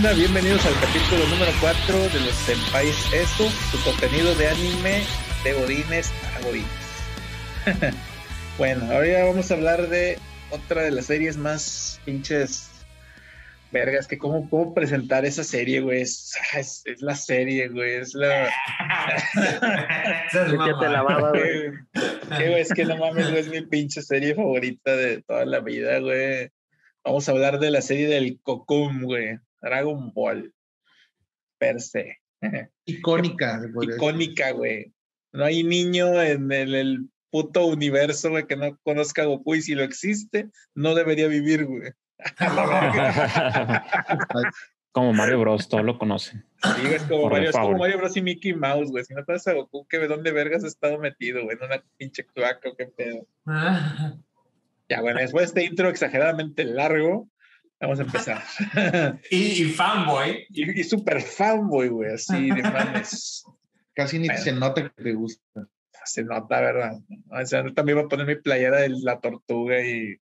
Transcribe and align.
Bienvenidos 0.00 0.64
al 0.64 0.74
capítulo 0.74 1.26
número 1.28 1.50
4 1.60 1.98
de 1.98 2.20
los 2.20 2.34
Senpais 2.46 3.12
Esto, 3.12 3.50
su 3.72 3.82
contenido 3.82 4.32
de 4.36 4.46
anime 4.46 5.02
de 5.42 5.52
Godines 5.54 6.12
a 6.36 6.40
Godines. 6.44 7.94
bueno, 8.58 8.84
ahora 8.92 9.24
vamos 9.24 9.50
a 9.50 9.54
hablar 9.54 9.88
de 9.88 10.16
otra 10.50 10.82
de 10.82 10.92
las 10.92 11.06
series 11.06 11.36
más 11.36 12.00
pinches 12.04 12.70
vergas, 13.72 14.06
que 14.06 14.18
cómo, 14.18 14.48
cómo 14.48 14.72
presentar 14.72 15.24
esa 15.24 15.42
serie, 15.42 15.80
güey. 15.80 16.02
Es, 16.02 16.38
es, 16.54 16.82
es 16.86 17.02
la 17.02 17.16
serie, 17.16 17.66
güey. 17.68 17.96
Es 17.96 18.14
la. 18.14 18.46
Esa 20.28 20.46
es 20.46 20.52
¿De 20.52 20.58
qué 20.58 20.74
te 20.78 20.88
lavaba, 20.88 21.30
güey? 21.30 21.72
Güey, 22.28 22.60
es 22.60 22.72
que 22.72 22.84
no 22.84 22.96
mames, 22.98 23.30
güey, 23.30 23.40
es 23.40 23.48
mi 23.48 23.62
pinche 23.62 24.00
serie 24.02 24.36
favorita 24.36 24.94
de 24.94 25.22
toda 25.22 25.44
la 25.44 25.58
vida, 25.58 25.98
güey. 25.98 26.50
Vamos 27.04 27.28
a 27.28 27.32
hablar 27.32 27.58
de 27.58 27.72
la 27.72 27.82
serie 27.82 28.06
del 28.06 28.38
Cocoon, 28.40 29.02
güey. 29.02 29.40
Dragon 29.60 30.12
Ball. 30.12 30.52
Per 31.58 31.80
se. 31.80 32.18
Icónica. 32.84 33.60
Icónica, 33.82 34.52
güey. 34.52 34.92
No 35.32 35.44
hay 35.44 35.64
niño 35.64 36.22
en 36.22 36.52
el, 36.52 36.74
el 36.74 37.08
puto 37.30 37.66
universo, 37.66 38.30
güey, 38.30 38.46
que 38.46 38.56
no 38.56 38.78
conozca 38.82 39.22
a 39.22 39.26
Goku 39.26 39.56
y 39.56 39.62
si 39.62 39.74
lo 39.74 39.82
existe, 39.82 40.50
no 40.74 40.94
debería 40.94 41.28
vivir, 41.28 41.66
güey. 41.66 41.92
Como 44.92 45.12
Mario 45.12 45.40
Bros, 45.40 45.68
todos 45.68 45.84
lo 45.84 45.98
conocen. 45.98 46.44
Sí, 46.62 46.82
güey, 46.82 46.94
es 46.94 47.02
como 47.04 47.22
Por 47.22 47.32
Mario, 47.32 47.50
es 47.50 47.56
como. 47.56 47.78
Mario 47.78 47.98
Bros 47.98 48.16
y 48.16 48.22
Mickey 48.22 48.54
Mouse, 48.54 48.90
güey. 48.90 49.04
Si 49.04 49.14
no 49.14 49.24
conoces 49.24 49.46
a 49.46 49.52
Goku, 49.52 49.86
¿qué, 49.86 49.98
¿dónde 50.08 50.32
vergas 50.32 50.64
ha 50.64 50.66
estado 50.66 50.98
metido, 50.98 51.44
güey? 51.44 51.56
En 51.56 51.66
una 51.66 51.84
pinche 51.98 52.26
cloaca, 52.26 52.68
o 52.68 52.74
qué 52.74 52.86
pedo. 52.86 53.24
Ya, 54.88 55.00
bueno, 55.00 55.20
después 55.20 55.54
de 55.54 55.60
este 55.60 55.70
intro 55.70 55.88
exageradamente 55.88 56.64
largo, 56.64 57.28
vamos 57.80 57.98
a 58.00 58.02
empezar. 58.02 58.42
y, 59.30 59.36
y 59.36 59.64
fanboy. 59.70 60.46
y, 60.50 60.80
y 60.80 60.84
super 60.84 61.20
fanboy, 61.20 61.88
güey, 61.88 62.12
así 62.14 62.50
de 62.50 62.62
mames. 62.62 63.44
Casi 63.94 64.18
ni 64.18 64.28
Bueno. 64.28 64.42
se 64.42 64.52
nota 64.52 64.82
que 64.82 65.02
te 65.02 65.12
gusta. 65.12 65.66
Se 66.04 66.22
nota, 66.24 66.60
¿verdad? 66.60 66.92
O 67.30 67.46
sea, 67.46 67.64
yo 67.64 67.74
también 67.74 67.98
voy 67.98 68.06
a 68.06 68.08
poner 68.08 68.26
mi 68.26 68.36
playera 68.36 68.78
de 68.80 68.90
la 68.90 69.20
tortuga 69.20 69.84
y, 69.84 70.16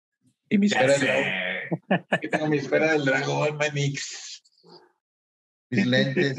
y 0.49 0.59
mi 0.59 0.67
esfera 0.67 0.93
del 0.93 1.01
dragón. 1.01 2.07
Aquí 2.11 2.29
tengo 2.29 2.47
mi 2.49 2.59
esfera 2.59 2.93
del 2.93 3.05
dragón, 3.05 3.57
manix. 3.57 4.43
Mis 5.71 5.87
lentes. 5.87 6.37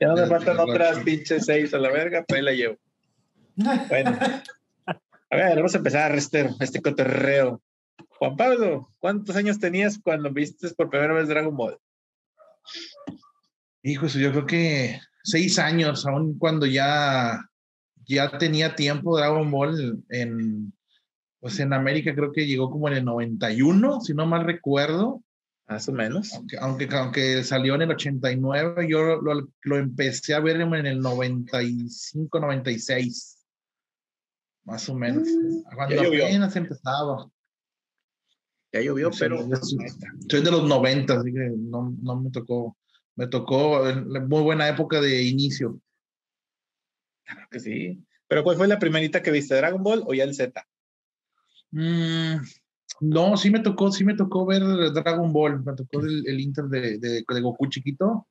Ya 0.00 0.06
no 0.08 0.14
me 0.14 0.26
faltan 0.28 0.60
otras 0.60 1.00
pinches 1.00 1.44
seis 1.44 1.74
a 1.74 1.78
la 1.78 1.90
verga, 1.90 2.24
pero 2.26 2.38
ahí 2.38 2.44
la 2.44 2.52
llevo. 2.52 2.76
Bueno. 3.88 4.16
A 5.30 5.36
ver, 5.36 5.56
vamos 5.56 5.74
a 5.74 5.78
empezar 5.78 6.14
este, 6.14 6.48
este 6.60 6.80
cotorreo. 6.80 7.60
Juan 8.18 8.36
Pablo, 8.36 8.92
¿cuántos 8.98 9.36
años 9.36 9.60
tenías 9.60 9.98
cuando 9.98 10.32
viste 10.32 10.68
por 10.70 10.90
primera 10.90 11.14
vez 11.14 11.28
Dragon 11.28 11.56
Ball? 11.56 11.78
Hijo, 13.82 14.06
yo 14.08 14.32
creo 14.32 14.46
que 14.46 15.00
seis 15.22 15.58
años, 15.58 16.04
aún 16.04 16.36
cuando 16.36 16.66
ya, 16.66 17.48
ya 18.06 18.36
tenía 18.38 18.74
tiempo 18.74 19.16
Dragon 19.16 19.48
Ball 19.50 20.02
en, 20.08 20.72
pues 21.40 21.60
en 21.60 21.72
América 21.72 22.14
creo 22.14 22.32
que 22.32 22.46
llegó 22.46 22.70
como 22.70 22.88
en 22.88 22.94
el 22.94 23.04
91, 23.04 24.00
si 24.00 24.14
no 24.14 24.26
mal 24.26 24.44
recuerdo, 24.44 25.22
Más 25.68 25.88
o 25.88 25.92
menos. 25.92 26.32
aunque, 26.34 26.58
aunque, 26.58 26.88
aunque 26.90 27.44
salió 27.44 27.76
en 27.76 27.82
el 27.82 27.90
89, 27.92 28.88
yo 28.90 29.20
lo, 29.20 29.48
lo 29.62 29.76
empecé 29.78 30.34
a 30.34 30.40
ver 30.40 30.60
en 30.60 30.86
el 30.86 31.00
95, 31.00 32.40
96, 32.40 33.46
más 34.64 34.88
o 34.88 34.94
menos, 34.96 35.28
cuando 35.74 35.94
ya 35.94 36.02
llovió. 36.02 36.26
apenas 36.26 36.56
empezaba. 36.56 37.30
Ya 38.72 38.80
llovió, 38.82 39.12
Sí, 39.12 39.20
pero 39.20 39.48
yo 39.48 39.56
soy- 39.56 40.42
de 40.42 40.50
los 40.50 40.64
90, 40.68 41.14
así 41.20 41.32
que 41.32 41.50
no, 41.56 41.94
no 42.02 42.20
me 42.20 42.30
tocó. 42.30 42.76
Me 43.16 43.26
tocó 43.26 43.82
muy 44.28 44.42
buena 44.42 44.68
época 44.68 45.00
de 45.00 45.22
inicio. 45.22 45.80
claro 47.24 47.48
que 47.50 47.60
sí. 47.60 48.04
Pero 48.28 48.44
¿cuál 48.44 48.56
fue 48.56 48.68
la 48.68 48.78
primerita 48.78 49.22
que 49.22 49.30
viste? 49.30 49.54
¿Dragon 49.56 49.82
Ball 49.82 50.02
o 50.06 50.14
ya 50.14 50.24
el 50.24 50.34
Z? 50.34 50.64
Mm, 51.70 52.36
no, 53.00 53.36
sí 53.36 53.50
me 53.50 53.60
tocó, 53.60 53.90
sí 53.90 54.04
me 54.04 54.14
tocó 54.14 54.46
ver 54.46 54.62
Dragon 54.92 55.32
Ball, 55.32 55.64
me 55.64 55.74
tocó 55.74 56.00
el, 56.00 56.26
el 56.26 56.40
Inter 56.40 56.64
de, 56.66 56.98
de, 56.98 57.24
de 57.26 57.40
Goku 57.40 57.66
chiquito, 57.68 58.26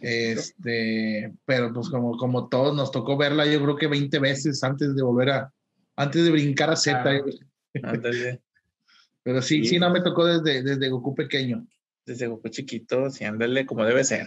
este, 0.00 1.34
pero 1.44 1.72
pues 1.72 1.88
como, 1.90 2.16
como 2.16 2.48
todos 2.48 2.74
nos 2.74 2.90
tocó 2.90 3.16
verla, 3.16 3.46
yo 3.46 3.62
creo 3.62 3.76
que 3.76 3.86
20 3.86 4.18
veces 4.18 4.62
antes 4.64 4.94
de 4.94 5.02
volver 5.02 5.30
a, 5.30 5.52
antes 5.96 6.24
de 6.24 6.30
brincar 6.30 6.70
a 6.70 6.76
Z. 6.76 7.22
Ándale. 7.82 8.40
Pero 9.24 9.42
sí, 9.42 9.62
Sí. 9.64 9.70
sí, 9.70 9.78
no 9.80 9.90
me 9.90 10.00
tocó 10.00 10.24
desde, 10.24 10.62
desde 10.62 10.88
Goku 10.88 11.14
pequeño. 11.16 11.66
Desde 12.06 12.28
Goku 12.28 12.48
chiquito, 12.50 13.10
sí, 13.10 13.24
ándale 13.24 13.66
como 13.66 13.84
debe 13.84 14.04
ser. 14.04 14.26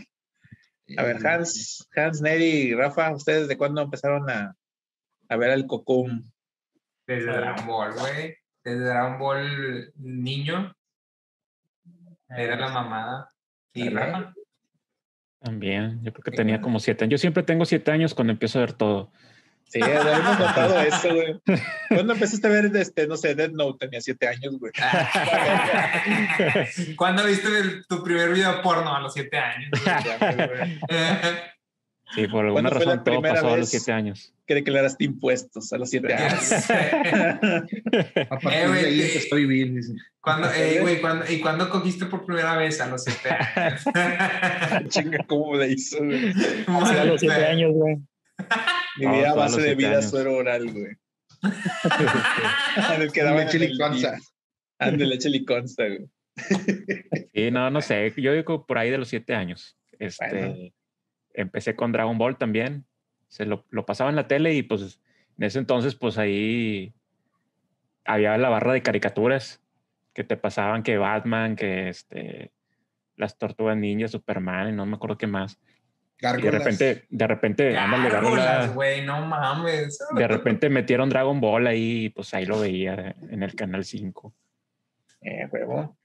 A 0.97 1.03
ver, 1.03 1.17
Eh, 1.17 1.27
Hans, 1.27 1.87
Hans, 1.95 2.21
Neri, 2.21 2.73
Rafa, 2.73 3.13
¿ustedes 3.15 3.47
de 3.47 3.57
cuándo 3.57 3.81
empezaron 3.81 4.29
a, 4.29 4.55
a 5.29 5.35
ver 5.37 5.51
al 5.51 5.65
Cocoon? 5.67 6.29
Desde 7.05 7.25
Dragon 7.31 7.65
Ball, 7.67 7.93
güey. 7.93 8.35
Desde 8.65 8.79
Dragon 8.83 9.17
Ball 9.19 9.93
niño. 9.95 10.75
Era 12.29 12.57
la 12.57 12.69
mamada. 12.69 13.29
¿Y. 13.73 13.89
Rafa? 13.89 14.33
También, 15.39 16.03
yo 16.03 16.11
creo 16.11 16.23
que 16.23 16.31
tenía 16.31 16.59
como 16.59 16.79
siete 16.79 17.03
años. 17.05 17.11
Yo 17.11 17.17
siempre 17.21 17.43
tengo 17.43 17.63
siete 17.65 17.91
años 17.91 18.13
cuando 18.13 18.33
empiezo 18.33 18.57
a 18.59 18.61
ver 18.61 18.73
todo. 18.73 19.11
Sí, 19.69 19.81
habíamos 19.81 20.39
notado 20.39 20.79
eso, 20.81 21.13
güey. 21.13 21.39
¿Cuándo 21.89 22.13
empezaste 22.13 22.47
a 22.47 22.49
ver, 22.49 22.71
este, 22.75 23.05
no 23.07 23.17
sé, 23.17 23.35
Dead 23.35 23.51
Note? 23.51 23.85
Tenía 23.85 24.01
siete 24.01 24.27
años, 24.27 24.57
güey. 24.59 24.71
¿Cuándo 26.95 27.23
viste 27.25 27.47
el- 27.59 27.85
tu 27.87 28.03
primer 28.03 28.33
video 28.33 28.61
porno 28.61 28.95
a 28.95 29.01
los 29.01 29.13
siete 29.13 29.37
años? 29.37 29.69
Güey. 29.79 30.79
Sí, 32.15 32.25
por 32.29 32.45
alguna 32.45 32.69
¿Cuándo 32.69 32.71
fue 32.77 32.79
la 32.85 32.91
razón 32.93 33.03
todo 33.03 33.15
primera 33.15 33.35
pasó 33.41 33.53
a 33.53 33.57
los 33.57 33.69
siete 33.69 33.91
años. 33.91 34.33
Que 34.47 34.55
declaraste 34.55 35.03
impuestos 35.03 35.73
a 35.73 35.77
los 35.77 35.89
siete 35.89 36.13
años. 36.13 36.53
A 36.53 36.59
partir 38.39 38.53
Eh, 38.53 38.67
güey, 38.67 38.81
de 38.81 38.87
ahí 38.87 39.01
a 39.29 39.35
vivir, 39.35 39.73
dice. 39.73 39.91
¿Cuándo, 40.21 40.49
eh, 40.53 40.79
güey, 40.79 41.01
¿cuándo- 41.01 41.25
¿Y 41.29 41.41
cuándo 41.41 41.69
cogiste 41.69 42.05
por 42.05 42.25
primera 42.25 42.55
vez 42.55 42.79
a 42.79 42.87
los 42.87 43.03
siete 43.03 43.29
años? 43.29 43.83
Chinga, 44.87 45.25
¿cómo 45.27 45.53
le 45.57 45.67
hizo, 45.73 45.97
güey? 45.97 46.31
a 46.69 47.03
los 47.03 47.19
siete 47.19 47.45
años, 47.45 47.73
güey. 47.73 47.97
Mi 48.97 49.07
vida 49.07 49.31
a 49.31 49.35
base 49.35 49.61
de 49.61 49.75
vida 49.75 49.91
años. 49.91 50.09
suero 50.09 50.35
oral, 50.35 50.71
güey. 50.71 50.95
En 52.95 53.01
el 53.01 53.11
que 53.11 53.59
liconza. 53.59 54.11
DIF. 54.11 54.25
Ande, 54.79 55.05
leche 55.05 55.29
liconza, 55.29 55.83
güey. 55.87 56.09
Sí, 57.33 57.51
no, 57.51 57.69
no 57.69 57.81
sé. 57.81 58.13
Yo 58.17 58.33
digo 58.33 58.65
por 58.65 58.77
ahí 58.77 58.89
de 58.89 58.97
los 58.97 59.07
siete 59.07 59.35
años. 59.35 59.77
Este, 59.99 60.27
Bueno. 60.29 60.71
Empecé 61.33 61.75
con 61.75 61.91
Dragon 61.91 62.17
Ball 62.17 62.37
también. 62.37 62.85
Se 63.27 63.45
lo, 63.45 63.65
lo 63.69 63.85
pasaba 63.85 64.09
en 64.09 64.15
la 64.15 64.27
tele 64.27 64.53
y 64.53 64.63
pues 64.63 64.99
en 65.37 65.43
ese 65.43 65.59
entonces 65.59 65.95
pues 65.95 66.17
ahí 66.17 66.93
había 68.05 68.37
la 68.37 68.49
barra 68.49 68.73
de 68.73 68.81
caricaturas 68.81 69.61
que 70.13 70.23
te 70.23 70.37
pasaban 70.37 70.81
que 70.81 70.97
Batman, 70.97 71.55
que 71.55 71.89
este, 71.89 72.51
las 73.17 73.37
tortugas 73.37 73.77
ninja, 73.77 74.07
Superman 74.07 74.69
y 74.69 74.71
no 74.71 74.85
me 74.85 74.95
acuerdo 74.95 75.17
qué 75.17 75.27
más. 75.27 75.59
Y 76.19 76.41
de 76.41 76.51
repente, 76.51 77.05
de 77.09 77.27
repente, 77.27 77.77
ándale, 77.77 78.09
Gárgolas, 78.09 78.45
gárgolas. 78.45 78.73
güey, 78.75 79.05
no 79.05 79.23
mames. 79.25 79.99
de 80.15 80.27
repente 80.27 80.67
metieron 80.69 81.09
Dragon 81.09 81.39
Ball 81.39 81.67
ahí 81.67 82.05
y 82.05 82.09
pues 82.09 82.33
ahí 82.33 82.45
lo 82.45 82.59
veía 82.59 83.15
en 83.29 83.43
el 83.43 83.53
canal 83.55 83.85
5. 83.85 84.33
Eh, 85.21 85.47
huevo. 85.51 85.95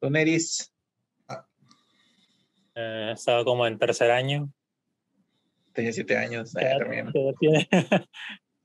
¿Tú, 0.00 0.10
Neris? 0.10 0.70
Eh, 2.74 3.12
estaba 3.14 3.44
como 3.44 3.66
en 3.66 3.78
tercer 3.78 4.10
año. 4.10 4.52
Tenía 5.72 5.92
siete 5.92 6.16
años. 6.18 6.54
Eh, 6.56 6.76
también. 6.78 7.10
tiene- 7.40 7.68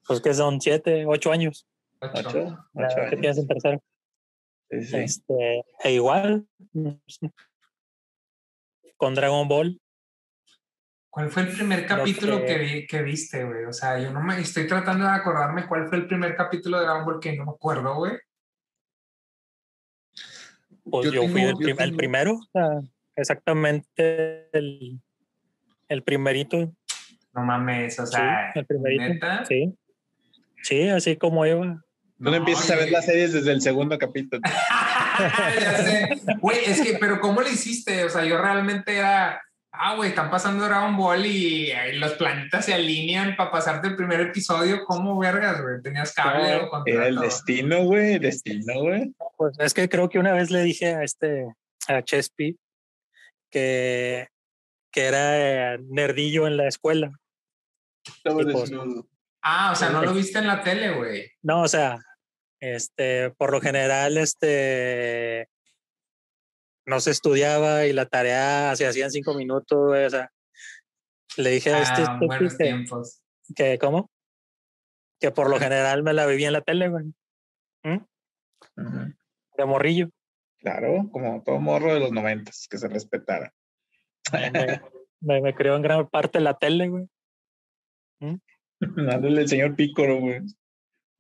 pues 0.08 0.20
que 0.22 0.34
son 0.34 0.60
siete, 0.60 1.06
ocho 1.06 1.32
años. 1.32 1.68
Ocho. 2.02 2.20
Ocho. 2.30 2.58
Ocho 2.74 2.96
que 2.96 3.02
años. 3.02 3.10
tienes 3.22 3.38
en 3.38 3.48
tercero. 3.48 3.84
Sí, 4.72 4.84
sí. 4.84 4.98
Este, 4.98 5.64
e 5.84 5.94
igual, 5.94 6.46
con 8.98 9.16
Dragon 9.16 9.48
Ball, 9.48 9.80
¿Cuál 11.12 11.30
fue 11.32 11.42
el 11.44 11.50
primer 11.50 11.86
capítulo 11.88 12.40
que- 12.42 12.46
que, 12.46 12.58
vi- 12.60 12.88
que 12.88 13.02
viste, 13.02 13.44
güey? 13.44 13.66
O 13.66 13.74
sea, 13.74 13.98
yo 14.00 14.12
no 14.12 14.22
me 14.22 14.40
estoy 14.40 14.68
tratando 14.68 15.06
de 15.06 15.12
acordarme 15.12 15.66
cuál 15.68 15.88
fue 15.88 15.98
el 15.98 16.08
primer 16.08 16.36
capítulo 16.36 16.78
de 16.80 16.86
Dragon 16.86 17.06
Ball 17.06 17.20
que 17.20 17.36
no 17.36 17.46
me 17.46 17.52
acuerdo, 17.52 17.96
güey. 17.96 18.14
pues 20.92 21.06
Yo 21.06 21.12
yo, 21.14 21.22
fui 21.24 21.34
tengo- 21.42 21.50
el, 21.50 21.54
yo 21.56 21.60
prim- 21.60 21.70
el 21.70 21.76
tengo- 21.90 21.98
primero, 21.98 22.34
o 22.34 22.48
sea, 22.52 22.68
exactamente 23.16 24.50
el, 24.58 25.00
el 25.88 26.04
primerito. 26.04 26.72
No 27.34 27.44
mames, 27.44 28.00
o 28.00 28.06
Sí, 28.08 28.14
sea, 28.14 28.52
el 28.56 28.66
primerito. 28.66 29.04
¿neta? 29.04 29.46
Sí. 29.46 29.76
Sí, 30.64 30.90
así 30.90 31.16
como 31.16 31.46
iba. 31.46 31.84
Tú 32.18 32.24
no 32.24 32.34
empiezas 32.36 32.70
a 32.72 32.76
ver 32.76 32.92
las 32.92 33.06
series 33.06 33.32
desde 33.34 33.52
el 33.52 33.62
segundo 33.62 33.98
capítulo. 33.98 34.42
ya 35.60 35.78
sé. 35.78 36.10
Güey, 36.40 36.58
es 36.66 36.82
que, 36.82 36.98
pero 37.00 37.20
¿cómo 37.22 37.42
le 37.42 37.52
hiciste? 37.52 38.04
O 38.04 38.10
sea, 38.10 38.26
yo 38.26 38.42
realmente 38.42 38.98
era, 38.98 39.42
ah, 39.80 39.96
güey, 39.96 40.10
están 40.10 40.30
pasando 40.30 40.66
Dragon 40.66 40.96
Ball 40.98 41.26
y, 41.26 41.72
eh, 41.72 41.94
los 41.94 42.14
planetas 42.14 42.66
se 42.66 42.74
alinean 42.74 43.36
para 43.36 43.50
pasarte 43.50 43.88
el 43.88 43.96
primer 43.96 44.20
episodio. 44.20 44.84
¿Cómo 44.86 45.18
vergas, 45.18 45.62
güey? 45.62 45.82
¿Tenías 45.82 46.14
cable 46.14 46.58
o 46.58 46.70
contrato? 46.70 46.86
Era 46.86 47.08
el 47.08 47.16
destino, 47.16 47.84
güey. 47.86 48.16
el 48.16 48.22
Destino, 48.22 48.82
güey. 48.82 49.14
Pues 49.38 49.58
es 49.60 49.74
que 49.74 49.88
creo 49.88 50.10
que 50.10 50.20
una 50.20 50.34
vez 50.34 50.52
le 50.52 50.62
dije 50.64 50.94
a 50.94 51.04
este, 51.04 51.48
a 51.88 52.04
Chespi, 52.04 52.58
que, 53.50 54.28
que 54.92 55.06
era 55.06 55.74
eh, 55.74 55.80
nerdillo 55.90 56.46
en 56.46 56.58
la 56.58 56.68
escuela. 56.68 57.12
Estaba 58.06 58.42
pues- 58.44 58.70
desnudo. 58.70 59.08
Ah, 59.42 59.72
o 59.72 59.76
sea, 59.76 59.90
no 59.90 60.02
lo 60.02 60.14
viste 60.14 60.38
en 60.38 60.48
la 60.48 60.62
tele, 60.62 60.92
güey. 60.92 61.32
No, 61.42 61.62
o 61.62 61.68
sea, 61.70 61.98
este, 62.60 63.30
por 63.32 63.54
lo 63.54 63.62
general, 63.62 64.18
este, 64.18 65.48
no 66.90 67.00
se 67.00 67.12
estudiaba 67.12 67.86
y 67.86 67.94
la 67.94 68.06
tarea 68.08 68.76
se 68.76 68.88
hacía 68.88 69.06
en 69.06 69.12
cinco 69.12 69.34
minutos, 69.36 69.88
güey, 69.88 70.06
o 70.06 70.10
sea, 70.10 70.32
le 71.38 71.52
dije 71.52 71.72
a 71.72 71.82
este 71.82 72.02
Ah, 72.08 72.18
buenos 72.20 72.56
que, 72.58 72.64
tiempos. 72.64 73.22
que, 73.56 73.78
¿cómo? 73.78 74.10
Que 75.20 75.32
por 75.32 75.50
lo 75.50 75.60
general 75.60 76.04
me 76.04 76.14
la 76.14 76.26
vivía 76.26 76.48
en 76.48 76.54
la 76.54 76.62
tele, 76.62 76.90
güey, 76.90 77.06
Ujú. 77.86 78.06
de 79.58 79.66
morrillo. 79.66 80.10
Claro, 80.58 81.10
como 81.12 81.42
todo 81.44 81.60
morro 81.60 81.94
de 81.94 82.00
los 82.02 82.12
noventas, 82.12 82.68
que 82.70 82.78
se 82.78 82.88
respetara. 82.90 83.54
Me, 84.34 84.52
me, 85.22 85.42
me 85.42 85.56
crió 85.56 85.76
en 85.76 85.82
gran 85.82 86.08
parte 86.10 86.40
la 86.42 86.58
tele, 86.58 86.90
güey. 86.90 87.08
Dándole 88.82 89.42
el 89.42 89.48
señor 89.48 89.76
Pícoro, 89.76 90.20
güey. 90.20 90.42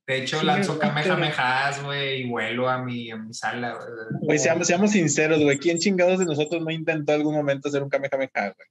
De 0.10 0.18
hecho, 0.18 0.40
Sí, 0.40 0.46
güey, 0.48 0.80
kamehamehas, 0.80 1.84
güey, 1.84 2.22
y 2.24 2.30
vuelo 2.30 2.68
a 2.68 2.82
mi, 2.84 3.12
a 3.12 3.16
mi 3.16 3.32
sala, 3.32 3.74
güey. 3.76 3.88
Güey, 4.24 4.40
seamos, 4.40 4.66
seamos 4.66 4.90
sinceros, 4.90 5.40
güey. 5.40 5.60
¿Quién 5.60 5.78
chingados 5.78 6.18
de 6.18 6.26
nosotros 6.26 6.64
no 6.64 6.72
intentó 6.72 7.14
algún 7.14 7.36
momento 7.36 7.70
hacer 7.70 7.84
un 7.84 7.90
Kamehameha, 7.90 8.32
güey? 8.34 8.68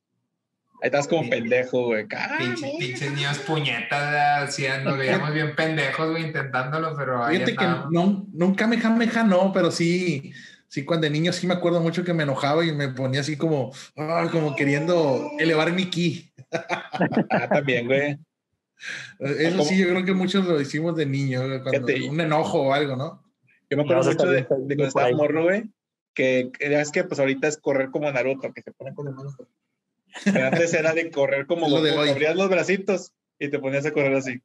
Ahí 0.82 0.87
estás 0.88 1.06
como 1.06 1.23
Sí. 1.23 1.31
pendejo, 1.31 1.87
güey. 1.87 2.06
Ah, 2.17 2.38
Pinche- 2.40 2.73
no. 2.73 2.79
Pinches 2.81 3.12
niños 3.12 3.38
puñetas, 3.38 4.49
así 4.49 4.67
nos 4.82 4.99
veíamos 4.99 5.32
bien 5.32 5.55
pendejos, 5.55 6.11
güey, 6.11 6.25
intentándolo, 6.25 6.96
pero 6.96 7.25
ahí 7.25 7.37
Fíjate 7.37 7.55
que 7.55 7.67
no, 7.93 8.26
nunca 8.32 8.67
me 8.67 8.79
jameja, 8.79 9.23
no, 9.23 9.52
pero 9.52 9.70
sí, 9.70 10.32
sí, 10.67 10.85
cuando 10.85 11.05
de 11.05 11.11
niño 11.11 11.32
sí 11.32 11.46
me 11.46 11.55
acuerdo 11.55 11.81
mucho 11.81 12.02
que 12.02 12.14
me 12.14 12.25
enojaba 12.25 12.64
y 12.64 12.73
me 12.73 12.88
ponía 12.88 13.20
así 13.20 13.37
como, 13.37 13.73
ah, 13.96 14.26
como 14.32 14.56
queriendo 14.56 15.31
elevar 15.38 15.70
mi 15.73 15.85
ki. 15.88 16.32
Ah, 17.31 17.49
también, 17.49 17.87
güey. 17.87 18.19
Eh, 19.20 19.34
Eso 19.38 19.58
¿Cómo? 19.58 19.64
sí, 19.64 19.78
yo 19.78 19.88
creo 19.88 20.04
que 20.04 20.12
muchos 20.12 20.46
lo 20.46 20.60
hicimos 20.60 20.96
de 20.96 21.06
niño, 21.06 21.40
cuando, 21.62 21.86
Fíjate. 21.86 22.08
un 22.08 22.20
enojo 22.20 22.62
o 22.62 22.72
algo, 22.72 22.96
¿no? 22.96 23.25
Yo 23.70 23.76
me 23.76 23.82
acuerdo 23.82 24.04
mucho 24.10 24.26
de, 24.26 24.36
de 24.42 24.46
cuando 24.46 24.84
estaba 24.86 25.10
morro, 25.12 25.42
güey. 25.44 25.64
Que 26.14 26.50
es 26.58 26.90
que 26.90 27.04
pues 27.04 27.20
ahorita 27.20 27.46
es 27.48 27.58
correr 27.58 27.90
como 27.90 28.10
Naruto, 28.10 28.52
que 28.52 28.62
se 28.62 28.72
pone 28.72 28.94
con 28.94 29.06
las 29.06 29.14
manos. 29.14 29.36
Pero 30.25 30.46
antes 30.46 30.72
era 30.75 30.92
de 30.94 31.10
correr 31.10 31.46
como 31.46 31.69
lo 31.69 31.82
de 31.82 31.90
Goku, 31.90 32.02
hoy. 32.02 32.08
abrías 32.08 32.34
los 32.34 32.48
bracitos 32.48 33.12
y 33.38 33.48
te 33.50 33.58
ponías 33.58 33.86
a 33.86 33.92
correr 33.92 34.14
así. 34.14 34.40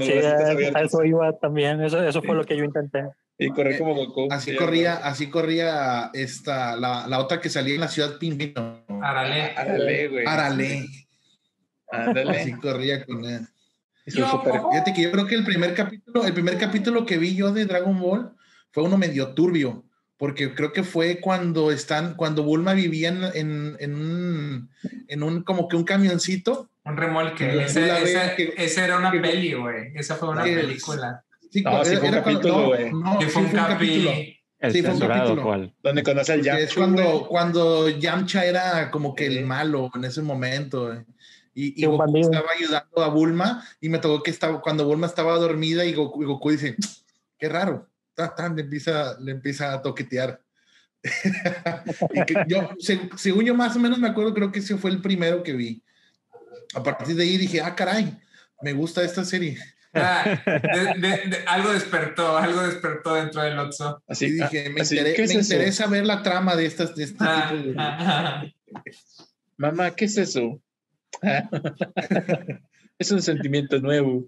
Sí, 0.00 0.12
a, 0.12 0.82
eso 0.82 1.02
iba 1.04 1.32
también, 1.38 1.80
eso, 1.82 2.02
eso 2.06 2.20
fue 2.20 2.34
lo 2.34 2.44
que 2.44 2.56
yo 2.58 2.64
intenté. 2.64 3.04
Y 3.38 3.48
correr 3.50 3.78
como 3.78 3.94
Goku. 3.94 4.28
Así 4.30 4.50
Sí, 4.50 4.56
corría, 4.56 4.96
así 4.96 5.30
corría 5.30 6.10
esta, 6.12 6.76
la, 6.76 7.06
la 7.06 7.20
otra 7.20 7.40
que 7.40 7.48
salía 7.48 7.74
en 7.76 7.80
la 7.80 7.88
ciudad 7.88 8.18
Pingüino. 8.18 8.84
Arale. 9.00 9.54
Árale, 9.56 10.08
güey. 10.08 10.26
Arale. 10.26 10.86
Ándale. 11.90 12.40
Así 12.40 12.52
corría 12.54 13.06
con 13.06 13.24
él. 13.24 13.46
Yo, 14.14 14.28
super- 14.30 14.60
Fíjate 14.70 14.92
que 14.94 15.02
yo 15.02 15.10
creo 15.12 15.26
que 15.26 15.34
el 15.34 15.44
primer 15.44 15.74
capítulo, 15.74 16.24
el 16.24 16.32
primer 16.32 16.58
capítulo 16.58 17.04
que 17.06 17.18
vi 17.18 17.34
yo 17.34 17.52
de 17.52 17.64
Dragon 17.66 17.98
Ball 17.98 18.32
fue 18.70 18.82
uno 18.84 18.96
medio 18.98 19.34
turbio, 19.34 19.84
porque 20.16 20.54
creo 20.54 20.72
que 20.72 20.82
fue 20.82 21.20
cuando 21.20 21.70
están, 21.70 22.14
cuando 22.14 22.42
Bulma 22.42 22.74
vivía 22.74 23.08
en, 23.08 23.24
en, 23.34 23.76
en 23.80 23.94
un, 23.94 24.70
en 25.08 25.22
un, 25.22 25.42
como 25.42 25.68
que 25.68 25.76
un 25.76 25.84
camioncito. 25.84 26.70
Un 26.84 26.96
remolque. 26.96 27.64
Ese, 27.64 27.88
ese- 28.02 28.34
que- 28.36 28.54
esa 28.56 28.84
era 28.84 28.98
una 28.98 29.10
que- 29.10 29.20
peli, 29.20 29.52
güey. 29.54 29.92
Esa 29.94 30.16
fue 30.16 30.28
una 30.30 30.44
que- 30.44 30.54
película. 30.56 31.22
Sí, 31.50 31.62
No, 31.62 31.84
sí 31.84 31.96
fue 31.96 32.08
un 32.08 32.14
capítulo, 32.14 32.66
güey. 32.66 32.90
no, 32.92 33.18
sí 33.20 33.26
fue 33.26 33.42
un 33.42 33.48
capítulo. 33.50 34.10
El 34.60 34.72
Sí, 34.72 34.80
fue 34.82 34.90
un 34.90 34.96
censurado, 34.98 35.20
capítulo. 35.22 35.42
¿cuál? 35.44 35.74
Donde 35.84 36.02
conoce 36.02 36.32
al 36.32 36.42
Yamcha. 36.42 36.62
es 36.64 36.74
cuando, 36.74 37.26
cuando 37.28 37.88
Yamcha 37.88 38.44
era 38.44 38.90
como 38.90 39.14
que 39.14 39.28
Sí. 39.28 39.38
el 39.38 39.46
malo 39.46 39.88
en 39.94 40.04
ese 40.04 40.20
momento. 40.20 40.86
güey. 40.88 40.98
Y, 41.60 41.82
y 41.82 41.86
Goku 41.86 41.98
bandido. 41.98 42.30
estaba 42.30 42.48
ayudando 42.56 43.02
a 43.02 43.08
Bulma 43.08 43.64
y 43.80 43.88
me 43.88 43.98
tocó 43.98 44.22
que 44.22 44.30
estaba, 44.30 44.60
cuando 44.60 44.84
Bulma 44.86 45.08
estaba 45.08 45.34
dormida 45.36 45.84
y 45.84 45.92
Goku, 45.92 46.22
y 46.22 46.26
Goku 46.26 46.50
dice, 46.50 46.76
qué 47.36 47.48
raro. 47.48 47.88
Ta, 48.14 48.32
ta, 48.34 48.48
le, 48.48 48.62
empieza, 48.62 49.18
le 49.18 49.32
empieza 49.32 49.72
a 49.72 49.82
toquetear. 49.82 50.40
y 52.14 52.24
que 52.24 52.34
yo, 52.46 52.70
se- 52.78 53.08
según 53.16 53.44
yo 53.44 53.54
más 53.54 53.74
o 53.76 53.80
menos 53.80 53.98
me 53.98 54.08
acuerdo, 54.08 54.34
creo 54.34 54.52
que 54.52 54.60
ese 54.60 54.76
fue 54.76 54.90
el 54.90 55.00
primero 55.02 55.42
que 55.42 55.52
vi. 55.52 55.82
A 56.74 56.82
partir 56.82 57.16
de 57.16 57.22
ahí 57.24 57.36
dije, 57.36 57.60
ah, 57.60 57.74
caray, 57.74 58.16
me 58.62 58.72
gusta 58.72 59.02
esta 59.02 59.24
serie. 59.24 59.58
Ah, 59.94 60.24
de- 60.46 61.00
de- 61.00 61.26
de- 61.28 61.44
algo 61.46 61.72
despertó, 61.72 62.36
algo 62.36 62.60
despertó 62.62 63.14
dentro 63.14 63.42
del 63.42 63.58
Otso. 63.58 64.02
Y 64.08 64.12
Así, 64.12 64.30
dije, 64.30 64.70
me, 64.70 64.82
así, 64.82 64.96
intere- 64.96 65.14
¿qué 65.14 65.22
es 65.24 65.34
me 65.34 65.40
interesa 65.40 65.86
ver 65.86 66.06
la 66.06 66.22
trama 66.22 66.54
de, 66.56 66.66
estas, 66.66 66.94
de 66.94 67.04
este 67.04 67.16
Ah, 67.20 67.48
tipo 67.50 67.62
de... 67.68 67.74
ah, 67.78 67.96
ah. 68.00 68.44
Mamá, 69.56 69.90
¿qué 69.92 70.04
es 70.04 70.16
eso? 70.18 70.60
es 72.98 73.10
un 73.10 73.22
sentimiento 73.22 73.78
nuevo. 73.80 74.26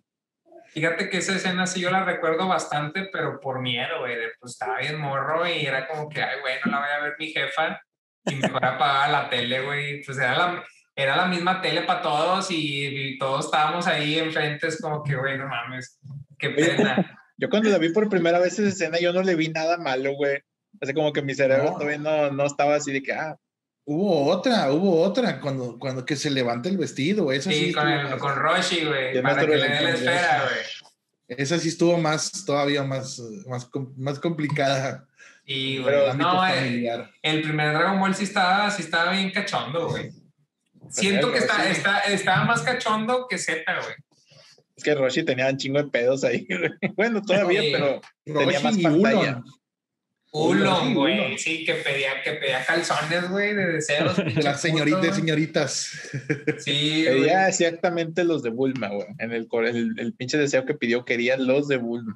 Fíjate 0.69 1.11
que 1.11 1.19
esa 1.19 1.35
escena 1.35 1.67
sí 1.67 1.81
yo 1.81 1.91
la 1.91 2.05
recuerdo 2.05 2.47
bastante, 2.47 3.09
pero 3.13 3.41
por 3.41 3.61
miedo, 3.61 4.01
güey. 4.01 4.17
Pues 4.39 4.53
estaba 4.53 4.79
bien 4.79 5.01
morro 5.01 5.47
y 5.49 5.67
era 5.67 5.89
como 5.89 6.09
que, 6.09 6.23
ay, 6.23 6.41
güey, 6.41 6.55
no 6.65 6.71
la 6.73 6.79
voy 6.79 6.89
a 6.89 7.03
ver 7.03 7.15
mi 7.19 7.29
jefa. 7.33 7.81
Y 8.27 8.37
mejor 8.37 8.65
apagaba 8.65 9.09
la 9.09 9.29
tele, 9.29 9.63
güey. 9.63 10.03
Pues 10.05 10.19
era 10.19 10.37
la, 10.37 10.65
era 10.95 11.17
la 11.17 11.27
misma 11.27 11.61
tele 11.61 11.83
para 11.83 12.03
todos 12.03 12.51
y, 12.53 12.87
y 12.87 13.19
todos 13.19 13.47
estábamos 13.47 13.87
ahí 13.89 14.19
enfrente. 14.19 14.69
Es 14.69 14.81
como 14.81 15.03
que, 15.03 15.17
güey, 15.17 15.39
no 15.39 15.49
mames, 15.49 15.99
qué 16.39 16.51
pena. 16.51 17.17
Yo 17.37 17.49
cuando 17.49 17.71
la 17.71 17.79
vi 17.79 17.89
por 17.89 18.09
primera 18.11 18.39
vez 18.39 18.59
esa 18.59 18.69
escena, 18.69 18.99
yo 19.01 19.15
no 19.15 19.23
le 19.23 19.35
vi 19.35 19.49
nada 19.49 19.79
malo, 19.79 20.13
güey. 20.13 20.41
Así 20.79 20.93
como 20.93 21.11
que 21.11 21.23
mi 21.23 21.35
cerebro 21.35 21.71
No. 21.71 21.73
todavía 21.73 21.97
no, 21.97 22.31
no 22.31 22.45
estaba 22.45 22.75
así 22.75 22.93
de 22.93 23.03
que, 23.03 23.15
ah, 23.15 23.39
Hubo 23.85 24.27
otra, 24.27 24.71
hubo 24.73 25.01
otra, 25.03 25.41
cuando, 25.41 25.79
cuando 25.79 26.05
que 26.05 26.15
se 26.17 26.31
levanta 26.31 26.69
el 26.69 26.79
vestido, 26.79 27.33
esa 27.33 27.51
sí, 27.51 27.67
Sí, 27.67 27.73
con, 27.73 27.89
estuvo 27.89 28.05
el, 28.05 28.11
más- 28.11 28.21
con 28.21 28.37
Roshi, 28.37 28.85
güey, 28.85 29.23
para 29.23 29.41
que 29.41 29.57
le 29.57 29.69
dé 29.69 29.81
la 29.83 29.91
esfera, 29.91 30.43
güey. 30.45 31.41
esa 31.41 31.59
sí 31.59 31.69
estuvo 31.69 31.99
más, 31.99 32.45
todavía 32.45 32.85
más, 32.85 33.21
más, 33.47 33.69
más 33.97 34.19
complicada. 34.21 35.07
Y, 35.45 35.79
güey, 35.79 36.11
el 36.11 36.19
no, 36.19 36.47
eh, 36.47 36.55
familiar. 36.55 37.11
el 37.23 37.43
primer 37.43 37.73
Dragon 37.73 37.99
Ball 37.99 38.15
sí 38.15 38.25
estaba, 38.25 38.71
sí 38.71 38.83
estaba 38.83 39.11
bien 39.13 39.31
cachondo, 39.33 39.89
güey. 39.89 40.11
Siento 40.91 41.33
que 41.33 41.39
está, 41.39 41.55
Roshi- 41.55 41.71
está, 41.71 41.99
estaba 42.01 42.45
más 42.45 42.63
cachondo 42.63 43.27
que 43.29 43.39
Z, 43.39 43.63
güey. 43.83 43.95
Es 44.77 44.85
que 44.85 44.95
Roshi 44.95 45.25
tenía 45.25 45.49
un 45.49 45.57
chingo 45.57 45.83
de 45.83 45.89
pedos 45.91 46.23
ahí. 46.25 46.47
güey. 46.49 46.93
Bueno, 46.95 47.21
todavía, 47.23 47.63
pero 47.73 48.01
tenía 48.25 48.45
Roshi 48.61 48.63
más 48.65 48.79
y 48.79 48.83
pantalla. 48.83 49.43
Ulon, 50.33 50.89
Sí, 50.89 50.95
güey. 50.95 51.19
Ulon. 51.19 51.39
Sí, 51.39 51.65
que 51.65 51.75
pedía, 51.75 52.23
que 52.23 52.33
pedía 52.35 52.65
calzones, 52.65 53.29
güey, 53.29 53.55
de 53.55 53.67
deseos. 53.67 54.17
Las 54.45 54.61
señoritas, 54.61 55.17
señoritas. 55.17 56.11
Sí, 56.59 57.05
güey. 57.07 57.21
pedía 57.23 57.49
exactamente 57.49 58.23
los 58.25 58.43
de 58.43 58.51
Bulma, 58.51 58.89
güey. 58.89 59.09
En 59.19 59.33
el, 59.33 59.49
cor- 59.49 59.67
el, 59.67 59.95
el 59.99 60.13
pinche 60.15 60.39
deseo 60.39 60.65
que 60.65 60.75
pidió, 60.75 61.05
quería 61.05 61.37
los 61.37 61.67
de 61.69 61.79
Bulma. 61.79 62.15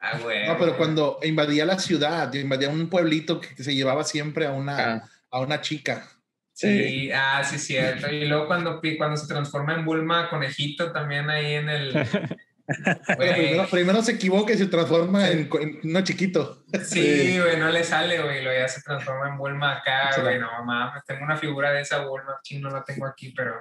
Ah, 0.00 0.18
güey. 0.22 0.46
No, 0.48 0.58
pero 0.58 0.76
cuando 0.76 1.18
invadía 1.22 1.64
la 1.64 1.78
ciudad, 1.78 2.32
invadía 2.34 2.68
un 2.70 2.88
pueblito 2.88 3.40
que, 3.40 3.62
se 3.62 3.74
llevaba 3.74 4.02
siempre 4.04 4.46
a 4.46 4.52
una, 4.52 4.94
Ah, 4.94 5.04
a 5.30 5.40
una 5.40 5.60
chica. 5.60 6.08
Sí, 6.54 7.10
ah, 7.12 7.42
sí, 7.44 7.58
cierto. 7.58 8.10
Y 8.12 8.26
luego 8.26 8.46
cuando, 8.46 8.80
cuando 8.98 9.16
se 9.16 9.26
transforma 9.26 9.74
en 9.74 9.84
Bulma 9.84 10.28
conejito 10.28 10.90
también 10.92 11.28
ahí 11.30 11.54
en 11.54 11.68
el... 11.68 11.92
Pero 13.18 13.34
primero, 13.34 13.66
primero 13.70 14.02
se 14.02 14.12
equivoca 14.12 14.52
y 14.52 14.58
se 14.58 14.66
transforma 14.66 15.28
en, 15.30 15.48
en 15.60 15.80
uno 15.84 16.00
chiquito. 16.02 16.64
Sí, 16.84 17.38
güey, 17.40 17.58
no 17.58 17.70
le 17.70 17.84
sale, 17.84 18.22
güey. 18.22 18.42
Luego 18.42 18.58
ya 18.60 18.68
se 18.68 18.80
transforma 18.82 19.28
en 19.28 19.36
Bulma 19.38 19.78
acá, 19.78 20.12
Sí. 20.14 20.20
güey. 20.20 20.38
No, 20.38 20.48
mames, 20.64 21.04
tengo 21.06 21.24
una 21.24 21.36
figura 21.36 21.72
de 21.72 21.80
esa 21.82 22.04
Bulma. 22.06 22.40
No 22.60 22.70
la 22.70 22.84
tengo 22.84 23.06
aquí, 23.06 23.32
pero... 23.36 23.54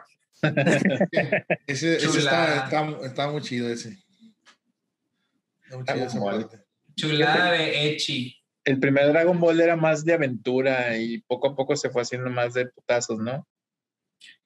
Ese, 1.67 1.97
está, 1.97 2.65
está, 2.65 2.89
está 3.03 3.27
muy 3.29 3.41
chido 3.41 3.69
ese. 3.69 3.97
Está 5.63 5.77
muy 5.77 5.85
chido 5.85 6.05
esa 6.07 6.19
bueno. 6.19 6.41
parte. 6.41 6.59
Chulada 6.95 7.51
de 7.51 7.89
Echi. 7.91 8.37
el 8.65 8.79
primer 8.79 9.07
Dragon 9.07 9.39
Ball 9.39 9.61
era 9.61 9.75
más 9.75 10.03
de 10.03 10.13
aventura 10.13 10.97
y 10.97 11.19
poco 11.21 11.49
a 11.49 11.55
poco 11.55 11.75
se 11.75 11.89
fue 11.89 12.01
haciendo 12.01 12.29
más 12.29 12.53
de 12.53 12.67
putazos, 12.67 13.19
¿no? 13.19 13.47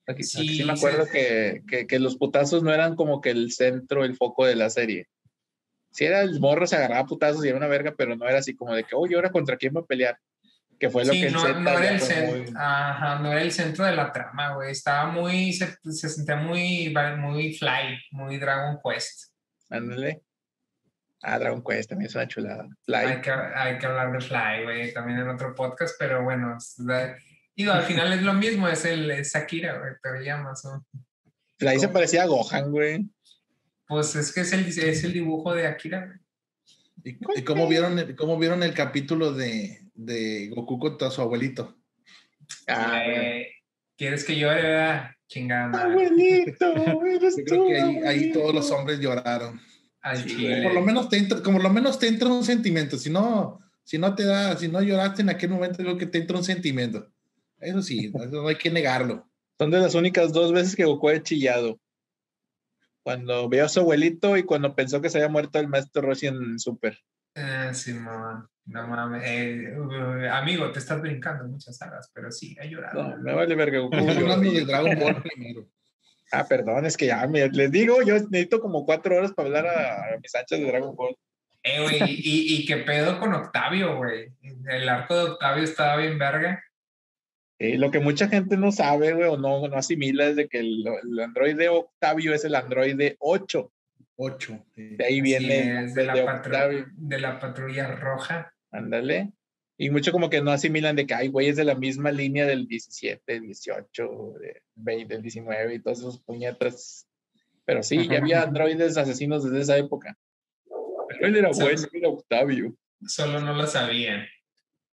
Aquí, 0.08 0.24
Sí, 0.24 0.40
aquí 0.40 0.58
sí 0.58 0.64
me 0.66 0.74
acuerdo 0.74 1.06
sí. 1.06 1.12
que, 1.12 1.64
que, 1.68 1.88
que 1.88 2.00
los 2.00 2.18
putazos 2.18 2.62
no 2.64 2.74
eran 2.74 2.96
como 2.96 3.22
que 3.22 3.32
el 3.32 3.52
centro, 3.52 4.04
el 4.06 4.16
foco 4.16 4.46
de 4.46 4.56
la 4.56 4.70
serie. 4.70 5.08
Sí 5.92 6.06
era 6.06 6.22
el 6.22 6.40
morro, 6.40 6.68
se 6.68 6.76
agarraba 6.76 7.06
putazos 7.08 7.44
y 7.46 7.48
era 7.48 7.58
una 7.58 7.68
verga, 7.68 7.94
pero 7.98 8.16
no 8.16 8.28
era 8.28 8.40
así 8.40 8.56
como 8.56 8.74
de 8.76 8.84
que, 8.84 8.96
oye, 8.96 9.16
¿ahora 9.16 9.32
contra 9.32 9.58
quién 9.58 9.74
va 9.76 9.80
a 9.82 9.86
pelear? 9.86 10.18
Que 10.78 10.90
fue 10.90 11.06
lo 11.06 11.14
Sí, 11.14 11.22
que 11.22 11.30
no, 11.32 11.48
era 11.48 11.58
el 11.58 12.02
muy- 12.28 12.54
ajá, 12.54 13.20
no 13.20 13.32
era 13.32 13.42
el 13.42 13.52
centro 13.52 13.86
de 13.86 13.96
la 13.96 14.12
trama, 14.12 14.56
güey. 14.56 14.72
Estaba 14.72 15.10
muy, 15.10 15.54
se, 15.54 15.74
se 15.90 16.10
sentía 16.10 16.36
muy, 16.36 16.94
muy 17.18 17.54
fly, 17.54 17.98
muy 18.12 18.38
Dragon 18.38 18.78
Quest. 18.84 19.32
Ándale. 19.70 20.22
Ah, 21.22 21.40
Dragon 21.40 21.64
Quest 21.64 21.90
también 21.90 22.10
es 22.10 22.16
una 22.16 22.28
chulada. 22.28 22.68
Fly. 22.84 22.96
Hay 22.98 23.22
que, 23.22 23.32
hay 23.32 23.78
que 23.80 23.86
hablar 23.86 24.12
de 24.12 24.20
Fly, 24.20 24.64
güey, 24.64 24.94
también 24.94 25.20
en 25.20 25.30
otro 25.30 25.56
podcast, 25.56 25.96
pero 25.98 26.24
bueno, 26.24 26.58
es 26.58 26.76
digo, 27.56 27.72
al 27.72 27.84
final 27.84 28.14
es 28.14 28.22
lo 28.22 28.34
mismo, 28.34 28.68
es 28.68 28.86
el 28.86 29.10
es 29.12 29.34
Shakira, 29.34 29.78
güey, 29.80 29.94
Toriyama, 30.02 30.54
¿no? 30.64 30.86
Fly 31.58 31.80
se 31.80 31.88
parecía 31.88 32.24
a 32.24 32.28
Gohan, 32.28 32.72
güey. 32.72 33.06
Pues 33.88 34.16
es 34.16 34.34
que 34.34 34.42
es 34.42 34.52
el, 34.54 34.68
es 34.68 35.04
el 35.04 35.14
dibujo 35.14 35.54
de 35.54 35.68
Akira, 35.68 36.06
güey. 36.06 36.20
¿Y, 37.04 37.40
y 37.40 37.44
cómo, 37.44 37.68
vieron 37.68 38.00
el, 38.00 38.16
cómo 38.16 38.38
vieron 38.38 38.64
el 38.64 38.74
capítulo 38.74 39.32
de, 39.32 39.86
de 39.96 40.50
Goku 40.50 40.80
contra 40.80 41.10
su 41.10 41.22
abuelito. 41.22 41.76
Ah, 42.68 43.02
eh, 43.06 43.48
¿Quieres 43.98 44.24
que 44.24 44.38
llore, 44.38 44.62
verdad? 44.62 45.12
Chingada. 45.28 45.84
Abuelito, 45.84 47.06
eres 47.06 47.38
Yo 47.38 47.44
tú. 47.46 47.66
creo 47.68 47.68
que 47.68 47.82
ahí, 47.82 47.98
ahí 48.06 48.32
todos 48.32 48.54
los 48.54 48.70
hombres 48.72 49.00
lloraron. 49.00 49.60
Al 50.02 50.18
Sí. 50.18 50.48
Por 50.62 50.74
lo 50.74 50.82
menos 50.82 51.10
te 51.10 51.18
entra, 51.18 51.42
como 51.42 51.60
lo 51.60 51.70
menos 51.70 51.98
te 51.98 52.08
entra 52.08 52.28
un 52.28 52.44
sentimiento. 52.44 52.98
Si 52.98 53.10
no, 53.10 53.60
si 53.84 53.98
no 53.98 54.14
te 54.14 54.24
da, 54.26 54.56
si 54.58 54.68
no 54.68 54.82
lloraste 54.82 55.24
en 55.24 55.30
aquel 55.30 55.50
momento, 55.50 55.78
creo 55.78 55.98
que 55.98 56.06
te 56.06 56.20
entra 56.20 56.38
un 56.38 56.44
sentimiento. 56.44 57.12
Eso 57.60 57.82
sí, 57.82 58.12
eso 58.14 58.42
no 58.42 58.48
hay 58.48 58.56
que 58.58 58.70
negarlo. 58.72 59.28
Son 59.58 59.72
de 59.72 59.80
las 59.80 59.96
únicas 59.96 60.34
dos 60.34 60.52
veces 60.52 60.76
que 60.76 60.86
Goku 60.86 61.10
ha 61.10 61.22
chillado. 61.24 61.80
Cuando 63.04 63.48
vio 63.50 63.66
a 63.66 63.70
su 63.70 63.80
abuelito 63.82 64.36
y 64.36 64.44
cuando 64.44 64.76
pensó 64.76 65.00
que 65.02 65.10
se 65.10 65.20
había 65.20 65.30
muerto 65.30 65.60
el 65.60 65.68
maestro 65.68 66.02
Roshi 66.02 66.28
en 66.28 66.60
Super. 66.60 66.98
Ah, 67.36 67.74
sí, 67.74 67.94
mamá. 67.94 68.50
No 68.66 68.88
mames. 68.88 69.22
Eh, 69.26 69.78
uh, 69.78 70.32
amigo, 70.34 70.72
te 70.72 70.80
estás 70.80 71.00
brincando 71.02 71.46
muchas 71.46 71.78
sagas, 71.78 72.10
pero 72.14 72.32
sí, 72.32 72.58
ha 72.60 72.66
llorado. 72.66 73.04
No, 73.10 73.18
me 73.18 73.34
vale 73.34 73.54
verga 73.56 73.80
Goku. 73.80 73.96
Hablando 73.96 74.52
de 74.52 74.66
Dragon 74.66 75.00
Ball 75.00 75.22
primero. 75.22 75.68
Ah, 76.32 76.46
perdón, 76.48 76.86
es 76.88 76.98
que 76.98 77.06
ya 77.06 77.28
me- 77.28 77.48
les 77.50 77.72
digo, 77.72 78.02
yo 78.02 78.16
necesito 78.16 78.60
como 78.60 78.84
cuatro 78.86 79.16
horas 79.16 79.32
para 79.34 79.48
hablar 79.48 79.68
a, 79.68 80.16
a 80.16 80.18
mis 80.20 80.34
anchas 80.34 80.60
de 80.60 80.66
Dragon 80.66 80.96
Ball. 80.96 81.16
Eh, 81.62 81.82
güey, 81.82 81.98
y, 82.10 82.56
y 82.56 82.66
qué 82.66 82.78
pedo 82.78 83.20
con 83.20 83.34
Octavio, 83.34 83.98
güey. 83.98 84.32
El 84.42 84.90
arco 84.90 85.16
de 85.16 85.32
Octavio 85.32 85.64
estaba 85.64 85.98
bien 85.98 86.18
verga. 86.18 86.64
Eh, 87.58 87.78
lo 87.78 87.90
que 87.90 88.00
mucha 88.00 88.28
gente 88.28 88.58
no 88.58 88.72
sabe, 88.72 89.14
güey, 89.14 89.30
o 89.30 89.38
no, 89.38 89.68
no 89.68 89.78
asimila 89.78 90.28
es 90.28 90.36
de 90.36 90.48
que 90.48 90.60
el, 90.60 90.86
el 90.88 91.20
androide 91.20 91.70
Octavio 91.70 92.34
es 92.34 92.44
el 92.44 92.56
androide 92.56 93.16
8. 93.20 93.72
Ocho. 94.18 94.66
sí. 94.74 94.96
De 94.96 95.06
ahí 95.06 95.22
viene 95.22 95.86
es, 95.86 95.94
de, 95.94 96.06
la 96.06 96.14
de 96.14 96.22
Octavio. 96.24 96.86
de 96.94 97.20
la 97.20 97.40
patrulla 97.40 97.88
roja. 97.96 98.54
Ándale. 98.72 99.32
Y 99.78 99.90
mucho 99.90 100.14
como 100.14 100.30
que 100.30 100.42
no 100.42 100.52
asimilan 100.52 100.96
de 100.96 101.06
que 101.06 101.14
hay 101.14 101.28
güeyes 101.28 101.58
de 101.58 101.66
la 101.66 101.76
misma 101.76 102.12
línea 102.12 102.46
del 102.46 102.66
17, 102.66 103.22
del 103.26 103.42
18, 103.42 104.34
del 104.40 104.62
20, 104.76 105.14
del 105.14 105.22
19 105.22 105.76
y 105.76 105.80
todos 105.82 106.00
esos 106.00 106.24
puñetas. 106.24 107.08
Pero 107.66 107.84
sí, 107.84 108.08
ya 108.08 108.20
había 108.20 108.44
androides 108.44 108.96
asesinos 108.96 109.44
desde 109.44 109.62
esa 109.62 109.78
época. 109.78 110.18
Pero 111.10 111.28
él 111.28 111.36
era 111.36 111.50
bueno, 111.52 111.82
era 111.92 112.10
Octavio. 112.10 112.74
Solo 113.06 113.42
no 113.42 113.54
lo 113.54 113.68
sabían. 113.68 114.26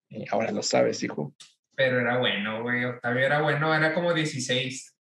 Y 0.10 0.25
ahora 0.30 0.51
lo 0.51 0.63
sabes, 0.63 1.04
hijo. 1.04 1.34
Pero 1.80 2.02
era 2.02 2.18
bueno, 2.18 2.62
güey. 2.62 2.84
Octavio 2.84 3.26
era 3.26 3.42
bueno, 3.42 3.74
era 3.74 3.94
como 3.94 4.14
16. 4.14 4.98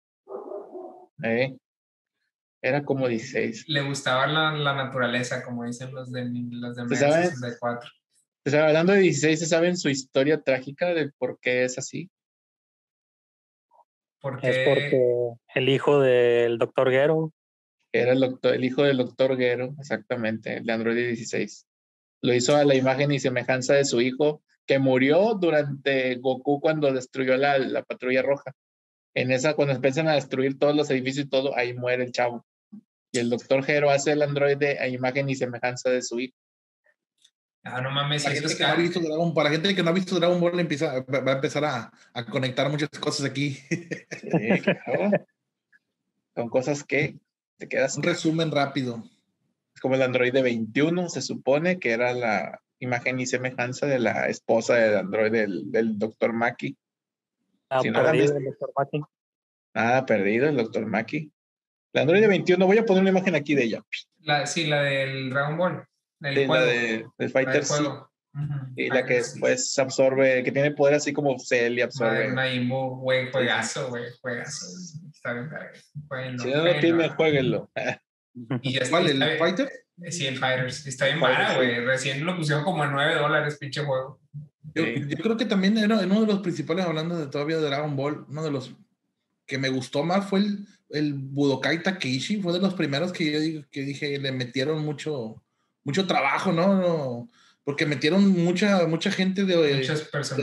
¿Eh? 1.24 1.58
Era 2.62 2.86
como 2.86 3.08
16. 3.08 3.68
Le 3.68 3.82
gustaba 3.82 4.28
la, 4.28 4.52
la 4.52 4.76
naturaleza, 4.76 5.44
como 5.44 5.66
dicen 5.66 5.92
los 5.92 6.12
de, 6.12 6.30
los 6.52 6.76
de 6.76 6.84
¿Se 6.84 6.88
Mega 6.88 7.12
sabe? 7.14 7.26
64. 7.30 7.90
O 8.46 8.50
sea, 8.52 8.68
hablando 8.68 8.94
de 8.94 9.00
16, 9.00 9.40
¿se 9.40 9.46
saben 9.48 9.76
su 9.76 9.90
historia 9.90 10.40
trágica 10.40 10.94
de 10.94 11.10
por 11.18 11.40
qué 11.40 11.64
es 11.64 11.80
así? 11.80 12.12
Porque, 14.22 14.48
Es 14.48 14.70
porque 14.70 15.34
el 15.56 15.70
hijo 15.70 16.00
del 16.00 16.60
doctor 16.60 16.92
Gero, 16.92 17.34
Era 17.92 18.12
el, 18.12 18.20
doctor, 18.20 18.54
el 18.54 18.64
hijo 18.64 18.84
del 18.84 18.98
doctor 18.98 19.36
Gero, 19.36 19.74
exactamente, 19.80 20.58
el 20.58 20.66
de 20.68 20.74
Android 20.74 20.96
16. 20.96 21.66
Lo 22.22 22.36
hizo 22.36 22.56
a 22.56 22.64
la 22.66 22.76
imagen 22.76 23.12
y 23.12 23.18
semejanza 23.18 23.74
de 23.74 23.86
su 23.86 24.00
hijo, 24.00 24.44
que 24.68 24.80
murió 24.80 25.34
durante 25.34 26.16
Goku 26.16 26.60
cuando 26.60 26.92
destruyó 26.92 27.38
la, 27.38 27.58
la 27.58 27.84
patrulla 27.84 28.22
roja. 28.22 28.52
En 29.16 29.32
esa, 29.32 29.56
cuando 29.56 29.74
empiezan 29.74 30.08
a 30.08 30.14
destruir 30.14 30.60
todos 30.60 30.76
los 30.76 30.90
edificios 30.92 31.26
y 31.26 31.30
todo, 31.30 31.56
ahí 31.58 31.74
muere 31.74 32.04
el 32.04 32.12
chavo. 32.12 32.46
Y 33.12 33.20
el 33.20 33.30
doctor 33.30 33.64
Gero 33.64 33.90
hace 33.90 34.12
el 34.12 34.22
androide 34.22 34.78
a 34.80 34.88
imagen 34.88 35.30
y 35.30 35.36
semejanza 35.36 35.90
de 35.90 36.02
su 36.04 36.20
hijo. 36.20 36.36
ah, 37.64 37.82
no 37.82 37.90
mames, 37.90 38.24
Para 38.24 38.36
gente, 38.36 38.50
es 38.50 38.56
que 38.56 38.64
no 38.64 38.70
ha 38.70 38.76
visto 38.76 39.00
Dragon, 39.00 39.34
para 39.34 39.50
gente 39.50 39.74
que 39.74 39.82
no 39.82 39.90
ha 39.90 39.94
visto 39.94 40.20
Dragon 40.20 40.40
Ball, 40.40 40.60
empieza, 40.60 41.00
va 41.02 41.32
a 41.32 41.36
empezar 41.36 41.66
a, 41.66 41.92
a 42.14 42.26
conectar 42.26 42.70
muchas 42.70 42.90
cosas 42.90 43.26
aquí. 43.26 43.58
Sí, 44.12 44.62
claro. 44.62 45.26
Son 46.36 46.50
cosas 46.50 46.84
que 46.84 47.18
te 47.58 47.68
quedas 47.68 47.98
Un 47.98 48.04
resumen 48.04 48.52
rápido. 48.52 49.04
Es 49.74 49.82
como 49.82 49.96
el 49.96 50.02
androide 50.02 50.42
21, 50.42 51.10
se 51.10 51.22
supone 51.22 51.80
que 51.80 51.92
era 51.92 52.14
la 52.14 52.62
imagen 52.80 53.20
y 53.20 53.26
semejanza 53.26 53.86
de 53.86 54.00
la 54.00 54.28
esposa 54.28 54.76
del 54.76 54.98
androide 54.98 55.42
del, 55.42 55.72
del 55.72 55.98
doctor 56.00 56.34
Maki. 56.34 56.78
ah, 57.70 57.82
Si 57.82 57.90
no 57.90 58.02
la 58.02 58.12
perdido, 58.12 58.38
el 58.38 58.46
doctor 58.46 58.72
Maki. 58.78 59.02
Nada 59.74 60.06
perdido, 60.06 60.50
el 60.50 60.58
doctor 60.58 60.86
Maki. 60.86 61.32
El 61.94 62.02
androide 62.02 62.28
21, 62.28 62.66
voy 62.66 62.78
a 62.78 62.86
poner 62.86 63.02
una 63.02 63.12
imagen 63.12 63.36
aquí 63.36 63.56
de 63.56 63.64
ella. 63.64 63.84
la, 64.22 64.46
sí, 64.46 64.68
la 64.68 64.82
del 64.84 65.30
Dragon 65.30 65.58
Ball. 65.58 65.86
Del 66.20 66.36
De 66.36 66.48
la 66.48 66.62
de, 66.62 66.72
del 66.74 67.02
la 67.04 67.12
del 67.18 67.30
Fighter. 67.32 67.64
Ujú. 68.34 68.54
y 68.76 68.90
la 68.90 69.06
que 69.06 69.24
sí. 69.24 69.32
después 69.32 69.80
absorbe, 69.80 70.44
que 70.44 70.52
tiene 70.52 70.72
poder 70.72 70.96
así 70.96 71.12
como 71.12 71.40
Cell 71.40 71.78
y 71.78 71.82
absorbe. 71.82 72.28
Majin 72.28 72.70
güey, 72.70 73.32
juegazo, 73.32 73.90
güey, 73.90 74.04
juegazo. 74.22 74.68
Está 75.12 75.34
bien 75.34 75.50
verga. 75.50 75.72
Jueguenlo, 76.08 76.44
Si 76.44 76.50
no 76.52 76.64
lo 76.64 76.80
tiene, 76.80 77.10
jueguenlo. 77.10 77.72
Y 78.62 78.74
ya 78.74 78.82
está, 78.82 79.00
¿Cuál? 79.00 79.10
¿El 79.24 79.38
Fighter? 79.40 79.70
Sí, 80.10 80.28
el 80.28 80.38
Fighters. 80.38 80.86
Está 80.86 81.06
bien 81.06 81.18
sí. 81.20 81.56
güey. 81.56 81.80
Recién 81.86 82.26
lo 82.26 82.36
pusieron 82.36 82.64
como 82.64 82.84
en 82.84 82.92
9 82.92 83.16
dólares, 83.16 83.58
pinche 83.60 83.84
juego. 83.84 84.20
Yo, 84.76 84.84
Sí. 84.84 84.94
yo 85.08 85.18
creo 85.18 85.38
que 85.38 85.46
también 85.46 85.78
era 85.78 85.98
uno 85.98 86.22
de 86.22 86.28
los 86.28 86.40
principales, 86.40 86.86
hablando 86.86 87.18
de 87.18 87.28
todavía 87.28 87.58
de 87.58 87.64
Dragon 87.66 87.96
Ball, 87.96 88.26
uno 88.30 88.44
de 88.44 88.52
los 88.52 88.74
que 89.48 89.58
me 89.58 89.70
gustó 89.70 90.04
más 90.04 90.28
fue 90.30 90.40
el, 90.40 90.68
el 90.90 91.14
Budokai 91.14 91.82
Takeshi, 91.82 92.42
fue 92.42 92.54
de 92.54 92.60
los 92.60 92.74
primeros 92.76 93.12
que 93.12 93.32
yo 93.32 93.40
digo- 93.40 93.66
que 93.72 93.82
dije, 93.82 94.20
le 94.20 94.32
metieron 94.32 94.84
mucho, 94.86 95.42
mucho 95.84 96.06
trabajo, 96.06 96.52
¿no? 96.52 96.76
No, 96.76 97.30
Porque 97.64 97.86
metieron 97.86 98.28
mucha, 98.30 98.86
mucha 98.88 99.10
gente 99.12 99.46
de, 99.46 99.56
de 99.58 99.82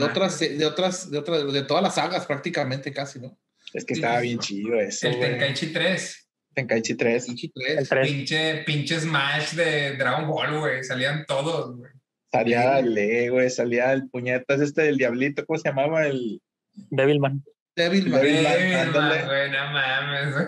otras, 0.03 0.39
de 0.39 0.65
otras, 0.65 1.09
de 1.11 1.17
otras, 1.17 1.53
de 1.53 1.63
todas 1.63 1.81
las 1.83 1.95
sagas 1.95 2.25
prácticamente 2.25 2.91
casi, 2.91 3.19
¿no? 3.19 3.37
Es 3.73 3.83
que 3.85 3.93
estaba 3.95 4.19
bien 4.19 4.39
chido 4.39 4.79
eso. 4.79 5.07
El. 5.07 5.19
Tenkaichi 5.19 5.67
3. 5.73 6.24
Tenkaichi 6.55 6.95
3. 6.95 7.25
Pinche 7.27 7.47
El 7.55 7.75
tres. 7.75 7.89
3. 7.89 8.07
Pinche, 8.11 8.63
pinche 8.65 8.99
Smash 8.99 9.53
de 9.55 9.95
Dragon 9.97 10.27
Ball, 10.27 10.59
güey. 10.59 10.83
Salían 10.83 11.25
todos, 11.27 11.77
güey. 11.77 11.91
Salía 12.31 12.81
Le, 12.81 13.29
güey, 13.29 13.49
salía 13.49 13.93
el 13.93 14.09
puñetas 14.09 14.59
este 14.61 14.83
del 14.83 14.97
diablito, 14.97 15.45
¿cómo 15.45 15.57
se 15.59 15.69
llamaba? 15.69 16.05
El, 16.07 16.41
Devilman. 16.89 17.43
Devilman. 17.75 18.21
Devilman, 18.21 18.51
Devilman, 18.93 19.25
güey, 19.25 19.51
no 19.51 19.71
mames, 19.73 20.33
güey. 20.33 20.47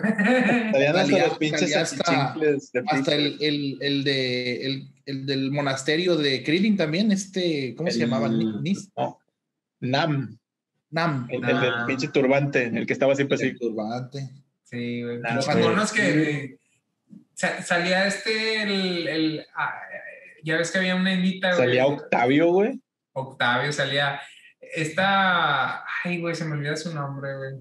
salían 0.72 0.96
hasta 0.96 1.06
Salía- 1.12 1.26
los 1.28 1.38
pinches 1.38 1.76
hasta- 1.76 2.34
de 2.40 2.58
Hasta 2.86 3.14
el, 3.14 3.36
el, 3.40 3.78
el, 3.80 4.04
de, 4.04 4.66
el, 4.66 4.88
el 5.06 5.26
del 5.26 5.50
monasterio 5.50 6.16
de 6.16 6.42
Krillin 6.42 6.76
también, 6.76 7.12
este, 7.12 7.74
¿cómo 7.76 7.90
se 7.90 7.98
llamaba? 7.98 8.28
Ni- 8.28 8.44
Nis- 8.44 8.90
no, 8.96 9.18
Nam, 9.80 10.38
Nam. 10.90 11.26
el, 11.30 11.36
el 11.44 11.60
del 11.60 11.72
Ah. 11.74 11.84
pinche 11.86 12.08
turbante, 12.08 12.64
el 12.64 12.86
que 12.86 12.92
estaba 12.94 13.14
siempre 13.14 13.36
así. 13.36 13.46
El 13.48 13.58
turbante. 13.58 14.28
Sí, 14.70 15.02
güey. 15.02 15.20
Güey. 15.54 15.68
monos 15.68 15.92
que 15.92 16.58
sa- 17.34 17.62
salía 17.62 18.06
este, 18.06 18.62
el, 18.62 19.08
el 19.08 19.46
ah, 19.56 19.74
ya 20.42 20.56
ves 20.56 20.70
que 20.70 20.78
había 20.78 20.94
una 20.96 21.12
güey. 21.54 21.66
Salía 21.66 21.86
Octavio, 21.86 22.48
güey. 22.52 22.80
Octavio, 23.12 23.72
salía 23.72 24.20
esta, 24.60 25.84
ay, 26.04 26.20
güey, 26.20 26.34
se 26.34 26.44
me 26.44 26.52
olvida 26.54 26.76
su 26.76 26.94
nombre, 26.94 27.36
güey. 27.36 27.52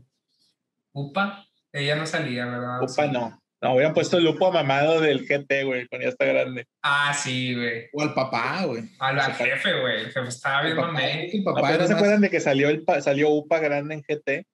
Upa, 0.94 1.46
ella 1.72 1.96
no 1.96 2.06
salía, 2.06 2.46
¿verdad? 2.46 2.82
Upa 2.84 3.06
Sí. 3.06 3.12
no. 3.12 3.42
No, 3.60 3.74
hubieran 3.74 3.96
puesto 3.96 4.20
el 4.20 4.24
lupo 4.24 4.52
mamado 4.52 5.02
del 5.02 5.26
GT, 5.28 5.64
güey, 5.64 5.88
cuando 5.88 6.06
ya 6.06 6.10
está 6.12 6.26
grande. 6.26 6.68
Ah, 6.84 7.12
sí, 7.12 7.56
güey. 7.56 7.86
O 7.92 8.04
al 8.04 8.14
papá, 8.14 8.64
güey. 8.66 8.84
Al, 9.00 9.20
al 9.20 9.34
jefe, 9.34 9.80
güey. 9.82 10.02
El 10.02 10.12
jefe 10.12 10.28
estaba 10.28 10.62
bien 10.62 10.76
mamé. 10.78 11.28
No, 11.44 11.78
¿no 11.80 11.88
se 11.88 11.94
acuerdan 11.94 12.22
de 12.22 12.30
que 12.30 12.40
salió, 12.40 12.70
el 12.70 12.84
pa- 12.84 13.02
salió 13.02 13.30
Upa 13.32 13.58
grande 13.58 13.96
en 13.96 14.04
GT? 14.04 14.46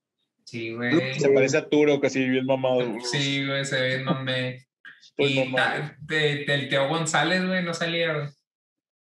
Sí, 0.46 0.74
güey. 0.74 1.20
Se 1.20 1.30
parece 1.30 1.58
a 1.58 1.70
Turo, 1.70 2.00
que 2.02 2.08
así 2.08 2.28
bien 2.28 2.46
mamado. 2.46 2.80
Sí, 3.12 3.46
güey, 3.46 3.66
se 3.66 3.80
ve 3.82 3.88
bien 3.90 4.04
mamé. 4.06 4.66
Pues 5.16 5.32
y 5.32 5.40
mamado. 5.46 5.92
de- 6.02 6.68
Teo 6.70 6.88
González, 6.88 7.46
güey, 7.46 7.64
no 7.64 7.74
salía, 7.74 8.14
güey. 8.14 8.28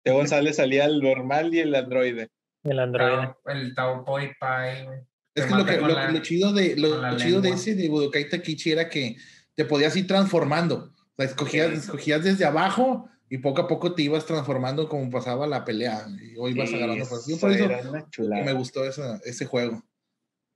De 0.04 0.12
González 0.12 0.56
salía 0.56 0.86
el 0.86 1.00
normal 1.00 1.54
y 1.54 1.60
el 1.60 1.74
androide. 1.74 2.28
El 2.64 2.78
androide. 2.78 3.34
El 3.46 3.74
Tao 3.74 4.04
Poi 4.04 4.30
Pai, 4.38 4.84
güey. 4.86 4.98
Es 5.34 5.46
que 5.46 5.54
lo, 5.54 5.64
que, 5.64 5.76
lo, 5.76 5.88
la- 5.88 6.10
lo 6.10 6.18
chido 6.20 6.52
de 6.52 6.76
lo, 6.76 7.16
chido 7.16 7.40
de 7.40 7.50
ese 7.50 7.74
de 7.74 7.88
Budokai 7.88 8.28
Takichi 8.28 8.72
era 8.72 8.88
que 8.88 9.16
te 9.54 9.64
podías 9.64 9.94
ir 9.96 10.06
transformando. 10.06 10.92
O 10.96 11.14
sea, 11.16 11.26
escogías, 11.26 11.70
escogías 11.72 12.24
desde 12.24 12.44
abajo 12.44 13.08
y 13.28 13.38
poco 13.38 13.62
a 13.62 13.68
poco 13.68 13.94
te 13.94 14.02
ibas 14.02 14.26
transformando 14.26 14.88
como 14.88 15.08
pasaba 15.10 15.46
la 15.46 15.64
pelea. 15.64 16.06
Y 16.20 16.34
hoy 16.36 16.54
Sí, 16.54 16.74
agarrando. 16.74 17.04
Yo 17.28 17.38
por 17.38 17.52
eso 17.52 17.68
me 18.28 18.52
gustó 18.54 18.84
esa- 18.84 19.20
ese 19.24 19.46
juego. 19.46 19.82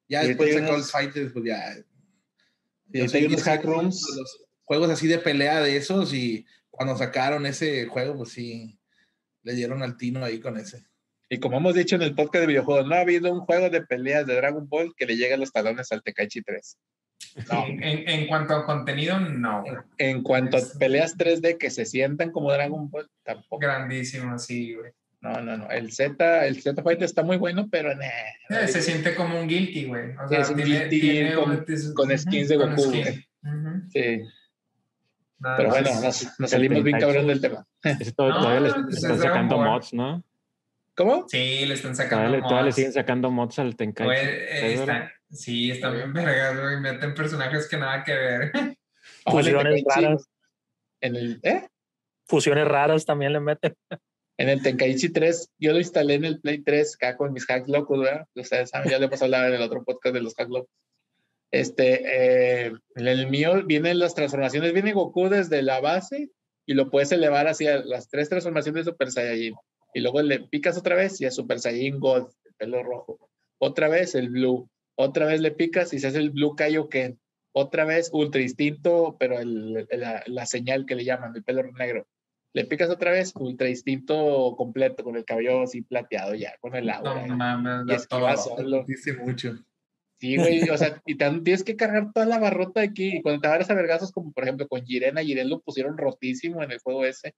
Ya 0.09 0.25
Y 0.25 0.29
después 0.29 0.53
sacó 0.55 0.67
el 0.69 0.75
unos- 0.75 0.91
Fighter, 0.93 1.33
pues 1.33 1.45
ya. 1.45 1.75
Y 2.93 2.99
yo 3.07 3.07
hay 3.17 3.25
unos 3.27 3.43
hack 3.43 3.65
rooms. 3.65 4.03
los 4.17 4.41
Juegos 4.65 4.91
así 4.91 5.07
de 5.07 5.19
pelea 5.19 5.61
de 5.61 5.77
esos 5.77 6.15
y 6.15 6.47
cuando 6.71 6.97
sacaron 6.97 7.45
ese 7.47 7.87
juego, 7.87 8.17
pues 8.17 8.31
sí, 8.31 8.79
le 9.43 9.55
dieron 9.55 9.83
al 9.83 9.97
tino 9.99 10.25
ahí 10.25 10.41
con 10.41 10.57
ese. 10.57 10.85
Y 11.29 11.39
como 11.39 11.57
hemos 11.59 11.75
dicho 11.75 11.97
en 11.97 12.03
el 12.03 12.15
podcast 12.15 12.43
de 12.43 12.47
videojuegos, 12.47 12.87
no 12.87 12.95
ha 12.95 13.01
habido 13.01 13.31
un 13.33 13.41
juego 13.41 13.69
de 13.69 13.83
peleas 13.83 14.27
de 14.27 14.35
Dragon 14.37 14.67
Ball 14.69 14.95
que 14.97 15.05
le 15.07 15.17
llegue 15.17 15.35
a 15.35 15.37
los 15.39 15.53
talones 15.53 15.91
al 15.93 16.03
Tekaichi 16.03 16.43
3. 16.43 16.79
No. 17.51 17.67
En, 17.67 17.83
en- 17.83 18.09
en 18.09 18.27
cuanto 18.27 18.55
a 18.55 18.65
contenido, 18.65 19.19
no. 19.21 19.65
En 19.99 20.23
cuanto 20.23 20.57
a 20.57 20.61
peleas 20.79 21.17
3D 21.17 21.59
que 21.59 21.71
se 21.71 21.85
sientan 21.85 22.31
como 22.31 22.53
Dragon 22.53 22.89
Ball, 22.91 23.09
tampoco. 23.23 23.59
Grandísimo, 23.59 24.39
sí, 24.39 24.75
güey. 24.75 24.93
No, 25.25 25.41
no, 25.41 25.57
no. 25.57 25.71
El 25.71 25.91
Z, 25.91 26.47
el 26.47 26.61
Z 26.61 26.83
Fighter 26.83 27.05
está 27.05 27.23
muy 27.23 27.39
bueno, 27.39 27.67
pero 27.71 27.91
eh, 27.93 28.69
se 28.69 28.83
siente 28.83 29.15
como 29.15 29.41
un 29.41 29.49
guilty, 29.49 29.87
güey. 29.87 30.15
O 30.17 30.29
sea, 30.29 30.41
es 30.41 30.51
un 30.51 30.57
tiene, 30.57 30.81
guilty 30.81 31.01
tiene 31.01 31.35
con, 31.35 31.51
un- 31.51 31.95
con 31.95 32.19
skins 32.19 32.49
de 32.51 32.57
Goku, 32.57 32.77
skin. 32.83 33.01
güey. 33.03 33.29
Ujú. 33.43 33.91
Sí. 33.91 34.23
Nada 35.39 35.57
Pero 35.57 35.69
bueno, 35.71 35.91
nos, 36.03 36.39
nos 36.39 36.51
salimos 36.51 36.83
bien 36.85 36.99
cabrón 37.01 37.27
del 37.27 37.41
tema. 37.41 37.67
No, 37.85 38.41
todavía 38.41 38.61
le, 38.61 38.73
pues 38.75 38.87
es 38.99 39.03
están 39.03 39.19
sacando 39.19 39.59
mods, 39.59 39.93
¿no? 39.95 40.23
¿Cómo? 40.97 41.27
Sí, 41.29 41.65
le 41.67 41.75
están 41.75 41.97
sacando 41.97 42.17
Todavía, 42.19 42.37
le- 42.37 42.43
todavía 42.43 42.61
le 42.63 42.67
mods. 42.67 42.75
siguen 42.77 42.93
sacando 42.93 43.31
mods 43.31 43.59
al 43.59 43.77
Tenkaichi. 43.77 44.13
Eh, 44.15 44.75
está- 44.75 45.13
sí, 45.31 45.71
están 45.71 45.95
bien 45.95 46.13
vergas, 46.13 46.61
güey. 46.61 46.81
Meten 46.81 47.15
personajes 47.15 47.67
que 47.69 47.77
nada 47.79 48.05
que 48.05 48.13
ver. 48.15 48.53
Fusiones 49.27 49.83
raras. 49.87 50.29
En 51.01 51.17
el, 51.17 51.41
¿eh? 51.43 51.67
Fusiones 52.27 52.67
raras 52.69 53.05
también 53.07 53.33
le 53.33 53.41
meten. 53.41 53.75
En 54.37 54.49
el 54.49 54.63
Tenkaichi 54.63 55.11
3, 55.11 55.51
yo 55.59 55.73
lo 55.73 55.79
instalé 55.79 56.15
en 56.15 56.25
el 56.25 56.41
Play 56.41 56.63
3 56.63 56.97
acá 56.97 57.17
con 57.17 57.33
mis 57.33 57.49
hacks 57.49 57.69
locos, 57.69 58.01
¿verdad? 58.01 58.27
Ustedes 58.35 58.71
saben, 58.71 58.91
ya 58.91 58.99
le 58.99 59.07
hemos 59.07 59.23
hablado 59.23 59.47
en 59.47 59.55
el 59.55 59.63
otro 59.63 59.85
podcast 59.85 60.15
de 60.15 60.23
los 60.23 60.35
hacks 60.37 60.51
locos. 60.51 60.71
Este, 61.53 62.03
eh, 62.67 62.73
en 62.97 63.07
el 63.07 63.29
mío 63.29 63.65
vienen 63.65 64.01
las 64.01 64.17
transformaciones, 64.17 64.73
viene 64.73 64.93
Goku 64.93 65.29
desde 65.29 65.63
la 65.63 65.81
base 65.81 66.31
y 66.67 66.75
lo 66.75 66.91
puedes 66.91 67.13
elevar 67.13 67.47
hacia 67.47 67.85
las 67.85 68.09
tres 68.09 68.29
transformaciones 68.29 68.85
de 68.85 68.91
Super 68.91 69.13
Saiyajin. 69.13 69.55
Y 69.95 70.01
luego 70.01 70.21
le 70.23 70.41
picas 70.41 70.77
otra 70.77 70.97
vez 70.97 71.21
y 71.21 71.27
es 71.27 71.37
Super 71.37 71.61
Saiyajin 71.61 72.01
God, 72.01 72.29
el 72.45 72.55
pelo 72.55 72.83
rojo. 72.83 73.31
Otra 73.59 73.89
vez 73.89 74.17
el 74.17 74.31
Blue. 74.31 74.69
Otra 74.97 75.27
vez 75.27 75.41
le 75.41 75.53
picas 75.53 75.93
y 75.93 76.01
se 76.01 76.09
hace 76.09 76.19
el 76.19 76.31
Blue 76.31 76.57
Kaioken. 76.57 77.21
Otra 77.53 77.85
vez 77.85 78.11
Ultra 78.13 78.41
Instinto, 78.41 79.17
pero 79.17 79.39
la, 79.45 80.25
la 80.27 80.47
señal 80.47 80.87
que 80.87 80.97
le 80.97 81.05
llaman, 81.05 81.37
el 81.37 81.45
pelo 81.45 81.63
negro. 81.71 82.09
Le 82.55 82.65
picas 82.65 82.89
otra 82.89 83.11
vez, 83.11 83.33
ultra 83.35 83.69
instinto 83.69 84.55
completo, 84.57 85.03
con 85.03 85.17
el 85.17 85.25
cabello 85.25 85.63
así 85.63 85.83
plateado 85.83 86.35
ya, 86.35 86.57
con 86.61 86.75
el 86.77 86.89
agua. 86.89 87.27
No 87.27 87.37
mames, 87.37 87.85
y 87.85 87.89
da 87.89 87.97
esquiva 87.97 88.35
todo. 88.35 88.57
solo. 88.57 88.85
Dice 88.87 89.13
mucho. 89.15 89.59
Sí, 90.21 90.37
güey, 90.37 90.71
o 90.71 90.79
sea, 90.79 91.03
y 91.05 91.17
tienes 91.17 91.65
que 91.65 91.75
cargar 91.75 92.13
toda 92.13 92.27
la 92.27 92.39
barrota 92.39 92.81
aquí. 92.81 93.17
Y 93.17 93.23
cuando 93.23 93.41
te 93.41 93.49
agarras 93.49 93.71
a 93.71 93.75
vergazos, 93.75 94.13
como 94.13 94.33
por 94.33 94.45
ejemplo 94.45 94.69
con 94.69 94.85
Jiren, 94.87 95.19
a 95.19 95.23
Jiren 95.23 95.51
lo 95.51 95.61
pusieron 95.61 95.99
rotísimo 95.99 96.63
en 96.63 96.71
el 96.71 96.79
juego 96.79 97.05
ese. 97.05 97.35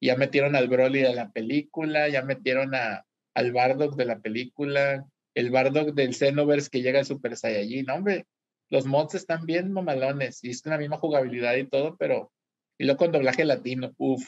Y 0.00 0.06
ya 0.06 0.16
metieron 0.16 0.56
al 0.56 0.68
Broly 0.68 1.02
de 1.02 1.14
la 1.14 1.30
película, 1.30 2.08
ya 2.08 2.22
metieron 2.22 2.74
a, 2.74 3.04
al 3.34 3.52
Bardock 3.52 3.94
de 3.96 4.06
la 4.06 4.20
película, 4.20 5.04
el 5.34 5.50
Bardock 5.50 5.94
del 5.94 6.14
Xenoverse 6.14 6.70
que 6.70 6.80
llega 6.80 6.98
al 6.98 7.04
Super 7.04 7.36
Saiyajin. 7.36 7.90
Hombre, 7.90 8.24
los 8.70 8.86
mods 8.86 9.14
están 9.14 9.44
bien 9.44 9.70
mamalones 9.70 10.42
y 10.42 10.50
es 10.50 10.64
la 10.64 10.78
misma 10.78 10.96
jugabilidad 10.96 11.54
y 11.56 11.68
todo, 11.68 11.96
pero. 11.98 12.32
Y 12.78 12.84
luego 12.84 12.98
con 12.98 13.12
doblaje 13.12 13.44
latino, 13.44 13.92
uff. 13.98 14.26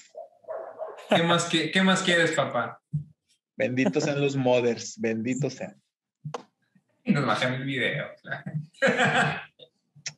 ¿Qué 1.08 1.22
más, 1.22 1.50
qui- 1.50 1.70
¿Qué 1.72 1.82
más 1.82 2.02
quieres, 2.02 2.32
papá? 2.32 2.80
Benditos 3.56 4.04
sean 4.04 4.20
los 4.20 4.36
modders, 4.36 4.98
benditos 5.00 5.54
sean. 5.54 5.80
Y 7.04 7.12
nos 7.12 7.26
bajan 7.26 7.54
el 7.54 7.64
video. 7.64 8.06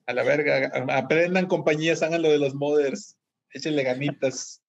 A 0.07 0.13
la 0.13 0.23
verga, 0.25 0.71
aprendan 0.97 1.47
compañías, 1.47 2.03
hagan 2.03 2.23
lo 2.23 2.29
de 2.31 2.39
los 2.39 2.55
modders, 2.55 3.17
échenle 3.53 3.83
ganitas. 3.85 4.63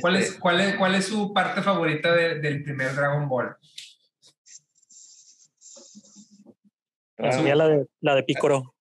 ¿Cuál, 0.00 0.16
Este, 0.16 0.34
es, 0.34 0.38
cuál, 0.38 0.60
es, 0.60 0.76
¿Cuál 0.76 0.94
es 0.96 1.06
su 1.06 1.32
parte 1.32 1.62
favorita 1.62 2.12
de- 2.12 2.40
del 2.40 2.62
primer 2.62 2.94
Dragon 2.94 3.28
Ball? 3.28 3.56
la 7.16 7.68
de, 7.68 7.86
la 8.00 8.14
de 8.14 8.22
Picoro. 8.22 8.74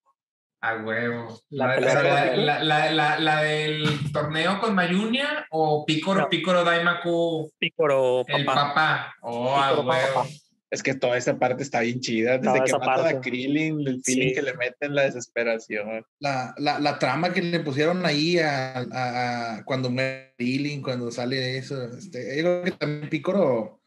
A 0.59 0.75
huevo. 0.77 1.39
La 1.49 1.79
La, 1.79 1.79
la- 1.79 2.35
la- 2.35 2.63
la- 2.63 2.91
la- 2.91 3.19
la 3.19 3.41
del 3.43 4.11
torneo 4.11 4.59
con 4.59 4.73
Mayunia 4.73 5.45
o 5.51 5.85
Picoro, 5.85 6.21
No. 6.21 6.29
Picoro 6.29 6.63
Daimaku, 6.63 7.51
Picoro, 7.59 8.25
el 8.27 8.43
papá. 8.45 8.73
papá? 8.73 9.15
Oh, 9.21 9.55
a 9.55 9.71
huevo. 9.73 9.85
papá. 9.87 10.27
es 10.69 10.83
que 10.83 10.93
toda 10.95 11.15
esa 11.15 11.39
parte 11.39 11.63
está 11.63 11.79
bien 11.79 12.01
chida, 12.01 12.31
desde 12.33 12.43
Toda 12.43 12.59
que 12.59 12.65
esa 12.65 12.77
matan 12.79 12.99
a 12.99 13.03
parte. 13.03 13.29
Krillin, 13.29 13.87
el 13.87 14.01
feeling 14.03 14.27
Sí. 14.29 14.33
que 14.33 14.41
le 14.41 14.53
meten, 14.55 14.95
la 14.95 15.03
desesperación. 15.03 16.05
La, 16.19 16.53
la, 16.57 16.77
la 16.79 16.99
trama 16.99 17.31
que 17.31 17.41
le 17.41 17.61
pusieron 17.61 18.05
ahí 18.05 18.37
a, 18.39 18.79
a- 18.79 19.55
a- 19.59 19.63
cuando 19.63 19.89
muere 19.89 20.33
Krillin, 20.37 20.81
cuando 20.81 21.09
sale 21.09 21.57
eso. 21.57 21.81
Este, 21.97 22.35
yo 22.35 22.43
creo 22.43 22.63
que 22.63 22.71
también 22.71 23.09
Picoro 23.09 23.79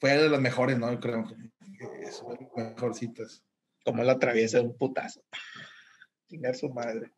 fue 0.00 0.16
de 0.16 0.30
las 0.30 0.40
mejores, 0.40 0.78
¿no? 0.78 0.90
Yo 0.92 0.98
creo 1.00 1.24
que 1.26 1.34
es 2.06 2.22
una 2.22 2.36
de 2.36 2.48
las 2.56 2.72
mejorcitas. 2.74 3.42
Como 3.84 4.02
la 4.02 4.12
atraviesa 4.12 4.56
de 4.60 4.64
un 4.64 4.78
putazo. 4.78 5.20
Chingar 6.34 6.54
su 6.56 6.68
madre. 6.68 7.10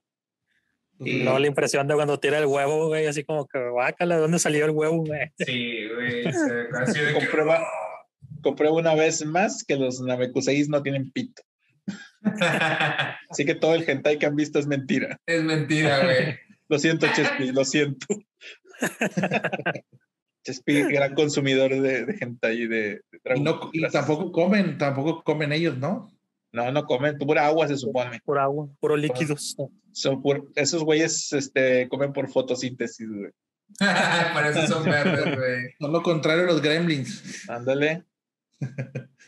Y 0.98 1.22
luego 1.22 1.38
la 1.38 1.46
impresión 1.46 1.86
de 1.88 1.94
cuando 1.94 2.20
tira 2.20 2.38
el 2.38 2.46
huevo, 2.46 2.88
güey, 2.88 3.06
así 3.06 3.24
como 3.24 3.46
que, 3.46 3.58
guácala, 3.68 4.16
¿de 4.16 4.20
dónde 4.20 4.38
salió 4.38 4.64
el 4.64 4.70
huevo, 4.72 5.04
güey? 5.04 5.30
Sí, 5.38 5.88
güey. 5.94 6.24
de 6.24 6.94
que, 6.94 7.12
Comprueba, 7.14 7.66
comprueba 8.42 8.76
una 8.76 8.94
vez 8.94 9.24
más 9.24 9.64
que 9.64 9.76
los 9.76 10.00
Namekuseis 10.00 10.68
no 10.68 10.82
tienen 10.82 11.10
pito. 11.10 11.42
Así 13.30 13.44
que 13.44 13.54
todo 13.54 13.74
el 13.74 13.88
hentai 13.88 14.18
que 14.18 14.26
han 14.26 14.36
visto 14.36 14.58
es 14.58 14.66
mentira. 14.66 15.18
es 15.26 15.42
mentira, 15.42 16.04
güey. 16.04 16.36
Lo 16.68 16.78
siento, 16.80 17.06
Chespi, 17.14 17.52
lo 17.52 17.64
siento. 17.64 18.06
Chespi, 20.42 20.82
gran 20.90 21.14
consumidor 21.14 21.70
de, 21.70 22.04
de 22.06 22.16
hentai 22.20 22.62
y 22.62 22.66
de, 22.66 23.00
de 23.12 23.36
Y, 23.36 23.40
no, 23.40 23.60
tampoco 23.92 24.32
comen, 24.32 24.76
tampoco 24.76 25.22
comen 25.22 25.52
ellos, 25.52 25.78
¿no? 25.78 26.10
No, 26.52 26.70
no 26.72 26.84
comen, 26.84 27.18
pura 27.18 27.46
agua 27.46 27.68
se 27.68 27.76
supone. 27.76 28.20
Puro 28.24 28.40
agua, 28.40 28.68
puro 28.80 28.96
líquidos. 28.96 29.56
Son 29.92 30.22
pur- 30.22 30.50
esos 30.54 30.82
güeyes 30.84 31.32
este, 31.32 31.88
comen 31.88 32.12
por 32.12 32.28
fotosíntesis, 32.30 33.08
güey. 33.08 33.30
Por 34.32 34.46
eso 34.46 34.66
son 34.68 34.84
verdes, 34.84 35.36
güey. 35.36 35.74
Son 35.80 35.92
lo 35.92 36.00
contrario 36.02 36.44
a 36.44 36.46
los 36.46 36.62
gremlins. 36.62 37.48
Ándale. 37.48 38.04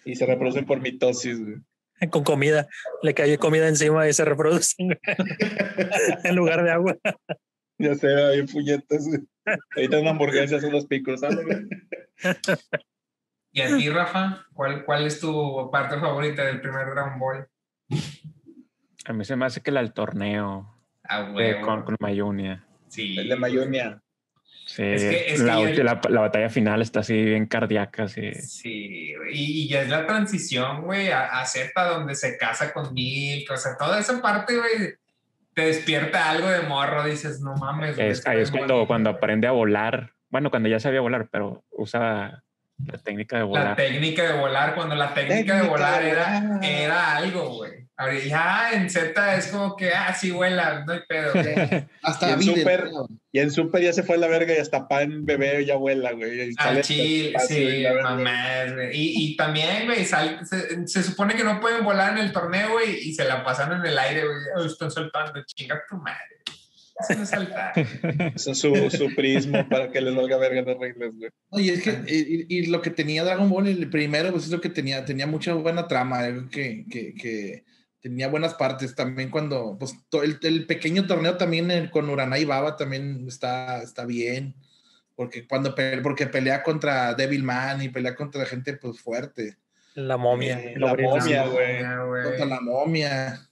Y 0.05 0.15
se 0.15 0.27
reproducen 0.27 0.65
por 0.65 0.81
mitosis, 0.81 1.41
güey. 1.41 1.57
Con 2.11 2.23
comida. 2.23 2.69
Le 3.03 3.15
cae 3.15 3.37
comida 3.39 3.67
encima 3.67 4.09
y 4.09 4.13
se 4.13 4.25
reproducen 4.25 4.97
en 6.25 6.37
lugar 6.37 6.63
de 6.63 6.71
agua. 6.71 6.97
Ya 7.79 7.95
sé, 7.97 8.07
hay 8.15 8.47
puñetas, 8.47 9.07
güey. 9.09 9.21
Ahorita 9.75 9.99
una 10.01 10.11
hamburguesa 10.11 10.61
son 10.61 10.73
los 10.73 10.87
picos, 10.87 11.21
¿sabes? 11.21 11.45
¿Y 13.53 13.61
a 13.63 13.77
ti, 13.77 13.89
Rafa? 13.91 14.45
¿Cuál, 14.53 14.85
¿Cuál 14.85 15.07
es 15.07 15.21
tu 15.21 15.71
parte 15.71 15.99
favorita 15.99 16.45
del 16.45 16.61
primer 16.61 16.87
Dragon 16.91 17.19
Ball? 17.19 17.47
A 19.07 19.13
mí 19.13 19.25
se 19.25 19.37
me 19.37 19.47
hace 19.47 19.63
que 19.63 19.71
la 19.71 19.81
del 19.81 19.93
torneo 19.93 20.75
A 21.05 21.21
eh, 21.21 21.33
huevo. 21.33 21.67
con, 21.67 21.83
con 21.83 21.97
Mayunia. 22.01 22.65
Sí. 22.89 23.17
El 23.19 23.29
de 23.29 23.37
Mayunia. 23.37 24.03
Sí, 24.67 24.83
Es 24.83 25.03
que- 25.03 25.33
es 25.33 25.41
que 25.41 25.47
la, 25.47 25.55
ya- 25.55 25.61
ulti- 25.71 25.83
la- 25.83 26.01
la 26.11 26.21
batalla 26.21 26.51
final 26.51 26.83
está 26.83 27.01
así 27.01 27.23
bien 27.25 27.47
cardíaca, 27.47 28.03
así. 28.03 28.35
Sí, 28.35 29.15
y, 29.33 29.63
y 29.65 29.69
ya 29.69 29.81
es 29.81 29.89
la 29.89 30.07
transición, 30.07 30.83
güey, 30.83 31.11
a, 31.11 31.41
a 31.41 31.47
Z 31.47 31.73
donde 31.89 32.15
se 32.15 32.37
casa 32.37 32.73
con 32.75 32.93
Milk, 32.93 33.51
o 33.51 33.57
sea, 33.57 33.79
toda 33.79 33.99
esa 33.99 34.21
parte, 34.21 34.59
güey, 34.59 34.95
te 35.55 35.63
despierta 35.63 36.29
algo 36.29 36.49
de 36.49 36.61
morro, 36.63 37.03
dices, 37.05 37.41
no 37.41 37.55
mames. 37.57 37.97
güey, 37.97 38.11
Es, 38.11 38.27
ahí 38.27 38.41
es 38.41 38.51
cuando, 38.51 38.77
Ball". 38.77 38.87
cuando 38.87 39.09
aprende 39.11 39.47
a 39.47 39.53
volar. 39.53 40.13
Bueno, 40.29 40.51
cuando 40.51 40.69
ya 40.69 40.79
sabía 40.81 41.01
volar, 41.01 41.29
pero 41.33 41.65
usa 41.71 42.45
la 42.87 42.99
técnica 42.99 43.37
de 43.37 43.43
La 43.43 43.47
volar. 43.47 43.77
técnica 43.77 44.23
de 44.33 44.39
volar, 44.39 44.75
cuando 44.75 44.95
la 44.95 45.13
técnica, 45.15 45.35
Técnica 45.37 45.63
de 45.63 45.69
volar 45.69 46.03
era, 46.05 46.61
era 46.63 47.17
algo, 47.17 47.57
güey. 47.57 47.87
Ahora 47.97 48.15
ya 48.17 48.71
en 48.75 48.89
Z 48.89 49.37
es 49.37 49.49
como 49.49 49.75
que, 49.75 49.91
ah, 49.93 50.15
sí 50.15 50.31
vuela, 50.31 50.85
no 50.87 50.93
hay 50.93 51.01
pedo. 51.09 51.33
güey. 51.33 51.85
Hasta 52.03 52.31
Y 52.31 52.33
en 52.35 52.43
Super-. 52.43 52.91
Y 53.33 53.41
en 53.41 53.51
Super 53.51 53.83
ya 53.83 53.93
se 53.93 54.05
fue 54.05 54.15
a 54.15 54.19
la 54.19 54.29
verga 54.29 54.55
y 54.55 54.59
hasta 54.59 54.87
pan 54.87 55.27
bebé 55.27 55.65
ya 55.67 55.75
vuela, 55.75 56.13
güey. 56.13 56.53
Sale 56.53 56.79
Al 56.79 56.85
chile, 56.85 57.37
sí, 57.47 57.81
la 57.83 57.95
mamás, 57.95 58.73
güey. 58.75 58.91
Y, 58.97 59.33
y 59.33 59.37
también, 59.37 59.87
güey, 59.87 60.05
se, 60.05 60.87
se 60.87 61.03
supone 61.03 61.35
que 61.35 61.43
no 61.43 61.59
pueden 61.61 61.85
volar 61.85 62.13
en 62.17 62.19
el 62.25 62.33
torneo, 62.33 62.71
güey, 62.71 63.01
y 63.09 63.13
se 63.15 63.25
la 63.25 63.43
pasan 63.45 63.73
en 63.73 63.85
el 63.85 63.99
aire, 63.99 64.25
güey. 64.25 64.37
"Oh, 64.57 64.65
están 64.65 64.91
saltando, 64.93 65.43
chinga 65.45 65.83
tu 65.89 65.97
madre. 65.97 66.39
Es 67.09 67.29
saltar. 67.29 67.73
Eso 68.35 68.53
es 68.53 68.59
su, 68.59 68.75
su 68.91 69.15
prismo 69.15 69.69
para 69.69 69.91
que 69.91 70.01
les 70.01 70.15
valga 70.15 70.37
verga 70.37 70.63
las 70.63 70.79
reglas, 70.79 71.11
güey. 71.15 71.31
Oye, 71.51 71.73
es 71.75 71.83
que 71.83 71.91
y, 72.07 72.55
y- 72.57 72.59
y 72.59 72.67
lo 72.67 72.83
que 72.83 72.91
tenía 72.91 73.25
Dragon 73.25 73.49
Ball, 73.49 73.69
el 73.69 73.89
primero, 73.91 74.33
pues 74.33 74.45
es 74.45 74.51
lo 74.51 74.61
que 74.61 74.69
tenía, 74.69 75.05
tenía 75.05 75.27
mucha 75.27 75.55
buena 75.55 75.87
trama, 75.87 76.27
eh, 76.29 76.43
que, 76.51 76.85
que, 76.91 77.15
que 77.15 77.65
tenía 78.01 78.29
buenas 78.29 78.55
partes. 78.55 78.95
También 78.95 79.31
cuando, 79.31 79.77
pues 79.79 79.95
to- 80.09 80.23
el, 80.23 80.39
el 80.43 80.67
pequeño 80.67 81.07
torneo 81.07 81.37
también 81.37 81.71
eh, 81.71 81.89
con 81.91 82.09
Uranai 82.11 82.45
Baba 82.45 82.77
también 82.77 83.25
está, 83.29 83.81
está 83.83 84.05
bien, 84.05 84.55
porque 85.15 85.47
cuando 85.47 85.75
porque 86.03 86.27
pelea 86.27 86.63
contra 86.63 87.15
Devilman 87.15 87.83
y 87.83 87.89
pelea 87.91 88.15
contra 88.17 88.45
gente 88.47 88.73
pues 88.75 89.01
fuerte, 89.01 89.57
La 89.95 90.17
momia. 90.17 90.61
Eh, 90.61 90.75
la 90.79 90.93
brinda. 90.93 91.17
momia, 91.17 91.47
güey. 92.03 92.23
contra 92.25 92.45
la 92.47 92.61
momia. 92.61 93.48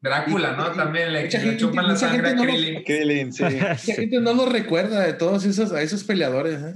Drácula, 0.00 0.52
Y- 0.52 0.56
¿no? 0.56 0.72
y- 0.72 0.76
También 0.76 1.12
le, 1.12 1.24
mucha 1.24 1.38
le 1.38 1.44
gente- 1.44 1.56
chupan 1.60 1.86
la 1.86 1.94
mucha 1.94 2.08
sangre 2.08 2.26
a 2.28 2.30
gente 2.30 2.44
no 2.46 2.52
lo- 2.52 2.52
Krillin. 2.58 2.84
Krillin, 2.84 3.32
sí. 3.32 3.42
Mucha 3.86 3.94
gente 3.94 4.20
no 4.20 4.34
lo 4.34 4.46
recuerda 4.46 5.00
de 5.00 5.14
todos 5.14 5.44
esos, 5.44 5.72
a 5.72 5.82
esos 5.82 6.04
peleadores, 6.04 6.60
¿eh? 6.62 6.74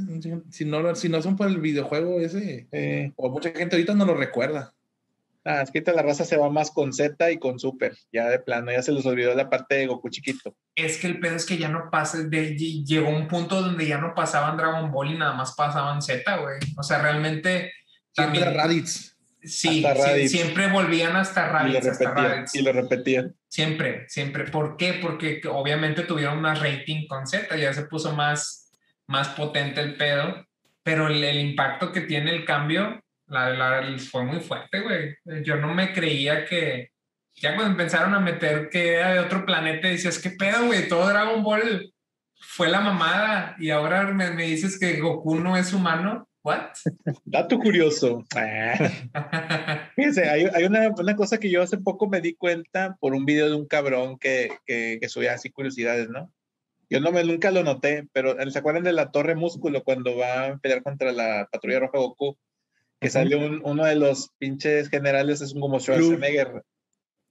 si, 0.51 0.65
no, 0.65 0.81
lo- 0.81 0.95
si 0.95 1.09
no 1.09 1.21
son 1.23 1.37
por 1.37 1.49
el 1.49 1.59
videojuego 1.61 2.21
ese, 2.21 2.67
Eh, 2.73 3.13
o 3.17 3.29
mucha 3.31 3.51
gente 3.51 3.77
ahorita 3.77 3.95
no 3.95 4.05
lo 4.07 4.15
recuerda. 4.15 4.73
Ah, 5.43 5.63
es 5.63 5.71
que 5.71 5.79
ahorita 5.79 5.93
la 5.95 6.03
raza 6.03 6.25
se 6.27 6.37
va 6.37 6.51
más 6.51 6.71
con 6.71 6.93
Z 6.93 7.31
y 7.31 7.39
con 7.39 7.59
Super, 7.59 7.97
ya 8.13 8.29
de 8.29 8.39
plano, 8.41 8.73
ya 8.73 8.83
se 8.83 8.93
les 8.93 9.07
olvidó 9.07 9.35
la 9.35 9.49
parte 9.49 9.75
de 9.77 9.87
Goku 9.87 10.11
chiquito. 10.11 10.55
Es 10.75 10.99
que 10.99 11.07
el 11.07 11.19
pedo 11.19 11.35
es 11.37 11.47
que 11.47 11.57
ya 11.57 11.69
no 11.69 11.89
pasa, 11.91 12.19
de, 12.25 12.55
llegó 12.57 13.09
un 13.09 13.27
punto 13.27 13.63
donde 13.63 13.87
ya 13.87 13.97
no 13.99 14.15
pasaban 14.15 14.59
Dragon 14.59 14.91
Ball 14.91 15.13
y 15.13 15.19
nada 15.19 15.33
más 15.33 15.55
pasaban 15.55 16.03
Z, 16.03 16.37
güey. 16.37 16.59
O 16.77 16.83
sea, 16.83 17.01
realmente 17.01 17.73
También 18.15 18.45
también, 18.45 18.61
Raditz. 18.63 19.10
Sí, 19.42 19.83
siempre 20.29 20.68
volvían 20.70 21.16
hasta 21.16 21.44
Y 21.44 21.46
lo 21.46 21.53
Raditz, 21.53 21.87
hasta 21.87 22.05
repetían, 22.11 22.31
Raditz. 22.31 22.55
y 22.55 22.62
lo 22.62 22.72
repetían. 22.72 23.35
Siempre, 23.48 24.05
siempre. 24.09 24.44
¿Por 24.44 24.76
qué? 24.76 24.94
Porque 24.94 25.40
obviamente 25.50 26.03
tuvieron 26.03 26.40
más 26.40 26.61
rating 26.61 27.07
con 27.07 27.26
Z, 27.26 27.57
ya 27.57 27.72
se 27.72 27.83
puso 27.87 28.14
más, 28.14 28.70
más 29.07 29.29
potente 29.31 29.81
el 29.81 29.96
pedo, 29.96 30.46
pero 30.83 31.09
el, 31.09 31.22
el 31.22 31.38
impacto 31.40 31.92
que 31.92 32.03
tiene 32.03 32.31
el 32.31 32.44
cambio 32.44 33.03
la, 33.26 33.50
la- 33.50 33.98
fue 33.98 34.24
muy 34.24 34.40
fuerte, 34.40 34.81
güey. 34.81 35.16
Yo 35.44 35.57
no 35.57 35.72
me 35.74 35.92
creía 35.92 36.44
que, 36.44 36.90
ya 37.37 37.55
cuando 37.55 37.72
empezaron 37.72 38.14
a 38.14 38.20
meter 38.20 38.68
que 38.70 38.94
era 38.94 39.12
de 39.14 39.20
otro 39.20 39.46
planeta, 39.46 39.88
decías, 39.88 40.18
¿qué 40.18 40.31
pedo, 40.31 40.66
güey? 40.66 40.88
Todo 40.88 41.09
Dragon 41.09 41.42
Ball 41.42 41.92
fue 42.40 42.68
la 42.68 42.81
mamada 42.81 43.55
y 43.59 43.70
ahora 43.70 44.03
me, 44.12 44.31
me 44.31 44.44
dices 44.44 44.79
que 44.81 44.98
Goku 45.00 45.37
no 45.37 45.57
es 45.57 45.72
humano. 45.72 46.29
¿What? 46.42 46.70
Dato 47.24 47.59
curioso. 47.59 48.24
Ah. 48.35 48.74
Fíjense, 49.96 50.29
hay, 50.29 50.46
hay 50.55 50.64
una, 50.64 50.88
una 50.88 51.14
cosa 51.16 51.38
que 51.38 51.50
yo 51.50 51.62
hace 51.62 51.76
poco 51.79 52.09
me 52.09 52.20
di 52.20 52.35
cuenta 52.35 52.96
por 53.00 53.14
un 53.14 53.26
video 53.26 53.48
de 53.48 53.55
un 53.57 53.66
cabrón 53.66 54.18
que, 54.18 54.50
que, 54.64 54.98
que 55.00 55.09
subía 55.09 55.35
así 55.35 55.50
curiosidades, 55.50 56.09
¿no? 56.09 56.33
Yo 56.88 56.98
no 57.00 57.12
me, 57.12 57.22
nunca 57.24 57.50
lo 57.50 57.62
noté, 57.62 58.09
pero 58.12 58.35
¿se 58.50 58.59
acuerdan 58.59 58.83
de 58.85 58.92
la 58.92 59.11
Torre 59.12 59.35
Músculo 59.37 59.85
cuando 59.85 60.16
va 60.16 60.46
a 60.46 60.57
pelear 60.59 60.83
contra 60.83 61.12
la 61.12 61.46
Patrulla 61.53 61.79
Roja 61.81 61.98
Goku? 61.98 62.37
Que 63.00 63.11
sale 63.11 63.37
un- 63.37 63.61
uno 63.64 63.85
de 63.85 63.94
los 63.94 64.31
pinches 64.38 64.88
generales, 64.88 65.40
es 65.40 65.53
un 65.53 65.61
como 65.61 65.79
Schwarzenegger, 65.79 66.62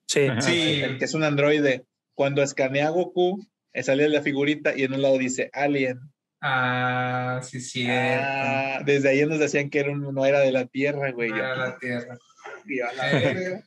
Sí. 0.07 0.21
Ajá. 0.27 0.41
Sí. 0.41 0.81
el 0.81 0.97
que 0.97 1.05
es 1.05 1.13
un 1.13 1.23
androide. 1.23 1.85
Cuando 2.15 2.41
escanea 2.41 2.87
a 2.87 2.91
Goku, 2.91 3.45
eh, 3.73 3.83
sale 3.83 4.07
la 4.09 4.21
figurita 4.21 4.75
y 4.75 4.83
en 4.83 4.93
un 4.93 5.01
lado 5.01 5.17
dice 5.17 5.49
Alien. 5.53 5.99
Ah, 6.41 7.39
sí, 7.43 7.59
sí. 7.59 7.85
Ah, 7.89 8.81
desde 8.85 9.09
ahí 9.09 9.25
nos 9.25 9.39
decían 9.39 9.69
que 9.69 9.79
era 9.79 9.91
un- 9.91 10.13
no 10.13 10.25
era 10.25 10.39
de 10.39 10.51
la 10.51 10.65
Tierra, 10.65 11.11
güey. 11.11 11.29
Yo, 11.29 11.35
la 11.37 11.77
Tierra. 11.77 12.17
y 12.65 12.79
a 12.79 12.91
la 12.93 13.11
Eh. 13.11 13.63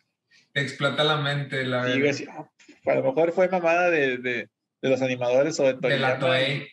Te 0.53 0.61
explota 0.61 1.03
la 1.05 1.17
mente, 1.17 1.65
la 1.65 1.91
Sí, 1.93 2.01
verdad. 2.01 2.21
ah, 2.31 2.91
a 2.91 2.95
lo 2.97 3.03
mejor 3.05 3.33
fue 3.33 3.49
mamada 3.49 3.91
de, 3.91 4.19
de, 4.19 4.49
de 4.83 4.89
los 4.91 5.01
animadores 5.03 5.59
o 5.61 5.65
de 5.65 5.75
de 5.89 5.99
la 5.99 6.19
Toei. 6.19 6.69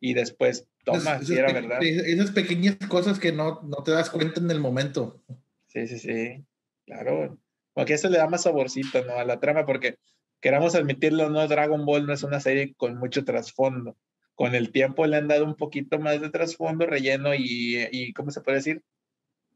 Y 0.00 0.14
después, 0.14 0.68
toma, 0.84 1.20
sí 1.22 1.34
era 1.36 1.48
esas 1.50 1.62
verdad. 1.62 1.82
Esas 1.82 2.30
pequeñas 2.32 2.76
cosas 2.88 3.18
que 3.18 3.32
no, 3.32 3.60
no 3.62 3.82
te 3.82 3.90
das 3.92 4.10
cuenta 4.10 4.40
en 4.40 4.50
el 4.50 4.60
momento. 4.60 5.22
Sí, 5.68 5.86
sí, 5.88 5.98
sí. 5.98 6.44
Claro. 6.86 7.38
Porque 7.72 7.94
eso 7.94 8.08
le 8.08 8.18
da 8.18 8.28
más 8.28 8.42
saborcito, 8.42 9.04
¿no? 9.04 9.14
A 9.14 9.24
la 9.24 9.40
trama, 9.40 9.64
porque 9.66 9.96
queramos 10.40 10.74
admitirlo, 10.74 11.28
no, 11.30 11.48
Dragon 11.48 11.84
Ball 11.86 12.06
no 12.06 12.12
es 12.12 12.22
una 12.22 12.38
serie 12.38 12.74
con 12.76 12.96
mucho 12.98 13.24
trasfondo. 13.24 13.96
Con 14.34 14.54
el 14.54 14.72
tiempo 14.72 15.06
le 15.06 15.16
han 15.16 15.28
dado 15.28 15.44
un 15.44 15.54
poquito 15.54 15.98
más 15.98 16.20
de 16.20 16.30
trasfondo, 16.30 16.86
relleno 16.86 17.34
y, 17.34 17.86
y 17.92 18.12
¿cómo 18.12 18.30
se 18.30 18.40
puede 18.40 18.58
decir? 18.58 18.82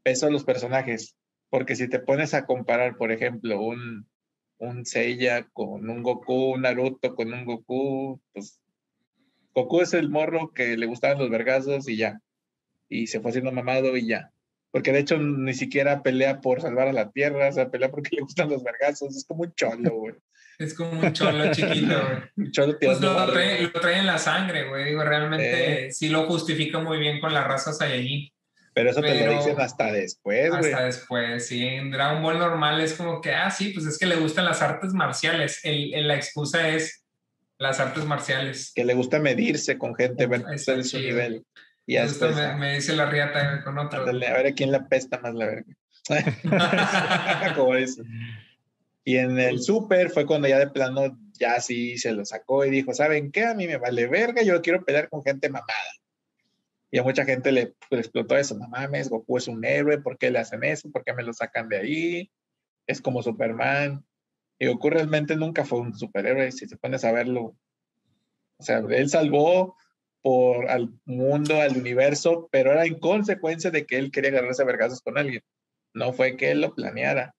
Peso 0.03 0.27
a 0.27 0.31
los 0.31 0.43
personajes. 0.43 1.15
Porque 1.49 1.75
si 1.75 1.89
te 1.89 1.99
pones 1.99 2.33
a 2.33 2.45
comparar, 2.45 2.95
por 2.95 3.11
ejemplo, 3.11 3.61
un, 3.61 4.07
un 4.59 4.85
Seiya 4.85 5.47
con 5.51 5.89
un 5.89 6.03
Goku, 6.03 6.53
un 6.53 6.61
Naruto 6.61 7.15
con 7.15 7.33
un 7.33 7.45
Goku, 7.45 8.21
pues 8.33 8.61
Goku 9.53 9.81
es 9.81 9.93
el 9.93 10.09
morro 10.09 10.53
que 10.53 10.77
le 10.77 10.85
gustaban 10.85 11.17
los 11.17 11.29
vergazos 11.29 11.87
y 11.89 11.97
ya. 11.97 12.21
Y 12.87 13.07
se 13.07 13.19
fue 13.19 13.29
haciendo 13.31 13.51
mamado 13.51 13.97
y 13.97 14.07
ya. 14.07 14.31
Porque 14.71 14.91
de 14.91 14.99
hecho 14.99 15.17
ni 15.17 15.53
siquiera 15.53 16.03
pelea 16.03 16.41
por 16.41 16.61
salvar 16.61 16.87
a 16.87 16.93
la 16.93 17.11
tierra, 17.11 17.49
o 17.49 17.51
sea, 17.51 17.71
pelea 17.71 17.89
porque 17.89 18.11
le 18.15 18.21
gustan 18.21 18.49
los 18.49 18.63
vergazos. 18.63 19.15
Es 19.15 19.25
como 19.25 19.43
un 19.43 19.53
cholo, 19.53 19.95
güey. 19.95 20.15
Es 20.59 20.73
como 20.73 20.99
un 20.99 21.13
cholo 21.13 21.51
chiquito, 21.53 21.95
güey. 22.05 22.17
Un 22.47 22.51
cholo 22.51 22.77
Pues 22.79 22.99
lo 22.99 23.31
trae, 23.31 23.61
lo 23.61 23.71
trae 23.71 23.97
en 23.99 24.05
la 24.05 24.17
sangre, 24.17 24.67
güey. 24.67 24.85
Digo, 24.85 25.03
realmente 25.03 25.89
sí 25.91 26.09
lo 26.09 26.25
justifica 26.27 26.79
muy 26.79 26.99
bien 26.99 27.19
con 27.21 27.33
la 27.33 27.45
raza 27.45 27.71
Saiyajin. 27.73 28.29
Pero 28.73 28.91
eso 28.91 29.01
te 29.01 29.25
lo 29.25 29.33
dicen 29.33 29.59
hasta 29.59 29.91
después, 29.91 30.49
güey. 30.49 30.71
Hasta 30.71 30.83
después, 30.85 31.47
sí. 31.47 31.65
En 31.65 31.91
Dragon 31.91 32.21
Ball 32.21 32.37
normal 32.37 32.79
es 32.81 32.93
como 32.93 33.19
que, 33.21 33.33
ah, 33.33 33.49
sí, 33.49 33.71
pues 33.73 33.85
es 33.85 33.97
que 33.97 34.05
le 34.05 34.17
gustan 34.17 34.45
las 34.45 34.61
artes 34.61 34.93
marciales. 34.93 35.59
El, 35.63 35.93
el- 35.93 36.07
la 36.07 36.15
excusa 36.15 36.69
es 36.69 37.03
las 37.57 37.79
artes 37.79 38.05
marciales. 38.05 38.71
Que 38.75 38.85
le 38.85 38.93
gusta 38.93 39.19
medirse 39.19 39.77
con 39.77 39.95
gente, 39.95 40.27
ver 40.27 40.43
cuál 40.43 40.79
es 40.79 40.89
su 40.89 40.99
nivel. 40.99 41.43
Y 41.87 41.93
Me, 41.93 41.99
ya 41.99 42.03
gusta, 42.05 42.27
después, 42.27 42.47
me, 42.47 42.55
me 42.55 42.75
dice 42.75 42.95
la 42.95 43.05
riata 43.09 43.63
con 43.63 43.77
otro. 43.79 44.01
ándale, 44.01 44.27
a 44.27 44.33
ver 44.33 44.47
a 44.47 44.51
quién 44.53 44.71
le 44.71 44.77
apesta 44.77 45.19
más 45.19 45.33
la 45.33 45.45
verga. 45.45 45.73
Como 47.55 47.75
dice. 47.75 48.03
Y 49.09 49.17
en 49.17 49.39
el 49.39 49.59
super 49.59 50.11
fue 50.11 50.27
cuando 50.27 50.47
ya 50.47 50.59
de 50.59 50.69
plano 50.69 51.17
ya 51.33 51.59
sí 51.61 51.97
se 51.97 52.11
lo 52.11 52.23
sacó 52.25 52.63
y 52.63 52.69
dijo, 52.69 52.93
¿saben 52.93 53.31
qué? 53.31 53.43
A 53.43 53.55
mí 53.55 53.65
me 53.65 53.77
vale 53.77 54.05
verga, 54.05 54.43
yo 54.43 54.61
quiero 54.61 54.85
pelear 54.85 55.09
con 55.09 55.23
gente 55.23 55.49
mamada. 55.49 55.73
Y 56.91 56.99
a 56.99 57.03
mucha 57.03 57.25
gente 57.25 57.51
le, 57.51 57.73
le 57.89 57.97
explotó 57.97 58.37
eso, 58.37 58.55
no 58.55 58.67
mames, 58.67 59.09
Goku 59.09 59.39
es 59.39 59.47
un 59.47 59.65
héroe, 59.65 59.99
¿por 59.99 60.19
qué 60.19 60.29
le 60.29 60.37
hacen 60.37 60.63
eso? 60.63 60.91
¿Por 60.91 61.03
qué 61.03 61.13
me 61.13 61.23
lo 61.23 61.33
sacan 61.33 61.69
de 61.69 61.77
ahí? 61.77 62.31
Es 62.85 63.01
como 63.01 63.23
Superman. 63.23 64.05
Y 64.59 64.67
Goku 64.67 64.91
realmente 64.91 65.35
nunca 65.35 65.65
fue 65.65 65.79
un 65.79 65.97
superhéroe, 65.97 66.51
si 66.51 66.67
se 66.67 66.77
pones 66.77 67.03
a 67.03 67.11
verlo. 67.11 67.57
O 68.59 68.63
sea, 68.63 68.77
él 68.77 69.09
salvó 69.09 69.75
por 70.21 70.69
al 70.69 70.93
mundo, 71.05 71.59
al 71.59 71.75
universo, 71.75 72.47
pero 72.51 72.73
era 72.73 72.85
en 72.85 72.99
consecuencia 72.99 73.71
de 73.71 73.87
que 73.87 73.97
él 73.97 74.11
quería 74.11 74.29
agarrarse 74.29 74.61
a 74.61 74.67
vergazos 74.67 75.01
con 75.01 75.17
alguien. 75.17 75.41
No 75.95 76.13
fue 76.13 76.37
que 76.37 76.51
él 76.51 76.61
lo 76.61 76.75
planeara. 76.75 77.33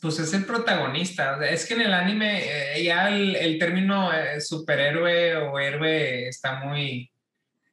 Pues 0.00 0.18
es 0.20 0.32
el 0.34 0.44
protagonista. 0.44 1.36
O 1.36 1.40
sea, 1.40 1.50
Es 1.50 1.66
que 1.66 1.74
en 1.74 1.80
el 1.82 1.92
anime 1.94 2.42
eh, 2.76 2.84
ya 2.84 3.08
el, 3.08 3.34
el 3.36 3.58
término 3.58 4.12
eh, 4.12 4.40
superhéroe 4.40 5.36
o 5.36 5.58
héroe 5.58 6.28
está 6.28 6.60
muy 6.60 7.10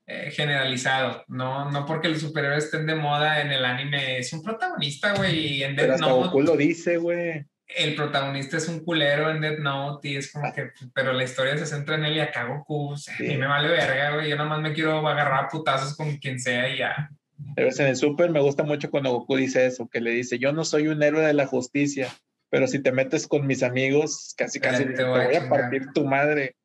eh, 0.08 0.32
generalizado. 0.32 1.24
No, 1.28 1.70
no 1.70 1.86
porque 1.86 2.10
los 2.10 2.22
superhéroes 2.22 2.66
estén 2.66 2.88
de 2.88 2.96
moda 2.96 3.42
en 3.42 3.52
el 3.52 3.64
anime. 3.64 4.18
Es 4.18 4.34
un 4.34 4.42
protagonista, 4.42 5.14
güey. 5.14 5.58
Y 5.58 5.64
en 5.64 5.76
Pero 5.76 5.94
Death 5.94 6.02
Note, 6.02 6.42
lo 6.44 6.58
dice, 6.58 6.98
güey. 6.98 7.46
el 7.68 7.94
protagonista 7.96 8.58
es 8.58 8.68
un 8.68 8.84
culero 8.84 9.30
en 9.30 9.42
Death 9.42 9.60
Note 9.60 10.08
y 10.10 10.16
es 10.16 10.32
como 10.32 10.52
que, 10.52 10.72
pero 10.96 11.14
la 11.14 11.24
historia 11.24 11.56
se 11.60 11.68
centra 11.68 11.94
en 11.96 12.06
él 12.06 12.16
y 12.18 12.20
acá 12.22 12.46
Goku, 12.46 12.94
o 12.94 12.98
sea, 12.98 13.14
a 13.16 13.20
mí 13.20 13.28
Sí. 13.28 13.38
me 13.38 13.46
vale 13.46 13.68
verga, 13.68 14.16
güey. 14.16 14.30
Yo 14.30 14.36
nada 14.36 14.50
más 14.50 14.62
me 14.62 14.74
quiero 14.74 15.08
agarrar 15.08 15.44
a 15.46 15.48
putazos 15.48 15.96
con 15.96 16.18
quien 16.18 16.40
sea 16.40 16.68
y 16.70 16.80
ya. 16.80 17.08
En 17.56 17.86
el 17.88 17.96
Super 17.96 18.30
me 18.32 18.40
gusta 18.42 18.64
mucho 18.64 18.90
cuando 18.90 19.12
Goku 19.12 19.36
dice 19.36 19.66
eso, 19.66 19.88
que 19.90 20.00
le 20.02 20.12
dice, 20.12 20.40
yo 20.40 20.52
no 20.54 20.64
soy 20.66 20.88
un 20.88 21.02
héroe 21.04 21.26
de 21.26 21.34
la 21.34 21.46
justicia, 21.48 22.08
pero 22.50 22.68
si 22.68 22.80
te 22.80 22.92
metes 22.92 23.28
con 23.28 23.46
mis 23.48 23.64
amigos, 23.64 24.34
casi 24.38 24.60
casi 24.60 24.86
te 24.86 24.94
te, 24.94 25.04
voy 25.04 25.20
a 25.22 25.26
voy 25.26 25.36
a 25.36 25.42
chingar". 25.42 25.62
partir 25.62 25.88
tu 25.94 26.06
madre. 26.06 26.56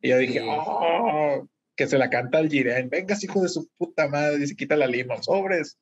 Y 0.00 0.08
yo 0.10 0.18
dije, 0.18 0.40
Sí. 0.40 0.46
oh, 0.48 1.48
que 1.76 1.86
se 1.86 1.98
la 1.98 2.08
canta 2.10 2.38
al 2.38 2.48
Jiren, 2.48 2.88
vengas 2.88 3.22
hijo 3.24 3.42
de 3.42 3.48
su 3.48 3.68
puta 3.76 4.08
madre, 4.08 4.42
y 4.44 4.46
se 4.46 4.54
quita 4.56 4.76
la 4.76 4.86
lima, 4.86 5.20
sobres. 5.22 5.78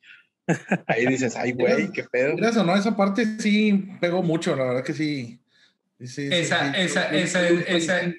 Ahí 0.86 1.06
dices, 1.06 1.36
ay 1.36 1.52
güey, 1.52 1.90
qué 1.92 2.04
pedo. 2.04 2.34
Mira, 2.34 2.48
eso, 2.50 2.64
¿no? 2.64 2.74
Esa 2.76 2.96
parte 2.96 3.24
sí 3.38 3.88
pegó 4.00 4.22
mucho, 4.22 4.56
la 4.56 4.64
verdad 4.64 4.84
que 4.84 4.92
sí. 4.94 5.38
Esa- 5.98 6.14
sí, 6.14 6.28
esa- 6.32 6.72
sí, 7.10 7.16
esa- 7.16 7.50
esa-. 7.56 8.12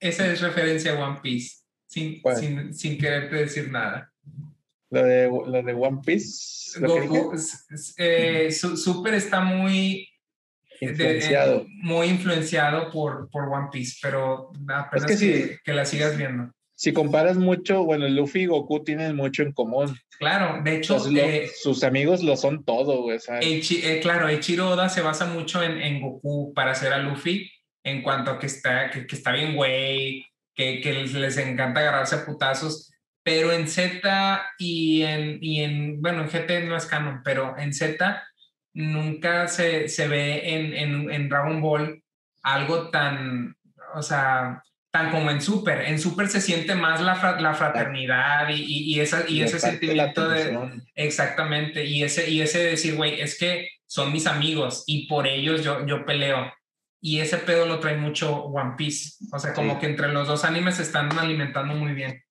Esa 0.00 0.26
es 0.32 0.40
referencia 0.40 0.92
a 0.92 1.04
One 1.08 1.20
Piece, 1.22 1.56
sin, 1.86 2.22
sin, 2.38 2.72
sin 2.74 2.98
quererte 2.98 3.36
decir 3.36 3.70
nada. 3.70 4.12
Lo 4.90 5.02
de, 5.02 5.26
lo 5.26 5.62
de 5.62 5.72
One 5.72 5.98
Piece, 6.04 6.78
Goku, 6.80 7.32
eh, 7.98 8.52
su- 8.52 8.76
Super 8.76 9.14
está 9.14 9.40
muy 9.40 10.08
influenciado. 10.80 11.62
eh, 11.62 11.66
muy 11.82 12.06
influenciado 12.06 12.90
por, 12.92 13.28
por 13.30 13.44
One 13.48 13.68
Piece, 13.72 13.96
pero 14.00 14.52
apenas 14.68 15.10
Es 15.10 15.18
que 15.20 15.26
que, 15.32 15.42
sí. 15.48 15.54
que 15.64 15.72
la 15.72 15.84
sigas 15.84 16.16
viendo. 16.16 16.52
Si 16.78 16.92
comparas 16.92 17.36
mucho, 17.38 17.84
bueno, 17.84 18.06
Luffy 18.06 18.42
y 18.42 18.46
Goku 18.46 18.84
tienen 18.84 19.16
mucho 19.16 19.42
en 19.42 19.52
común. 19.52 19.98
Claro, 20.18 20.62
de 20.62 20.76
hecho, 20.76 20.96
Entonces, 20.96 21.12
lo- 21.14 21.28
eh, 21.28 21.50
sus 21.60 21.82
amigos 21.82 22.22
lo 22.22 22.36
son 22.36 22.64
todo, 22.64 23.10
eh, 23.12 24.00
claro, 24.02 24.28
Eiichiro 24.28 24.68
Oda 24.70 24.88
se 24.88 25.00
basa 25.00 25.26
mucho 25.26 25.62
en, 25.62 25.80
en 25.80 26.00
Goku 26.00 26.52
para 26.54 26.72
hacer 26.72 26.92
a 26.92 26.98
Luffy 26.98 27.50
en 27.82 28.02
cuanto 28.02 28.30
a 28.32 28.38
que 28.38 28.46
está, 28.46 28.90
que, 28.90 29.06
que 29.06 29.16
está 29.16 29.32
bien 29.32 29.56
güey, 29.56 30.26
que, 30.54 30.80
que 30.80 30.92
les, 30.92 31.12
les 31.14 31.36
encanta 31.38 31.80
agarrarse 31.80 32.14
a 32.16 32.26
putazos, 32.26 32.92
pero 33.26 33.50
en 33.50 33.66
Z 33.66 34.46
y 34.56 35.02
en, 35.02 35.38
y 35.42 35.60
en, 35.64 36.00
bueno, 36.00 36.22
en 36.22 36.28
GT 36.28 36.64
no 36.68 36.76
es 36.76 36.86
canon, 36.86 37.22
pero 37.24 37.58
en 37.58 37.74
Z 37.74 38.22
nunca 38.72 39.48
se, 39.48 39.88
se 39.88 40.06
ve 40.06 40.54
en, 40.54 40.72
en, 40.74 41.10
en 41.10 41.28
Dragon 41.28 41.60
Ball 41.60 42.02
algo 42.44 42.90
tan, 42.90 43.56
o 43.94 44.02
sea, 44.02 44.62
tan 44.92 45.10
como 45.10 45.32
en 45.32 45.40
Super. 45.40 45.80
En 45.88 45.98
Super 45.98 46.28
se 46.28 46.40
siente 46.40 46.76
más 46.76 47.00
la, 47.00 47.16
fra- 47.16 47.40
la 47.40 47.52
fraternidad 47.54 48.48
y, 48.50 48.62
y, 48.62 48.94
y 48.94 49.00
esa, 49.00 49.24
y 49.28 49.42
ese 49.42 49.58
sentimiento 49.58 50.28
de. 50.28 50.80
Exactamente, 50.94 51.84
y 51.84 52.04
ese, 52.04 52.30
y 52.30 52.42
ese 52.42 52.62
decir, 52.62 52.94
güey, 52.94 53.20
es 53.20 53.36
que 53.38 53.68
son 53.86 54.12
mis 54.12 54.28
amigos 54.28 54.84
y 54.86 55.08
por 55.08 55.26
ellos 55.26 55.64
yo, 55.64 55.84
yo 55.84 56.04
peleo. 56.06 56.52
Y 57.00 57.18
ese 57.18 57.38
pedo 57.38 57.66
lo 57.66 57.80
trae 57.80 57.96
mucho 57.96 58.44
One 58.44 58.74
Piece. 58.76 59.16
O 59.32 59.38
sea, 59.40 59.52
como 59.52 59.74
Sí. 59.74 59.80
que 59.80 59.86
entre 59.86 60.12
los 60.12 60.28
dos 60.28 60.44
animes 60.44 60.76
se 60.76 60.82
están 60.82 61.10
alimentando 61.18 61.74
muy 61.74 61.92
bien. 61.92 62.22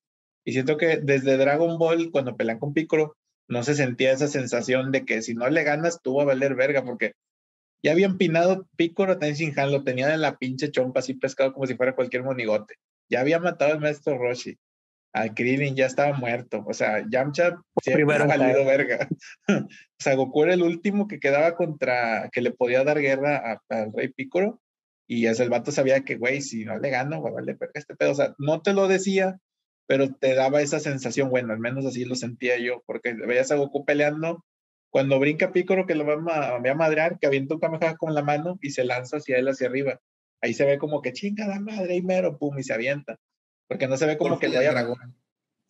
Y 0.46 0.54
siento 0.54 0.78
que 0.78 0.98
desde 0.98 1.38
Dragon 1.38 1.78
Ball, 1.78 2.12
cuando 2.12 2.38
pelean 2.38 2.60
con 2.60 2.74
Piccolo, 2.74 3.18
no 3.48 3.64
se 3.64 3.76
sentía 3.76 4.12
esa 4.12 4.28
sensación 4.28 4.92
de 4.92 5.06
que 5.06 5.22
si 5.22 5.34
no 5.34 5.50
le 5.50 5.64
ganas, 5.64 6.02
tú 6.02 6.16
vas 6.16 6.24
a 6.24 6.28
valer 6.28 6.56
verga, 6.56 6.84
porque 6.84 7.14
Ya 7.84 7.92
había 7.92 8.08
empinado 8.08 8.68
Piccolo 8.78 9.20
Tenshinhan, 9.20 9.72
lo 9.72 9.84
tenían 9.84 10.12
en 10.12 10.22
la 10.22 10.38
pinche 10.38 10.72
chompa 10.72 11.02
así 11.02 11.14
pescado 11.16 11.54
como 11.54 11.68
si 11.68 11.76
fuera 11.76 11.96
cualquier 11.96 12.24
monigote. 12.24 12.76
Ya 13.10 13.22
había 13.22 13.40
matado 13.40 13.74
al 13.74 13.80
maestro 13.80 14.18
Roshi. 14.18 14.58
Al 15.14 15.34
Krillin 15.34 15.76
ya 15.76 15.86
estaba 15.86 16.18
muerto. 16.18 16.64
O 16.68 16.74
sea, 16.74 17.06
Yamcha 17.10 17.62
siempre 17.82 18.16
ha 18.16 18.26
valido 18.26 18.66
verga. 18.66 19.08
o 19.48 19.68
sea, 20.00 20.16
Goku 20.16 20.44
era 20.44 20.54
el 20.54 20.64
último 20.64 21.08
que 21.08 21.20
quedaba 21.20 21.56
contra, 21.56 22.30
que 22.32 22.42
le 22.42 22.52
podía 22.52 22.84
dar 22.84 23.00
guerra 23.00 23.62
al 23.70 23.94
rey 23.94 24.10
Piccolo. 24.10 24.62
Y 25.08 25.28
ese 25.28 25.44
el 25.44 25.50
vato 25.50 25.72
sabía 25.72 26.02
que, 26.04 26.16
güey, 26.16 26.42
si 26.42 26.66
no 26.66 26.80
le 26.80 26.90
gano, 26.90 27.22
va 27.22 27.30
a 27.30 27.34
valer 27.34 27.58
verga 27.58 27.74
este 27.76 27.96
pedo. 27.96 28.12
O 28.12 28.16
sea, 28.16 28.34
no 28.40 28.62
te 28.62 28.74
lo 28.74 28.88
decía, 28.88 29.40
pero 29.88 30.14
te 30.14 30.34
daba 30.34 30.62
esa 30.62 30.80
sensación, 30.80 31.30
bueno, 31.30 31.54
al 31.54 31.60
menos 31.60 31.86
así 31.86 32.06
lo 32.06 32.16
sentía 32.16 32.58
yo, 32.58 32.84
porque 32.86 33.14
veías 33.14 33.52
a 33.52 33.56
Goku 33.56 33.86
peleando 33.86 34.44
cuando 34.90 35.20
brinca 35.20 35.52
Piccolo 35.52 35.86
que 35.86 35.94
lo 35.94 36.06
va 36.06 36.14
a, 36.14 36.60
va 36.60 36.72
a 36.72 36.74
madrear, 36.74 37.20
que 37.20 37.28
avienta 37.28 37.56
un 37.56 37.60
Kamehameha 37.60 37.98
con 37.98 38.14
la 38.14 38.24
mano 38.24 38.58
y 38.62 38.70
se 38.70 38.86
lanza 38.86 39.18
hacia 39.18 39.38
él 39.38 39.50
hacia 39.50 39.68
arriba. 39.68 40.00
Ahí 40.42 40.54
se 40.54 40.66
ve 40.66 40.78
como 40.78 41.02
que 41.02 41.12
chinga 41.12 41.48
la 41.48 41.60
madre 41.60 41.96
y 41.96 42.02
mero, 42.02 42.38
pum, 42.38 42.58
y 42.58 42.64
se 42.64 42.74
avienta. 42.74 43.20
Porque 43.68 43.90
no 43.90 43.98
se 43.98 44.06
ve 44.06 44.18
como 44.18 44.40
que 44.40 44.48
le 44.48 44.58
haya. 44.58 44.72
Dragón. 44.72 45.18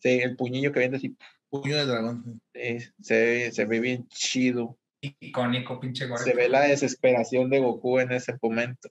Sí, 0.00 0.20
el 0.20 0.36
puñillo 0.36 0.70
que 0.70 0.78
viene 0.78 0.98
así. 0.98 1.16
Puño 1.48 1.76
de 1.76 1.86
dragón. 1.86 2.40
Sí, 2.54 2.78
se, 3.00 3.50
se 3.50 3.64
ve 3.64 3.80
bien 3.80 4.06
chido. 4.08 4.78
Icónico, 5.00 5.80
pinche 5.80 6.06
Se 6.18 6.34
ve 6.34 6.48
la 6.48 6.60
desesperación 6.62 7.50
de 7.50 7.58
Goku 7.58 7.98
en 7.98 8.12
ese 8.12 8.36
momento. 8.40 8.90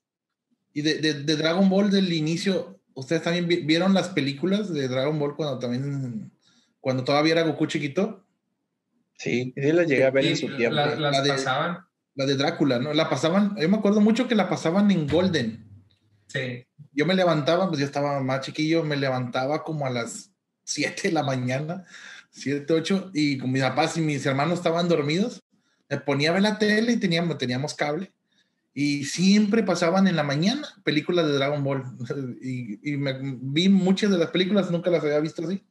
Y 0.74 0.82
de, 0.82 0.96
de, 0.96 1.14
de 1.24 1.36
Dragon 1.38 1.70
Ball 1.70 1.90
del 1.90 2.12
inicio, 2.12 2.82
¿ustedes 2.96 3.22
también 3.22 3.48
vieron 3.68 3.94
las 3.94 4.10
películas 4.10 4.74
de 4.74 4.88
Dragon 4.88 5.20
Ball 5.20 5.36
cuando 5.36 5.60
también, 5.60 6.32
cuando 6.80 7.04
todavía 7.04 7.34
era 7.34 7.44
Goku 7.44 7.68
chiquito? 7.68 8.26
Sí, 9.18 9.54
sí 9.56 9.72
la 9.72 9.84
llegué 9.84 10.06
a 10.06 10.12
ver 10.12 10.26
en 10.26 10.38
su 10.38 10.48
tiempo. 10.56 10.76
La, 10.76 10.96
la, 10.96 11.22
de, 11.22 11.30
pasaban. 11.30 11.86
La 12.16 12.26
de 12.26 12.36
Drácula, 12.36 12.80
¿no? 12.80 12.94
La 12.94 13.10
pasaban, 13.10 13.56
yo 13.58 13.70
me 13.70 13.78
acuerdo 13.78 14.02
mucho 14.02 14.28
que 14.28 14.36
la 14.36 14.50
pasaban 14.50 14.90
en 14.92 15.08
Golden. 15.08 15.66
Sí. 16.28 16.66
Yo 16.92 17.06
me 17.06 17.14
levantaba, 17.14 17.68
pues 17.68 17.80
yo 17.80 17.86
estaba 17.86 18.20
más 18.22 18.42
chiquillo, 18.42 18.84
me 18.84 18.98
levantaba 18.98 19.64
como 19.64 19.86
a 19.86 19.90
las 19.90 20.32
7 20.64 21.10
de 21.10 21.14
la 21.14 21.24
mañana, 21.24 21.86
7, 22.32 22.74
8, 22.74 23.12
y 23.14 23.38
con 23.38 23.52
mis 23.52 23.62
papás 23.62 23.98
y 23.98 24.02
mis 24.02 24.26
hermanos 24.26 24.56
estaban 24.58 24.90
dormidos. 24.90 25.42
Me 25.90 25.98
ponía 25.98 26.32
a 26.32 26.34
ver 26.34 26.42
la 26.42 26.58
tele 26.58 26.94
y 26.94 26.98
teníamos, 26.98 27.38
teníamos 27.38 27.74
cable. 27.74 28.12
Y 28.78 29.06
siempre 29.06 29.64
pasaban 29.64 30.08
en 30.08 30.18
la 30.18 30.24
mañana 30.24 30.68
películas 30.84 31.26
de 31.26 31.34
Dragon 31.34 31.64
Ball. 31.64 31.84
Y, 32.42 32.92
y 32.92 32.98
me, 32.98 33.16
vi 33.42 33.70
muchas 33.70 34.12
de 34.12 34.18
las 34.18 34.30
películas, 34.30 34.70
nunca 34.70 34.92
las 34.92 35.04
había 35.04 35.20
visto 35.20 35.44
así. 35.44 35.64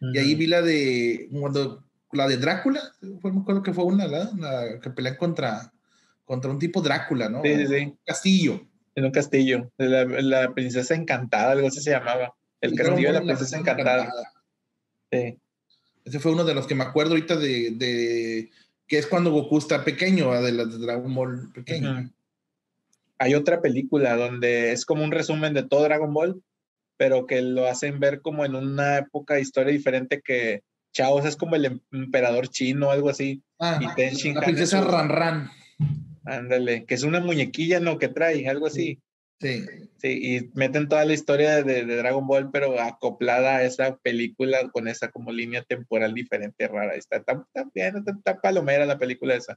Uh 0.00 0.06
-huh. 0.06 0.14
Y 0.14 0.18
ahí 0.18 0.34
vi 0.34 0.48
la 0.48 0.60
de 0.60 1.28
cuando 1.30 1.84
la 2.12 2.26
de 2.28 2.36
Drácula, 2.36 2.80
fue, 3.20 3.32
me 3.32 3.40
acuerdo 3.40 3.62
que 3.62 3.72
fue 3.72 3.84
una, 3.84 4.06
la, 4.06 4.30
la, 4.36 4.80
que 4.80 4.90
pelean 4.90 5.16
contra, 5.16 5.72
contra 6.24 6.50
un 6.50 6.58
tipo 6.58 6.82
Drácula, 6.82 7.28
¿no? 7.28 7.42
Sí, 7.42 7.54
sí, 7.56 7.66
sí. 7.66 7.94
Castillo. 8.04 8.66
En 8.94 9.04
un 9.04 9.10
castillo. 9.12 9.70
La, 9.76 10.04
la, 10.04 10.52
princesa 10.54 10.94
encantada, 10.94 11.52
algo 11.52 11.68
así 11.68 11.80
se 11.80 11.90
llamaba. 11.90 12.34
El 12.60 12.74
castillo 12.74 13.08
de 13.08 13.14
la 13.14 13.20
princesa, 13.20 13.36
princesa 13.38 13.58
encantada. 13.58 14.02
encantada. 14.04 14.32
Sí. 15.12 15.38
Ese 16.04 16.18
fue 16.18 16.32
uno 16.32 16.44
de 16.44 16.54
los 16.54 16.66
que 16.66 16.74
me 16.74 16.84
acuerdo 16.84 17.12
ahorita 17.12 17.36
de, 17.36 17.70
de 17.72 18.50
que 18.86 18.98
es 18.98 19.06
cuando 19.06 19.30
Goku 19.30 19.58
está 19.58 19.84
pequeño, 19.84 20.32
de 20.42 20.52
la 20.52 20.64
de 20.64 20.78
Dragon 20.78 21.14
Ball 21.14 21.52
pequeño. 21.52 21.90
Uh 21.90 21.94
-huh. 21.94 22.12
Hay 23.18 23.34
otra 23.34 23.60
película 23.60 24.16
donde 24.16 24.72
es 24.72 24.84
como 24.84 25.04
un 25.04 25.10
resumen 25.10 25.54
de 25.54 25.62
todo 25.62 25.84
Dragon 25.84 26.12
Ball, 26.12 26.42
pero 26.96 27.26
que 27.26 27.42
lo 27.42 27.66
hacen 27.66 28.00
ver 28.00 28.20
como 28.20 28.44
en 28.44 28.54
una 28.54 28.98
época 28.98 29.34
de 29.34 29.40
historia 29.40 29.72
diferente 29.72 30.20
que 30.22 30.62
Chaos 30.92 31.24
es 31.24 31.36
como 31.36 31.56
el 31.56 31.80
emperador 31.92 32.48
chino, 32.48 32.90
algo 32.90 33.10
así. 33.10 33.42
Ah, 33.58 33.78
y 33.80 33.94
Ten 33.94 34.34
la 34.34 34.40
princesa 34.40 34.80
Ran 34.80 35.08
Ran. 35.08 35.50
Ándale, 36.24 36.84
que 36.84 36.94
es 36.94 37.02
una 37.02 37.20
muñequilla, 37.20 37.80
¿no? 37.80 37.98
Que 37.98 38.08
trae, 38.08 38.48
algo 38.48 38.66
así. 38.66 39.00
Sí. 39.40 39.64
Sí, 39.98 40.08
y 40.08 40.50
meten 40.54 40.88
toda 40.88 41.04
la 41.04 41.14
historia 41.14 41.62
de, 41.62 41.84
de, 41.84 41.96
Dragon 41.96 42.26
Ball, 42.26 42.50
pero 42.50 42.80
acoplada 42.80 43.56
a 43.56 43.64
esa 43.64 43.96
película 43.96 44.68
con 44.70 44.88
esa 44.88 45.08
como 45.10 45.32
línea 45.32 45.62
temporal 45.62 46.14
diferente, 46.14 46.66
rara. 46.66 46.94
Está 46.94 47.22
tan, 47.22 47.44
tan 47.52 47.70
bien, 47.72 47.96
está, 47.96 48.16
tan 48.22 48.40
palomera 48.40 48.86
la 48.86 48.98
película 48.98 49.34
esa. 49.34 49.56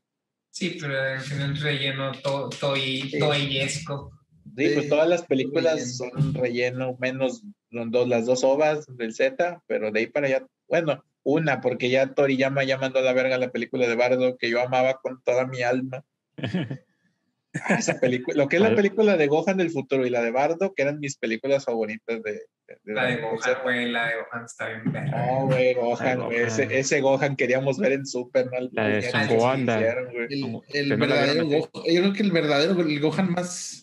Sí, 0.52 0.78
pero 0.80 1.02
al 1.02 1.22
final 1.22 1.58
relleno 1.58 2.12
to, 2.22 2.50
toy, 2.60 3.10
sí. 3.10 3.20
toyesco. 3.20 4.12
Sí, 4.58 4.70
pues 4.74 4.90
todas 4.90 5.08
las 5.08 5.24
películas 5.24 5.98
son 5.98 6.34
relleno, 6.34 6.98
menos 7.00 7.44
dos, 7.72 8.08
las 8.08 8.26
dos 8.26 8.44
ovas 8.44 8.86
del 8.98 9.14
Z, 9.14 9.64
pero 9.66 9.92
de 9.92 10.02
ahí 10.02 10.08
para 10.08 10.28
allá, 10.28 10.46
bueno, 10.68 11.04
una, 11.24 11.62
porque 11.62 11.90
ya 11.90 12.14
Toriyama 12.14 12.64
ya 12.64 12.78
mandó 12.78 13.00
a 13.00 13.04
la 13.04 13.14
verga 13.14 13.38
la 13.38 13.52
película 13.52 13.88
de 13.88 13.96
Bardo 13.96 14.38
que 14.38 14.50
yo 14.50 14.62
amaba 14.62 15.00
con 15.02 15.22
toda 15.24 15.48
mi 15.48 15.62
alma. 15.62 16.04
Ah, 17.54 17.76
esa 17.76 18.00
película, 18.00 18.38
lo 18.38 18.48
que 18.48 18.56
es 18.56 18.62
la 18.62 18.74
película 18.74 19.18
de 19.18 19.28
Gohan 19.28 19.58
del 19.58 19.72
futuro 19.72 20.06
y 20.06 20.10
la 20.10 20.22
de 20.22 20.32
Bardo, 20.32 20.74
que 20.74 20.84
eran 20.84 21.02
mis 21.02 21.18
películas 21.18 21.66
favoritas 21.66 22.24
de. 22.24 22.44
De, 22.84 22.94
la 22.94 23.06
de 23.06 23.18
Gohan, 23.18 23.58
güey, 23.64 23.92
la 23.92 24.08
de 24.08 24.14
Gohan 24.16 24.46
está 24.46 24.68
bien 24.68 24.92
verga. 24.92 25.26
No, 25.26 25.46
güey, 25.48 25.74
Gohan, 25.74 26.26
güey, 26.26 26.38
ese, 26.38 26.68
ese, 26.80 27.02
Gohan 27.02 27.36
queríamos 27.36 27.78
ver 27.78 27.94
en 27.94 28.06
Super, 28.06 28.46
¿no? 28.46 28.70
La 28.72 28.88
de 28.88 29.02
Son 29.04 29.28
Gohan. 29.28 29.70
El, 29.70 30.62
el 30.74 30.98
verdadero 30.98 31.46
Gohan, 31.46 31.70
yo 31.74 32.02
creo 32.02 32.14
que 32.14 32.24
el 32.24 32.32
verdadero, 32.32 32.80
el 32.82 33.00
Gohan 33.00 33.32
más 33.32 33.82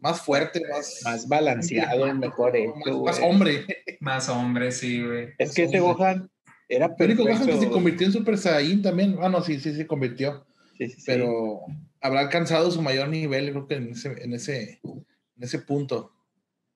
más 0.00 0.20
fuerte, 0.20 0.62
más, 0.70 1.00
más 1.04 1.28
balanceado, 1.28 2.12
mejor 2.14 2.56
hecho, 2.56 2.74
más, 2.84 2.96
más, 2.96 3.20
hombre. 3.22 3.66
Más 4.00 4.28
hombre, 4.28 4.72
sí, 4.72 5.02
güey. 5.02 5.28
Es 5.38 5.54
que 5.54 5.64
ese 5.64 5.80
Gohan 5.80 6.30
era 6.68 6.94
perfecto. 6.96 7.22
El 7.22 7.28
único 7.28 7.44
Gohan 7.44 7.58
que 7.60 7.66
se 7.66 7.70
convirtió 7.70 8.06
en 8.06 8.12
Super 8.12 8.38
Saiyan 8.38 8.82
también. 8.82 9.16
Ah, 9.20 9.28
no, 9.28 9.42
sí, 9.42 9.60
sí, 9.60 9.74
se 9.74 9.86
convirtió. 9.86 10.44
Sí, 10.76 10.88
sí, 10.88 11.02
pero 11.06 11.60
sí. 11.66 11.74
habrá 12.00 12.20
alcanzado 12.20 12.70
su 12.70 12.82
mayor 12.82 13.08
nivel, 13.08 13.50
creo 13.50 13.66
que 13.66 13.74
en 13.76 13.90
ese, 13.90 14.14
en 14.22 14.34
ese, 14.34 14.80
en 14.82 15.42
ese 15.42 15.60
punto. 15.60 16.12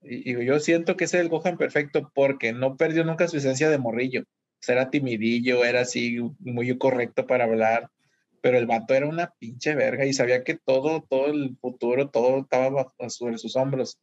Y, 0.02 0.30
y, 0.30 0.44
yo 0.44 0.58
siento 0.60 0.96
que 0.96 1.04
ese 1.04 1.18
es 1.18 1.22
el 1.22 1.28
Gohan 1.28 1.58
perfecto 1.58 2.10
porque 2.14 2.52
no 2.52 2.76
perdió 2.76 3.04
nunca 3.04 3.28
su 3.28 3.36
esencia 3.36 3.68
de 3.70 3.78
morrillo. 3.78 4.22
O 4.22 4.62
sea, 4.62 4.74
era 4.74 4.90
timidillo, 4.90 5.64
era 5.64 5.80
así, 5.80 6.18
muy 6.38 6.76
correcto 6.76 7.26
para 7.26 7.44
hablar, 7.44 7.90
pero 8.42 8.58
el 8.58 8.66
vato 8.66 8.94
era 8.94 9.06
una 9.06 9.32
pinche 9.38 9.74
verga 9.74 10.04
y 10.04 10.12
sabía 10.12 10.44
que 10.44 10.54
todo, 10.54 11.02
todo 11.08 11.26
el 11.26 11.56
futuro, 11.60 12.10
todo 12.10 12.40
estaba 12.40 12.92
sobre 13.08 13.38
sus 13.38 13.56
hombros. 13.56 13.98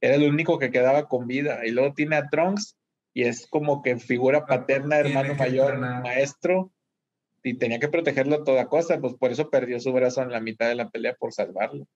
Era 0.00 0.16
el 0.16 0.28
único 0.28 0.58
que 0.58 0.70
quedaba 0.70 1.08
con 1.08 1.26
vida. 1.26 1.64
Y 1.64 1.70
luego 1.70 1.94
tiene 1.94 2.16
a 2.16 2.28
Trunks 2.28 2.76
y 3.14 3.24
es 3.24 3.46
como 3.46 3.82
que 3.82 3.98
figura 3.98 4.46
paterna, 4.46 4.98
hermano 4.98 5.34
mayor, 5.34 5.78
maestro, 5.78 6.72
y 7.42 7.54
tenía 7.54 7.78
que 7.78 7.88
protegerlo 7.88 8.36
a 8.36 8.44
toda 8.44 8.68
cosa, 8.68 8.98
pues 9.00 9.14
por 9.14 9.32
eso 9.32 9.50
perdió 9.50 9.78
su 9.80 9.92
brazo 9.92 10.22
en 10.22 10.30
la 10.30 10.40
mitad 10.40 10.68
de 10.68 10.76
la 10.76 10.90
pelea 10.90 11.14
por 11.14 11.32
salvarlo. 11.32 11.86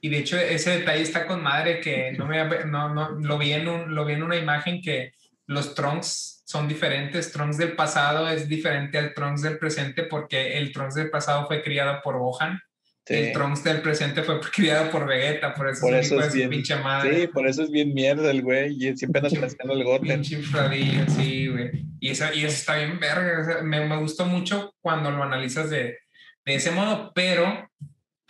Y 0.00 0.08
de 0.08 0.18
hecho 0.18 0.38
ese 0.38 0.78
detalle 0.78 1.02
está 1.02 1.26
con 1.26 1.42
madre 1.42 1.80
que 1.80 2.12
no 2.12 2.26
me 2.26 2.42
no, 2.66 2.94
no 2.94 3.10
lo 3.10 3.38
vi 3.38 3.52
en 3.52 3.68
un, 3.68 3.94
lo 3.94 4.04
vi 4.04 4.14
en 4.14 4.22
una 4.22 4.36
imagen 4.36 4.80
que 4.80 5.12
los 5.46 5.74
Trunks 5.74 6.42
son 6.46 6.66
diferentes, 6.68 7.32
Trunks 7.32 7.58
del 7.58 7.72
pasado 7.76 8.28
es 8.28 8.48
diferente 8.48 8.98
al 8.98 9.14
Trunks 9.14 9.42
del 9.42 9.58
presente 9.58 10.04
porque 10.04 10.58
el 10.58 10.72
Trunks 10.72 10.94
del 10.94 11.10
pasado 11.10 11.46
fue 11.46 11.62
criado 11.62 12.00
por 12.02 12.18
Gohan 12.18 12.60
Sí. 13.06 13.14
El 13.14 13.32
Trunks 13.32 13.64
del 13.64 13.82
presente 13.82 14.22
fue 14.22 14.38
criado 14.52 14.90
por 14.90 15.06
Vegeta, 15.06 15.54
por 15.54 15.68
eso, 15.68 15.80
por 15.80 15.94
eso 15.94 16.20
es, 16.20 16.28
es 16.28 16.34
bien, 16.34 16.50
pinche 16.50 16.76
madre. 16.76 17.22
Sí, 17.22 17.26
por 17.28 17.46
eso 17.46 17.62
es 17.62 17.70
bien 17.70 17.92
mierda 17.94 18.30
el 18.30 18.42
güey, 18.42 18.76
y 18.76 18.96
siempre 18.96 19.20
anda 19.20 19.30
trazando 19.30 19.74
el 19.74 19.84
gote. 19.84 20.06
Pinche 20.06 20.36
infladillo, 20.36 21.04
sí, 21.08 21.48
güey. 21.48 21.70
Y 21.98 22.10
eso, 22.10 22.26
y 22.32 22.44
eso 22.44 22.54
está 22.54 22.76
bien 22.76 23.00
verga, 23.00 23.40
o 23.40 23.44
sea, 23.44 23.62
me, 23.62 23.84
me, 23.86 23.96
gustó 23.96 24.26
mucho 24.26 24.74
cuando 24.80 25.10
lo 25.10 25.22
analizas 25.22 25.70
de, 25.70 25.98
de 26.44 26.54
ese 26.54 26.70
modo, 26.70 27.12
pero, 27.14 27.70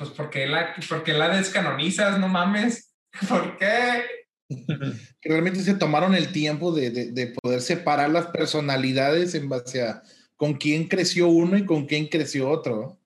pues, 0.01 0.11
¿por 0.13 0.31
qué 0.31 0.47
la, 0.47 0.75
por 0.89 1.05
qué 1.05 1.13
la 1.13 1.29
descanonizas? 1.29 2.19
No 2.19 2.27
mames, 2.27 2.95
¿por 3.29 3.59
qué? 3.59 4.05
que 4.49 5.29
realmente 5.29 5.61
se 5.61 5.75
tomaron 5.75 6.15
el 6.15 6.33
tiempo 6.33 6.73
de, 6.73 6.91
de, 6.91 7.13
de 7.13 7.27
poder 7.41 7.61
separar 7.61 8.09
las 8.09 8.29
personalidades 8.29 9.35
en 9.35 9.49
base 9.49 9.83
a 9.83 10.03
con 10.37 10.55
quién 10.55 10.89
creció 10.89 11.29
uno 11.29 11.59
y 11.59 11.67
con 11.67 11.85
quién 11.85 12.09
creció 12.09 12.49
otro. 12.49 12.99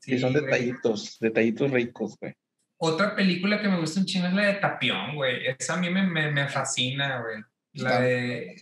Sí, 0.00 0.18
son 0.18 0.32
detallitos, 0.34 1.16
güey. 1.20 1.30
detallitos 1.30 1.70
ricos, 1.70 2.16
güey. 2.20 2.34
Otra 2.78 3.14
película 3.14 3.62
que 3.62 3.68
me 3.68 3.78
gusta 3.78 4.00
un 4.00 4.06
chingo 4.06 4.26
es 4.26 4.34
la 4.34 4.46
de 4.46 4.54
Tapión, 4.54 5.14
güey. 5.14 5.46
Esa 5.46 5.74
a 5.74 5.76
mí 5.76 5.88
me, 5.88 6.02
me, 6.02 6.32
me 6.32 6.48
fascina, 6.48 7.22
güey. 7.22 7.42
La 7.74 8.00
de 8.00 8.56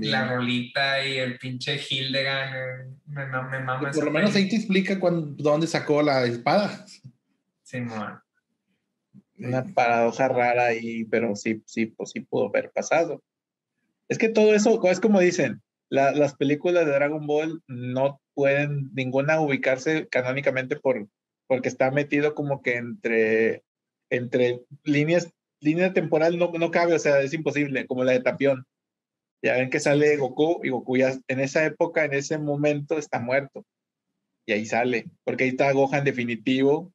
la 0.00 0.32
rolita 0.32 1.04
y 1.04 1.18
el 1.18 1.38
pinche 1.38 1.76
Hildegard, 1.76 2.86
me, 3.06 3.26
me, 3.26 3.42
me 3.42 3.60
mama. 3.60 3.90
Por 3.90 4.04
lo 4.04 4.12
menos 4.12 4.34
ahí 4.36 4.48
te 4.48 4.54
explica 4.54 5.00
cuando, 5.00 5.34
dónde 5.42 5.66
sacó 5.66 6.02
la 6.02 6.24
espada. 6.24 6.86
Sí, 7.64 7.80
man. 7.80 8.20
Una 9.38 9.64
paradoja 9.74 10.28
rara 10.28 10.66
ahí, 10.66 11.04
pero 11.04 11.34
sí, 11.34 11.62
sí, 11.66 11.86
pues 11.86 12.10
sí 12.10 12.20
pudo 12.20 12.48
haber 12.48 12.70
pasado. 12.70 13.24
Es 14.08 14.18
que 14.18 14.28
todo 14.28 14.54
eso, 14.54 14.80
es 14.84 15.00
como 15.00 15.18
dicen, 15.18 15.60
la, 15.88 16.12
las 16.12 16.36
películas 16.36 16.86
de 16.86 16.92
Dragon 16.92 17.26
Ball 17.26 17.62
no 17.66 18.20
pueden 18.34 18.90
ninguna 18.94 19.40
ubicarse 19.40 20.06
canónicamente 20.08 20.76
por, 20.76 21.08
porque 21.48 21.68
está 21.68 21.90
metido 21.90 22.36
como 22.36 22.62
que 22.62 22.76
entre, 22.76 23.64
entre 24.10 24.60
líneas, 24.84 25.32
línea 25.60 25.92
temporal 25.92 26.38
no, 26.38 26.50
no 26.52 26.70
cabe, 26.70 26.94
o 26.94 26.98
sea, 26.98 27.20
es 27.20 27.32
imposible, 27.34 27.86
como 27.86 28.04
la 28.04 28.12
de 28.12 28.20
Tapión. 28.20 28.64
Ya 29.42 29.54
ven 29.54 29.70
que 29.70 29.80
sale 29.80 30.16
Goku 30.16 30.60
y 30.64 30.70
Goku 30.70 30.96
ya 30.96 31.12
en 31.28 31.40
esa 31.40 31.64
época, 31.64 32.04
en 32.04 32.14
ese 32.14 32.38
momento 32.38 32.98
está 32.98 33.20
muerto. 33.20 33.64
Y 34.46 34.52
ahí 34.52 34.66
sale, 34.66 35.06
porque 35.24 35.44
ahí 35.44 35.50
está 35.50 35.70
Gohan 35.72 36.04
definitivo 36.04 36.92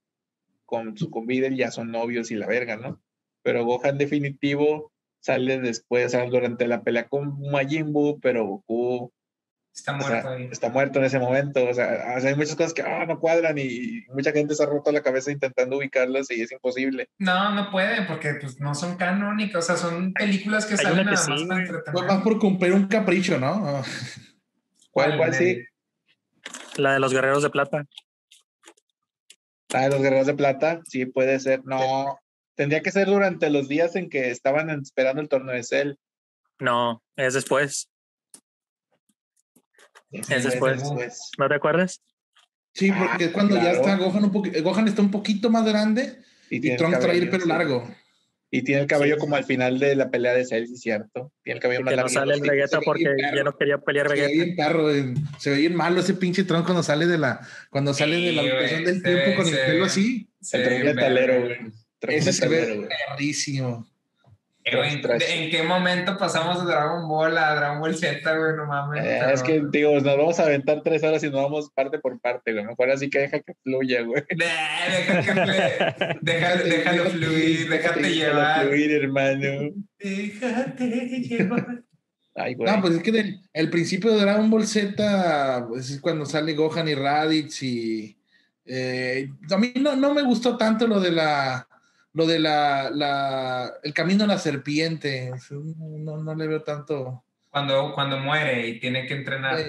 con 0.66 0.98
su 0.98 1.12
con 1.12 1.28
Videl 1.28 1.56
ya 1.56 1.72
son 1.72 1.92
novios 1.92 2.32
y 2.32 2.36
la 2.36 2.48
verga, 2.48 2.78
¿no? 2.78 3.02
Pero 3.44 3.66
Gohan 3.66 3.98
definitivo 3.98 4.92
sale 5.22 5.60
después, 5.60 6.08
o 6.08 6.10
sea, 6.10 6.26
durante 6.26 6.68
la 6.68 6.84
pelea 6.84 7.08
con 7.08 7.40
Majin 7.52 7.94
Buu, 7.94 8.20
pero 8.20 8.46
Goku 8.46 9.14
Está 9.74 9.94
o 9.94 9.98
muerto 9.98 10.22
sea, 10.22 10.32
ahí. 10.32 10.50
está 10.52 10.70
muerto 10.70 11.00
en 11.00 11.06
ese 11.06 11.18
momento. 11.18 11.68
O 11.68 11.74
sea, 11.74 12.16
o 12.16 12.22
sea, 12.22 12.30
hay 12.30 12.36
muchas 12.36 12.56
cosas 12.56 12.74
que 12.74 12.84
ah, 12.84 13.06
no 13.08 13.20
cuadran 13.20 13.58
y 13.58 14.06
mucha 14.14 14.32
gente 14.32 14.54
se 14.54 14.64
ha 14.64 14.68
roto 14.68 14.92
la 14.92 15.02
cabeza 15.02 15.32
intentando 15.32 15.78
ubicarlas 15.78 16.30
y 16.30 16.42
es 16.42 16.52
imposible. 16.52 17.10
No, 17.18 17.52
no 17.56 17.72
puede, 17.72 18.04
porque 18.06 18.36
pues 18.36 18.60
no 18.60 18.76
son 18.76 18.98
canónicas, 18.98 19.64
o 19.64 19.68
sea, 19.68 19.78
son 19.78 20.14
películas 20.14 20.68
que 20.68 20.74
Hay 20.74 20.78
salen 20.78 21.06
nada 21.08 21.28
más 21.28 21.40
sí, 21.40 21.46
para. 21.48 21.84
Pues 21.92 22.06
más 22.06 22.22
por 22.22 22.40
cumplir 22.40 22.74
un 22.74 22.88
capricho, 22.88 23.40
¿no? 23.40 23.84
¿Cuál, 24.92 25.18
cuál 25.18 25.34
sí? 25.34 25.64
La 26.78 26.94
de 26.94 27.00
los 27.00 27.12
guerreros 27.12 27.42
de 27.42 27.50
plata. 27.50 27.86
Ah, 29.74 29.88
los 29.88 30.02
guerreros 30.04 30.28
de 30.28 30.36
plata, 30.36 30.82
sí 30.88 31.08
puede 31.08 31.40
ser. 31.40 31.66
No, 31.66 32.20
tendría 32.54 32.82
que 32.82 32.92
ser 32.92 33.08
durante 33.08 33.50
los 33.50 33.68
días 33.68 33.96
en 33.96 34.08
que 34.08 34.30
estaban 34.30 34.70
esperando 34.70 35.20
el 35.20 35.30
torneo 35.30 35.56
de 35.56 35.64
Cell. 35.64 35.96
No, 36.60 37.02
es 37.16 37.34
después. 37.34 37.90
Es 40.14 40.44
después. 40.44 40.82
¿No 41.38 41.48
te 41.50 41.56
acuerdas? 41.56 42.02
Sí, 42.74 42.92
porque 42.92 43.26
es 43.26 43.32
cuando 43.32 43.56
ya 43.56 43.62
claro. 43.74 43.78
está 43.80 43.96
Gohan 43.98 44.24
un 44.26 44.32
poquito, 44.32 44.64
Gohan 44.64 44.88
está 44.88 45.02
un 45.02 45.12
poquito 45.12 45.50
más 45.50 45.66
grande 45.66 46.18
Y 46.50 46.58
y 46.68 46.76
Trunks 46.76 47.00
trae 47.00 47.18
el 47.18 47.30
pelo 47.30 47.44
sí. 47.44 47.50
largo. 47.50 47.88
Y 48.50 48.62
tiene 48.62 48.82
el 48.82 48.88
cabello 48.88 49.16
Sí. 49.16 49.20
como 49.20 49.36
al 49.36 49.46
final 49.46 49.80
de 49.80 49.96
la 49.96 50.12
pelea 50.12 50.34
de 50.34 50.46
Cell, 50.46 50.68
sí, 50.68 50.78
cierto. 50.78 51.32
Tiene 51.44 51.58
el 51.58 51.62
cabello 51.62 51.82
Y 51.82 51.84
más 51.86 51.92
que 51.92 51.96
no 51.96 52.02
largo. 52.04 52.14
sale 52.14 52.34
el 52.36 52.42
sí. 52.42 52.50
Vegeta 52.50 52.68
se 52.68 52.78
ve 52.78 52.82
porque 52.86 53.04
ya 53.36 53.44
no 53.44 53.58
quería 53.58 53.78
pelear 53.80 54.08
Se 54.10 54.14
ve 54.16 54.22
Vegeta. 54.22 54.44
bien 54.44 54.56
perro, 54.56 54.90
se 55.40 55.50
ve 55.50 55.56
bien 55.58 55.76
malo 55.76 56.00
ese 56.02 56.14
pinche 56.14 56.44
Trunks 56.44 56.66
cuando 56.66 56.84
sale 56.84 57.08
de 57.08 57.18
la, 57.18 57.40
cuando 57.72 57.94
sale 57.96 58.16
de 58.18 58.32
la 58.34 58.42
Sí, 58.44 58.50
habitación 58.50 58.84
güey, 58.84 58.94
del 58.94 59.02
se 59.02 59.02
tiempo 59.10 59.26
ve- 59.30 59.36
con 59.36 59.48
el 59.48 59.54
se 59.54 59.60
pelo 59.66 59.80
ve. 59.80 59.86
así. 59.86 60.30
Sí, 60.42 60.58
El 60.58 60.64
tren 60.64 60.86
metalero, 60.86 61.42
güey. 61.42 61.58
Ese 62.02 62.34
se 62.34 62.48
ve 62.48 62.88
perrísimo. 63.10 63.88
¿En, 64.66 65.50
qué 65.50 65.64
momento 65.64 66.18
pasamos 66.18 66.66
de 66.66 66.72
Dragon 66.72 67.08
Ball 67.08 67.38
a 67.38 67.56
Dragon 67.56 67.80
Ball 67.80 67.96
Z, 67.96 68.38
güey? 68.38 68.56
No 68.56 68.66
mames. 68.66 69.04
Eh, 69.06 69.18
pero- 69.20 69.34
es 69.34 69.44
que, 69.44 69.64
digo, 69.72 69.94
nos 69.94 70.04
vamos 70.18 70.40
a 70.40 70.44
aventar 70.44 70.82
tres 70.84 71.04
horas 71.04 71.24
y 71.24 71.30
nos 71.30 71.44
vamos 71.44 71.70
parte 71.72 72.00
por 72.00 72.20
parte, 72.20 72.54
güey. 72.54 72.66
Mejor 72.66 72.90
así 72.92 73.10
que 73.10 73.20
deja 73.20 73.40
que 73.42 73.54
fluya, 73.64 74.02
güey. 74.04 74.24
Eh, 74.30 75.06
deja 75.08 75.22
que 75.22 75.42
fle- 75.42 76.18
déjalo, 76.22 76.64
déjalo 76.66 77.04
fluir, 77.06 77.70
déjate 77.70 78.02
Déjalo 78.02 78.16
llevar. 78.16 78.66
fluir, 78.68 78.92
hermano. 78.92 79.70
Déjate 80.00 80.88
llevar. 81.22 81.84
Ay, 82.36 82.56
güey. 82.56 82.72
No, 82.72 82.82
pues 82.82 82.96
es 82.96 83.04
que 83.04 83.12
del, 83.12 83.40
el 83.54 83.70
principio 83.70 84.12
de 84.12 84.22
Dragon 84.22 84.50
Ball 84.50 84.66
Z 84.66 85.66
pues 85.70 85.90
es 85.92 86.02
cuando 86.02 86.26
sale 86.26 86.54
Gohan 86.54 86.88
y 86.88 86.96
Raditz 86.96 87.62
y 87.62 88.18
eh, 88.66 89.30
a 89.52 89.58
mí 89.58 89.74
no, 89.76 89.96
no 89.96 90.14
me 90.14 90.24
gustó 90.24 90.58
tanto 90.58 90.88
lo 90.88 91.00
de 91.00 91.12
la 91.12 91.68
lo 92.14 92.28
de 92.28 92.40
la, 92.40 92.90
la 92.92 93.74
el 93.84 93.94
camino 93.94 94.24
a 94.24 94.28
la 94.28 94.38
serpiente 94.38 95.32
no, 95.50 96.18
no 96.18 96.36
le 96.36 96.48
veo 96.48 96.64
tanto 96.64 97.26
Cuando, 97.50 97.92
cuando 97.94 98.20
muere 98.20 98.68
y 98.68 98.80
tiene 98.80 99.06
que 99.08 99.16
entrenar. 99.16 99.60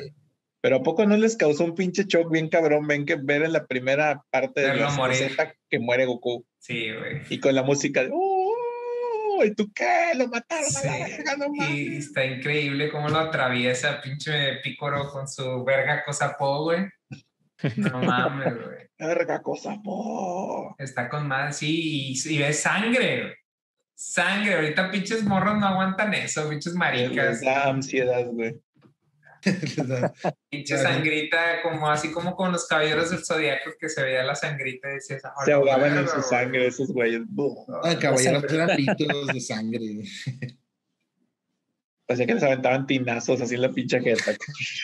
Pero 0.60 0.76
¿a 0.76 0.82
poco 0.82 1.04
no 1.04 1.16
les 1.16 1.36
causó 1.36 1.64
un 1.64 1.74
pinche 1.74 2.04
shock 2.04 2.30
bien 2.30 2.48
cabrón? 2.48 2.86
Ven 2.86 3.04
que 3.04 3.16
ver 3.16 3.42
en 3.42 3.52
la 3.52 3.66
primera 3.66 4.24
parte 4.30 4.62
de 4.62 4.68
Verlo 4.68 4.88
la. 5.08 5.14
Z 5.14 5.54
que 5.68 5.78
muere 5.78 6.06
Goku. 6.06 6.46
Sí, 6.58 6.90
güey. 6.90 7.20
Y 7.28 7.38
con 7.38 7.54
la 7.54 7.62
música 7.62 8.02
de 8.02 8.10
¡Oh! 8.12 9.44
¿Y 9.44 9.54
tú 9.54 9.70
qué? 9.74 10.12
Lo 10.14 10.28
mataron 10.28 10.64
a 10.64 10.86
la 10.86 11.06
Sí, 11.06 11.12
verga, 11.12 11.36
no 11.36 11.46
y 11.68 11.96
está 11.96 12.24
increíble 12.24 12.90
cómo 12.90 13.08
lo 13.08 13.18
atraviesa 13.18 14.00
pinche 14.00 14.56
Pícoro 14.62 15.10
con 15.10 15.28
su 15.28 15.64
verga 15.64 16.02
cosa 16.04 16.36
po, 16.38 16.62
güey. 16.64 16.86
No 17.76 18.02
mames, 18.02 18.54
güey. 18.54 18.88
Verga 18.98 19.42
cosa, 19.42 19.76
po. 19.82 20.74
Está 20.78 21.08
con 21.08 21.26
más, 21.28 21.58
sí, 21.58 22.14
y, 22.14 22.34
y 22.34 22.38
ves 22.38 22.60
sangre, 22.60 23.22
güey. 23.22 23.34
Sangre, 23.96 24.54
ahorita 24.56 24.90
pinches 24.90 25.22
morros 25.24 25.56
no 25.58 25.66
aguantan 25.66 26.14
eso, 26.14 26.48
pinches 26.48 26.74
maricas. 26.74 27.40
Les 27.40 27.40
da 27.42 27.68
ansiedad, 27.68 28.24
güey. 28.26 28.54
Pinche 30.50 30.78
sangrita, 30.78 31.60
como 31.62 31.88
así 31.90 32.10
como 32.10 32.34
con 32.34 32.50
los 32.50 32.66
caballeros 32.66 33.10
del 33.10 33.24
zodiaco 33.24 33.72
que 33.78 33.90
se 33.90 34.02
veía 34.02 34.22
la 34.22 34.34
sangrita 34.34 34.90
y 34.90 34.94
decías, 34.94 35.22
"Ah, 35.24 35.34
Se 35.44 35.52
ahogaban 35.52 35.98
en 35.98 36.06
su 36.08 36.14
güey". 36.14 36.24
sangre 36.24 36.66
esos 36.66 36.88
güeyes. 36.90 37.22
Ay, 37.82 37.96
caballeros 37.96 38.50
eran 38.50 38.68
de 38.74 39.40
sangre 39.40 39.80
Parecía 42.06 42.26
que 42.26 42.34
les 42.34 42.42
aventaban 42.42 42.86
tinazos 42.86 43.40
así 43.40 43.54
en 43.54 43.62
la 43.62 43.70
pinche 43.70 43.98
jeta. 44.00 44.32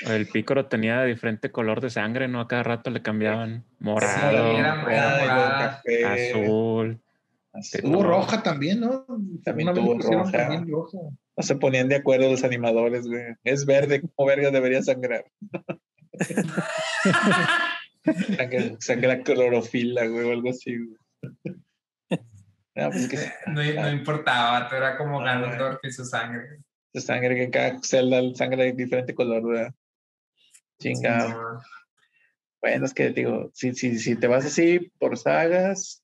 El 0.07 0.27
pícoro 0.27 0.67
tenía 0.67 1.03
diferente 1.05 1.51
color 1.51 1.81
de 1.83 1.91
sangre, 1.91 2.29
¿no? 2.29 2.41
A 2.41 2.49
cada 2.49 2.63
rato 2.63 2.91
le 2.91 3.03
cambiaban 3.03 3.65
Sí, 3.69 3.75
morado, 3.85 4.59
era- 4.59 4.73
Ay, 4.75 4.81
morada, 4.81 5.59
café, 5.83 6.05
azul. 6.07 7.01
azul. 7.53 7.81
tuvo 7.83 8.03
roja 8.03 8.43
también 8.43 8.81
no 8.81 9.05
También 9.45 9.75
tuvo 9.75 9.99
roja. 9.99 10.33
también 10.33 10.67
roja. 10.71 10.99
No 11.37 11.43
se 11.43 11.57
ponían 11.57 11.89
de 11.89 11.97
acuerdo 11.97 12.31
los 12.31 12.43
animadores, 12.45 13.07
güey. 13.07 13.23
Es 13.45 13.67
verde, 13.67 14.01
como 14.01 14.27
verga 14.29 14.51
debería 14.51 14.83
sangrar. 14.83 15.25
Sangre, 18.37 18.77
sangra 18.81 19.23
clorofila, 19.23 20.07
güey, 20.07 20.27
o 20.27 20.33
algo 20.33 20.51
así, 20.51 20.75
güey. 20.77 20.97
No, 22.77 22.91
pues 22.91 23.03
es 23.05 23.09
que 23.09 23.51
no, 23.51 23.63
no 23.83 23.91
importaba, 23.91 24.69
era 24.75 24.97
como 24.97 25.21
Ah, 25.21 25.25
Ganondorf 25.25 25.81
y 25.83 25.91
su 25.91 26.05
sangre. 26.05 26.61
Es 26.93 27.05
sangre 27.05 27.35
que 27.37 27.45
en 27.45 27.51
cada 27.51 27.81
celda 27.83 28.21
sangre 28.35 28.65
de 28.65 28.73
diferente 28.73 29.15
color, 29.15 29.47
¿verdad? 29.47 29.75
Chinga. 30.81 31.29
No, 31.29 31.61
Bueno, 32.61 32.87
es 32.87 32.95
que 32.95 33.11
digo, 33.11 33.51
si, 33.55 33.75
si, 33.75 33.99
si 33.99 34.17
te 34.17 34.27
vas 34.27 34.45
así 34.45 34.91
por 34.99 35.17
sagas, 35.19 36.03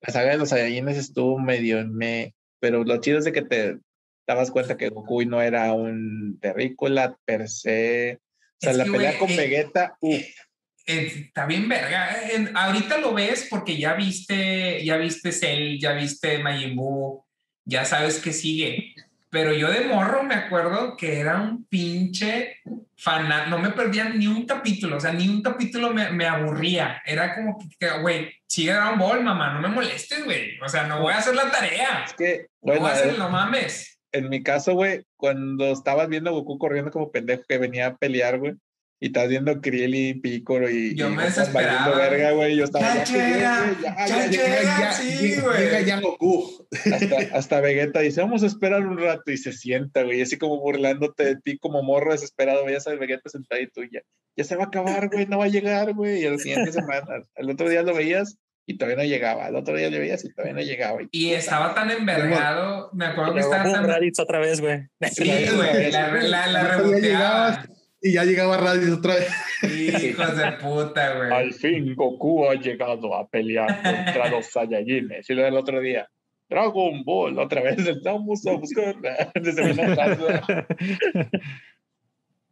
la 0.00 0.12
saga 0.12 0.32
de 0.32 0.38
los 0.38 0.48
Saiyajines 0.50 0.96
estuvo 0.96 1.38
medio 1.38 1.84
me, 1.86 2.34
pero 2.60 2.84
lo 2.84 3.00
chido 3.00 3.18
es 3.18 3.24
de 3.24 3.32
que 3.32 3.42
te 3.42 3.78
dabas 4.26 4.50
cuenta 4.50 4.76
que 4.76 4.88
Goku 4.88 5.24
no 5.24 5.40
era 5.42 5.72
un 5.72 6.38
terrícola 6.40 7.16
per 7.24 7.48
se. 7.48 8.18
O 8.18 8.58
sea, 8.60 8.70
Es 8.72 8.76
la 8.78 8.84
que, 8.84 8.90
pelea 8.90 9.18
con 9.18 9.30
eh, 9.30 9.36
Vegeta, 9.36 9.96
uff, 10.00 10.22
Eh, 10.86 11.06
Está 11.26 11.46
bien 11.46 11.68
verga. 11.68 12.30
En- 12.32 12.56
ahorita 12.56 12.98
lo 12.98 13.12
ves 13.12 13.46
porque 13.50 13.76
ya 13.76 13.94
viste, 13.94 14.84
ya 14.84 14.96
viste 14.96 15.32
Cell, 15.32 15.78
ya 15.80 15.92
viste 15.92 16.38
Majin 16.38 16.74
Buu, 16.76 17.24
ya 17.64 17.84
sabes 17.84 18.18
que 18.20 18.32
sigue. 18.32 18.94
Pero 19.30 19.52
yo 19.52 19.70
de 19.70 19.82
morro 19.88 20.22
me 20.22 20.34
acuerdo 20.34 20.96
que 20.96 21.18
era 21.20 21.40
un 21.40 21.64
pinche 21.66 22.58
fanático, 22.96 23.50
no 23.50 23.58
me 23.58 23.70
perdía 23.70 24.08
ni 24.08 24.26
un 24.26 24.46
capítulo, 24.46 24.96
o 24.96 25.00
sea, 25.00 25.12
ni 25.12 25.28
un 25.28 25.42
capítulo 25.42 25.92
me, 25.92 26.10
me 26.10 26.26
aburría. 26.26 27.02
Era 27.04 27.34
como 27.34 27.58
que, 27.78 27.90
güey, 28.00 28.32
sigue 28.46 28.72
Dragon 28.72 28.98
Ball, 28.98 29.22
mamá, 29.22 29.52
no 29.52 29.60
me 29.60 29.68
molestes, 29.68 30.24
güey. 30.24 30.58
O 30.60 30.68
sea, 30.68 30.84
no 30.86 31.00
voy 31.00 31.12
a 31.12 31.18
hacer 31.18 31.34
la 31.34 31.50
tarea. 31.50 32.04
es 32.06 32.14
que, 32.14 32.46
No 32.62 32.72
bueno, 32.72 32.80
voy 32.82 32.90
a 32.90 32.94
eh, 32.94 32.96
hacer, 32.96 33.18
no 33.18 33.28
mames. 33.28 33.98
en 34.12 34.28
mi 34.28 34.42
caso, 34.42 34.74
güey, 34.74 35.04
cuando 35.16 35.66
estabas 35.66 36.08
viendo 36.08 36.30
a 36.30 36.32
Goku 36.32 36.58
corriendo 36.58 36.90
como 36.90 37.10
pendejo 37.10 37.42
que 37.48 37.58
venía 37.58 37.88
a 37.88 37.96
pelear, 37.96 38.38
güey, 38.38 38.54
y 38.98 39.08
estabas 39.08 39.28
viendo 39.28 39.60
Krill 39.60 39.94
y 39.94 40.14
Piccolo 40.14 40.70
y, 40.70 40.94
Yo 40.94 41.08
y 41.08 41.14
me 41.14 41.24
desesperaba. 41.24 41.96
verga, 41.96 42.32
güey, 42.32 42.56
yo 42.56 42.64
estaba 42.64 42.94
Ya 42.94 43.04
llega, 43.04 43.76
ya, 43.82 44.26
llega. 44.28 44.62
ya, 44.62 44.92
sí, 44.92 45.36
güey. 45.40 45.58
llega 45.58 45.80
ya 45.82 46.00
Goku 46.00 46.66
hasta, 46.92 47.36
hasta 47.36 47.60
Vegeta 47.60 48.00
dice, 48.00 48.22
vamos 48.22 48.42
a 48.42 48.46
esperar 48.46 48.86
un 48.86 48.98
rato 48.98 49.30
y 49.30 49.36
se 49.36 49.52
sienta, 49.52 50.02
güey, 50.02 50.22
así 50.22 50.38
como 50.38 50.58
burlándote 50.60 51.24
de 51.24 51.36
ti 51.36 51.58
como 51.58 51.82
morro 51.82 52.12
desesperado, 52.12 52.64
veías 52.64 52.86
al 52.86 52.98
Vegeta 52.98 53.28
sentadito 53.28 53.82
y 53.82 53.90
ya, 53.92 54.00
ya 54.36 54.44
se 54.44 54.56
va 54.56 54.64
a 54.64 54.66
acabar, 54.68 55.08
güey, 55.10 55.26
no 55.26 55.38
va 55.38 55.44
a 55.44 55.48
llegar, 55.48 55.92
güey, 55.92 56.22
y 56.22 56.26
a 56.26 56.30
la 56.30 56.38
siguiente 56.38 56.72
semana, 56.72 57.22
al 57.36 57.50
otro 57.50 57.68
día 57.68 57.82
lo 57.82 57.94
veías 57.94 58.38
y 58.68 58.78
todavía 58.78 58.96
no 58.96 59.04
llegaba, 59.08 59.46
al 59.46 59.54
otro 59.56 59.76
día 59.76 59.90
lo 59.90 59.98
veías 59.98 60.24
y 60.24 60.32
todavía 60.32 60.54
no 60.54 60.60
llegaba. 60.60 60.98
Y 61.12 61.32
estaba 61.34 61.72
tan 61.74 61.90
envergado, 61.90 62.90
me 62.94 63.06
acuerdo 63.06 63.34
que 63.34 63.40
estaba 63.40 63.62
tan... 63.62 63.84
Otra 64.18 64.38
vez, 64.40 64.60
güey. 64.60 64.88
Sí, 65.12 65.24
güey, 65.54 65.92
la, 65.92 66.10
la, 66.22 66.46
la 66.48 66.62
reboteaba. 66.76 67.64
Y 68.02 68.12
ya 68.12 68.24
llegaba 68.24 68.56
Raditz 68.56 68.92
otra 68.92 69.14
vez 69.14 69.28
Hijos 70.02 70.36
de 70.36 70.52
puta, 70.52 71.14
güey. 71.16 71.32
Al 71.32 71.52
fin 71.54 71.94
Goku 71.94 72.48
ha 72.48 72.54
llegado 72.54 73.14
a 73.14 73.26
pelear 73.28 73.68
contra 73.82 74.28
los 74.30 74.46
Saiyajines. 74.46 75.28
Y 75.28 75.34
luego 75.34 75.48
el 75.48 75.56
otro 75.56 75.80
día, 75.80 76.08
Dragon 76.48 77.02
Ball, 77.04 77.38
otra 77.38 77.62
vez, 77.62 77.78
vamos 78.04 78.46
a 78.46 78.52
buscar. 78.52 78.94
Desde. 79.34 80.66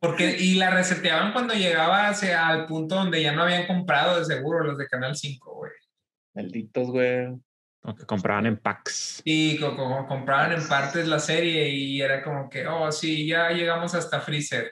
Porque, 0.01 0.37
y 0.39 0.55
la 0.57 0.71
reseteaban 0.71 1.33
cuando 1.33 1.55
llegaba 1.55 2.09
hacia 2.09 2.47
al 2.49 2.67
punto 2.67 2.95
donde 2.97 3.23
ya 3.23 3.33
no 3.33 3.43
habían 3.43 3.67
comprado 3.67 4.19
de 4.19 4.25
seguro 4.27 4.63
los 4.65 4.77
de 4.77 4.87
Canal 4.87 5.17
5, 5.17 5.55
güey. 5.55 5.73
Malditos, 6.35 6.91
güey. 6.91 7.29
O 7.87 7.95
que 7.95 8.05
compraban 8.05 8.47
en 8.47 8.57
packs. 8.59 9.23
Y 9.25 9.59
co- 9.59 9.77
co- 9.77 10.07
compraban 10.07 10.53
en 10.53 10.67
partes 10.69 11.07
la 11.07 11.19
serie 11.19 11.69
y 11.71 12.01
era 12.03 12.23
como 12.23 12.49
que, 12.51 12.67
oh, 12.67 12.91
sí, 12.93 13.27
ya 13.27 13.51
llegamos 13.51 13.95
hasta 13.95 14.21
Freezer. 14.21 14.71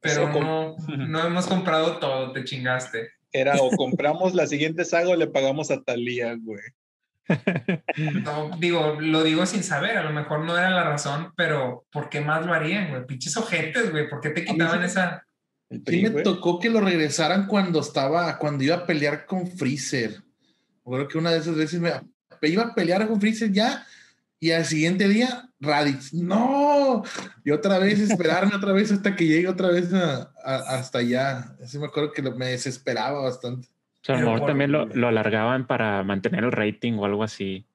Pero 0.00 0.30
no, 0.32 0.76
no 0.88 1.26
hemos 1.26 1.46
comprado 1.46 1.98
todo, 1.98 2.32
te 2.32 2.44
chingaste. 2.44 3.10
Era 3.32 3.56
o 3.56 3.70
compramos 3.76 4.34
la 4.34 4.46
siguiente 4.46 4.84
saga 4.84 5.10
o 5.10 5.16
le 5.16 5.26
pagamos 5.26 5.70
a 5.70 5.82
Talía, 5.82 6.36
güey. 6.40 6.62
No, 8.24 8.50
digo, 8.58 8.96
lo 9.00 9.22
digo 9.22 9.46
sin 9.46 9.62
saber, 9.62 9.96
a 9.96 10.02
lo 10.02 10.10
mejor 10.10 10.44
no 10.44 10.58
era 10.58 10.70
la 10.70 10.82
razón, 10.82 11.32
pero 11.36 11.86
¿por 11.92 12.08
qué 12.08 12.20
más 12.20 12.44
lo 12.44 12.52
harían, 12.52 12.90
güey? 12.90 13.06
Pinches 13.06 13.36
ojetes, 13.36 13.92
güey, 13.92 14.08
¿por 14.08 14.20
qué 14.20 14.30
te 14.30 14.44
quitaban 14.44 14.82
esa? 14.82 15.24
Sí 15.86 16.02
me 16.02 16.22
tocó 16.22 16.58
que 16.58 16.68
lo 16.68 16.80
regresaran 16.80 17.46
cuando 17.46 17.80
estaba, 17.80 18.36
cuando 18.38 18.64
iba 18.64 18.74
a 18.74 18.86
pelear 18.86 19.26
con 19.26 19.46
Freezer. 19.46 20.20
Creo 20.84 21.06
que 21.06 21.18
una 21.18 21.30
de 21.30 21.38
esas 21.38 21.54
veces 21.54 21.78
me, 21.78 21.92
me 22.42 22.48
iba 22.48 22.64
a 22.64 22.74
pelear 22.74 23.06
con 23.06 23.20
Freezer 23.20 23.52
ya 23.52 23.86
y 24.40 24.50
al 24.52 24.64
siguiente 24.64 25.06
día, 25.06 25.50
Raditz, 25.60 26.14
no, 26.14 26.79
y 27.44 27.50
otra 27.50 27.78
vez 27.78 27.98
esperarme 28.00 28.54
otra 28.54 28.72
vez 28.72 28.90
hasta 28.92 29.16
que 29.16 29.26
llegue 29.26 29.48
otra 29.48 29.68
vez 29.68 29.92
a, 29.92 30.32
a- 30.44 30.76
hasta 30.78 30.98
allá. 30.98 31.56
Así 31.62 31.78
me 31.78 31.86
acuerdo 31.86 32.12
que 32.12 32.22
lo- 32.22 32.34
me 32.36 32.46
desesperaba 32.46 33.22
bastante. 33.22 33.68
O 33.68 34.04
sea, 34.04 34.16
a 34.16 34.20
lo 34.20 34.32
mejor 34.32 34.46
también 34.48 34.72
lo, 34.72 34.86
lo 34.86 35.08
alargaban 35.08 35.66
para 35.66 36.02
mantener 36.02 36.44
el 36.44 36.52
rating 36.52 36.94
o 36.94 37.04
algo 37.04 37.22
así. 37.22 37.66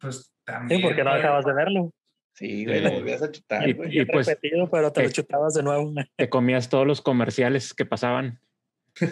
Pues 0.00 0.16
Sí, 0.16 0.30
también. 0.44 0.82
porque 0.82 1.04
no 1.04 1.14
dejabas 1.14 1.44
de 1.44 1.52
verlo. 1.52 1.92
Sí, 2.34 2.64
güey, 2.64 2.80
lo 2.80 2.90
volvías 2.92 3.22
a 3.22 3.30
chutar, 3.30 3.68
Y- 3.68 3.72
güey. 3.74 3.98
y 4.00 4.04
pues- 4.04 4.26
repetido, 4.26 4.68
pero 4.70 4.90
te 4.92 5.02
lo 5.02 5.08
eh, 5.08 5.12
chutabas 5.12 5.54
de 5.54 5.62
nuevo. 5.62 5.92
Te 6.16 6.28
comías 6.28 6.68
todos 6.68 6.86
los 6.86 7.00
comerciales 7.00 7.72
que 7.74 7.84
pasaban. 7.84 8.40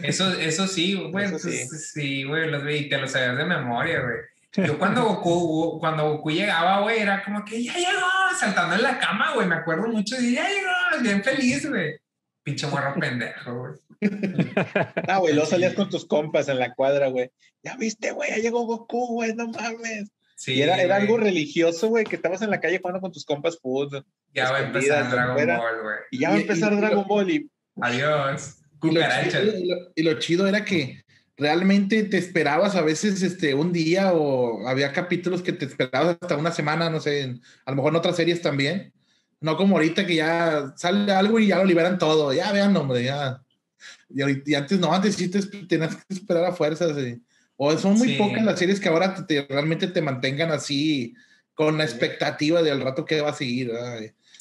Eso, 0.02 0.32
eso 0.32 0.66
sí, 0.66 0.94
güey. 0.94 1.26
Eso 1.26 1.38
pues, 1.42 1.92
sí, 1.92 2.24
güey, 2.24 2.50
los 2.50 2.62
y 2.68 2.88
te 2.88 2.98
los 2.98 3.12
sabías 3.12 3.36
de 3.38 3.44
memoria, 3.44 4.00
güey. 4.00 4.16
Yo 4.56 4.78
cuando 4.78 5.04
Goku, 5.04 5.78
cuando 5.78 6.10
Goku 6.12 6.30
llegaba, 6.30 6.80
güey, 6.80 7.00
era 7.00 7.22
como 7.22 7.44
que 7.44 7.62
ya 7.62 7.74
llegó, 7.74 8.06
saltando 8.38 8.74
en 8.76 8.82
la 8.82 8.98
cama, 8.98 9.34
güey. 9.34 9.46
Me 9.46 9.56
acuerdo 9.56 9.88
mucho 9.88 10.16
de 10.16 10.32
ya 10.32 10.48
llegó, 10.48 11.02
bien 11.02 11.22
feliz, 11.22 11.68
güey. 11.68 11.96
Pinche 12.42 12.66
morro 12.66 12.94
pendejo, 12.98 13.54
güey. 13.58 13.72
Ah, 15.08 15.18
güey, 15.18 15.34
luego 15.34 15.48
salías 15.48 15.74
con 15.74 15.90
tus 15.90 16.06
compas 16.06 16.48
en 16.48 16.58
la 16.58 16.74
cuadra, 16.74 17.08
güey. 17.08 17.30
Ya 17.62 17.76
viste, 17.76 18.10
güey, 18.12 18.30
ya 18.30 18.36
llegó 18.38 18.64
Goku, 18.64 19.06
güey, 19.14 19.34
no 19.34 19.48
mames. 19.48 20.10
Sí, 20.36 20.54
y 20.54 20.62
era, 20.62 20.76
algo 20.96 21.16
religioso, 21.18 21.88
güey, 21.88 22.04
que 22.04 22.16
estabas 22.16 22.40
en 22.42 22.50
la 22.50 22.60
calle 22.60 22.78
jugando 22.78 23.00
con 23.00 23.10
tus 23.12 23.24
compas 23.24 23.58
fútbol. 23.60 24.06
Ya 24.32 24.50
va 24.52 24.58
a 24.58 24.62
empezar 24.62 25.10
Dragon. 25.10 25.34
Ball, 25.46 25.82
güey. 25.82 25.96
Y 26.12 26.20
ya 26.20 26.30
va 26.30 26.36
a 26.36 26.38
empezar 26.40 26.72
y- 26.72 26.76
y 26.76 26.78
Dragon 26.78 26.98
lo- 26.98 27.04
Ball 27.06 27.30
y 27.30 27.50
Adiós. 27.80 28.58
Y 28.82 28.86
lo, 28.86 28.92
Cucarachas. 29.00 29.32
chido, 29.42 29.58
y 29.58 29.66
lo- 29.68 29.76
y 29.96 30.02
lo 30.04 30.18
chido 30.20 30.46
era 30.46 30.64
que 30.64 31.02
realmente 31.38 32.02
te 32.04 32.18
esperabas 32.18 32.74
a 32.74 32.82
veces 32.82 33.22
este, 33.22 33.54
un 33.54 33.72
día 33.72 34.12
o 34.12 34.66
había 34.68 34.92
capítulos 34.92 35.42
que 35.42 35.52
te 35.52 35.64
esperabas 35.66 36.18
hasta 36.20 36.36
una 36.36 36.50
semana, 36.52 36.90
no 36.90 37.00
sé, 37.00 37.20
en- 37.22 37.40
a 37.64 37.70
lo 37.70 37.76
mejor 37.76 37.92
en 37.92 37.96
otras 37.98 38.16
series 38.16 38.42
también. 38.42 38.92
No 39.40 39.56
como 39.56 39.76
ahorita 39.76 40.04
que 40.04 40.16
ya 40.16 40.74
sale 40.76 41.12
algo 41.12 41.38
y 41.38 41.46
ya 41.46 41.58
lo 41.58 41.64
liberan 41.64 41.96
todo. 41.98 42.32
Ya 42.32 42.50
vean, 42.52 42.76
hombre, 42.76 43.04
ya. 43.04 43.40
Y, 44.10 44.20
ahorita- 44.22 44.50
y 44.50 44.54
antes 44.56 44.80
no, 44.80 44.92
antes 44.92 45.14
sí 45.14 45.28
te 45.28 45.40
tenías 45.66 45.94
que 45.94 46.14
esperar 46.14 46.44
a 46.44 46.52
fuerzas. 46.52 46.96
eh. 46.98 47.20
O 47.56 47.76
son 47.78 47.94
muy 47.98 48.08
Sí. 48.10 48.14
pocas 48.16 48.44
las 48.44 48.58
series 48.58 48.80
que 48.80 48.88
ahora 48.88 49.14
te- 49.14 49.22
te- 49.42 49.46
realmente 49.52 49.86
te 49.88 50.00
mantengan 50.02 50.50
así 50.50 51.14
con 51.54 51.78
la 51.78 51.84
expectativa 51.84 52.62
del 52.62 52.80
rato 52.80 53.04
que 53.04 53.20
va 53.20 53.30
a 53.30 53.34
seguir. 53.34 53.70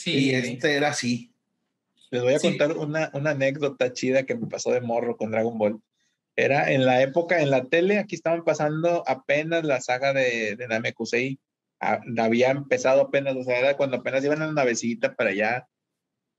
y 0.05 0.29
este 0.31 0.73
era 0.73 0.89
así. 0.89 1.31
Les 2.11 2.21
voy 2.21 2.33
a 2.33 2.39
Sí. 2.39 2.47
contar 2.47 2.77
una, 2.77 3.09
una 3.13 3.31
anécdota 3.31 3.91
chida 3.91 4.23
que 4.23 4.35
me 4.35 4.47
pasó 4.47 4.71
de 4.71 4.79
morro 4.81 5.17
con 5.17 5.31
Dragon 5.31 5.57
Ball. 5.57 5.81
Era 6.37 6.71
en 6.71 6.85
la 6.85 7.01
época, 7.01 7.41
en 7.41 7.49
la 7.49 7.65
tele, 7.65 7.97
aquí 7.97 8.15
estaban 8.15 8.43
pasando 8.43 9.03
apenas 9.07 9.63
la 9.65 9.81
saga 9.81 10.13
de, 10.13 10.55
de 10.55 10.67
Namekusei. 10.67 11.39
Ah, 11.79 11.99
había 12.19 12.51
empezado 12.51 13.01
apenas, 13.01 13.35
o 13.35 13.43
sea, 13.43 13.59
era 13.59 13.75
cuando 13.75 13.97
apenas 13.97 14.23
iban 14.23 14.41
a 14.43 14.47
la 14.47 14.53
navecita 14.53 15.15
para 15.15 15.31
allá 15.31 15.67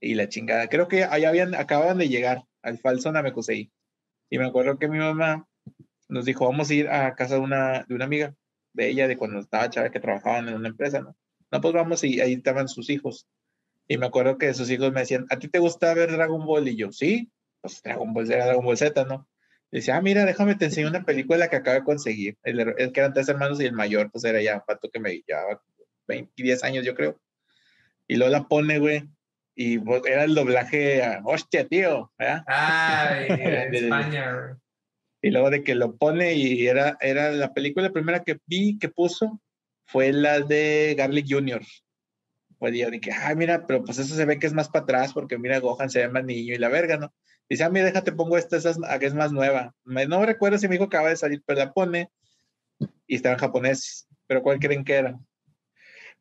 y 0.01 0.15
la 0.15 0.29
chingada. 0.29 0.69
Creo 0.69 0.87
que 0.87 1.05
ahí 1.05 1.25
habían, 1.25 1.55
acababan 1.57 1.99
de 1.99 2.09
llegar 2.09 2.45
al 2.63 2.79
falso 2.79 3.11
Namekusei. 3.11 3.73
Y 4.31 4.39
me 4.39 4.47
acuerdo 4.47 4.79
que 4.79 4.89
mi 4.89 4.99
mamá 4.99 5.49
nos 6.09 6.25
dijo, 6.25 6.47
vamos 6.47 6.71
a 6.71 6.75
ir 6.75 6.89
a 6.89 7.15
casa 7.17 7.35
de 7.35 7.41
una, 7.41 7.85
de 7.89 7.95
una 7.95 8.05
amiga 8.05 8.35
de 8.75 8.89
ella, 8.89 9.09
de 9.09 9.17
cuando 9.17 9.41
estaba 9.41 9.69
chava, 9.69 9.91
que 9.91 10.01
trabajaban 10.01 10.49
en 10.49 10.55
una 10.55 10.69
empresa, 10.69 11.01
¿no? 11.01 11.17
No, 11.51 11.61
pues 11.61 11.75
vamos 11.75 12.05
y 12.05 12.21
ahí 12.21 12.35
estaban 12.35 12.69
sus 12.69 12.89
hijos. 12.89 13.27
Y 13.89 13.99
me 13.99 14.07
acuerdo 14.07 14.39
que 14.39 14.55
sus 14.55 14.71
hijos 14.71 14.93
me 14.93 15.01
decían, 15.01 15.27
¿a 15.31 15.39
ti 15.39 15.49
te 15.49 15.59
gusta 15.59 15.93
ver 15.95 16.13
Dragon 16.13 16.45
Ball? 16.45 16.69
Y 16.69 16.77
yo, 16.77 16.93
sí, 16.93 17.33
pues 17.61 17.83
Dragon 17.83 18.13
Ball 18.13 18.31
era 18.31 18.47
Dragon 18.47 18.65
Ball 18.65 18.77
Z, 18.77 19.05
¿no? 19.05 19.27
Decía, 19.71 19.97
ah, 19.97 20.03
mira, 20.03 20.25
déjame 20.25 20.55
te 20.55 20.67
enseño 20.67 20.89
una 20.89 21.05
película 21.05 21.49
que 21.49 21.57
acabo 21.57 21.79
de 21.79 21.85
conseguir. 21.85 22.39
El, 22.43 22.61
el 22.61 22.93
que 22.93 23.01
eran 23.01 23.13
tres 23.13 23.29
hermanos 23.29 23.61
y 23.61 23.67
el 23.67 23.73
mayor, 23.73 24.11
pues 24.11 24.25
era 24.25 24.41
ya 24.41 24.57
un 24.57 24.63
pato 24.67 24.89
que 24.91 24.99
me 24.99 25.23
llevaba 25.27 25.63
20, 26.07 26.33
10 26.43 26.65
años, 26.65 26.87
yo 26.87 26.95
creo. 26.95 27.21
Y 28.07 28.17
luego 28.17 28.33
la 28.33 28.49
pone, 28.49 28.79
güey. 28.79 29.05
Y 29.55 29.79
pues, 29.79 30.03
era 30.07 30.25
el 30.25 30.35
doblaje, 30.35 31.03
a, 31.03 31.21
hostia, 31.25 31.67
tío, 31.69 32.13
¿verdad? 32.19 32.45
Ay, 32.47 33.27
en 33.29 33.75
España. 33.75 34.59
Y 35.21 35.31
luego 35.31 35.51
de 35.51 35.65
que 35.65 35.75
lo 35.75 35.97
pone 35.97 36.35
y 36.35 36.67
era, 36.67 36.97
era 37.01 37.33
la 37.33 37.53
película 37.53 37.91
primera 37.91 38.23
que 38.23 38.39
vi 38.47 38.79
que 38.79 38.89
puso 38.89 39.41
fue 39.85 40.13
la 40.13 40.41
de 40.41 40.95
Garlic 40.97 41.27
Jr. 41.29 41.63
Pues 42.59 42.77
yo 42.77 42.91
dije, 42.91 43.11
ay, 43.13 43.37
mira, 43.37 43.67
pero 43.67 43.85
pues 43.85 43.99
eso 43.99 44.15
se 44.15 44.25
ve 44.25 44.39
que 44.39 44.47
es 44.47 44.53
más 44.53 44.69
para 44.69 44.85
atrás 44.85 45.13
porque 45.13 45.39
mira, 45.39 45.59
Gohan 45.59 45.91
se 45.91 46.01
ve 46.01 46.09
más 46.09 46.25
niño 46.25 46.55
y 46.55 46.59
la 46.59 46.69
verga, 46.69 46.97
¿no? 46.97 47.13
Dice, 47.49 47.65
ah, 47.65 47.71
mira, 47.71 47.87
déjate, 47.87 48.13
pongo 48.13 48.37
esta, 48.37 48.57
es, 48.57 48.79
que 49.01 49.07
es 49.07 49.15
más 49.15 49.33
nueva. 49.33 49.75
Me- 49.85 50.07
no 50.07 50.25
recuerdo 50.25 50.59
si 50.59 50.69
dijo 50.69 50.89
que 50.89 50.97
acaba 50.97 51.09
de 51.11 51.17
salir, 51.17 51.43
pero 51.47 51.59
la 51.61 51.73
pone 51.73 52.11
y 53.07 53.17
estaba 53.17 53.35
en 53.35 53.41
japonés. 53.41 54.07
Pero 54.27 54.43
¿cuál 54.43 54.59
creen 54.59 54.85
que 54.85 54.95
era? 54.95 55.19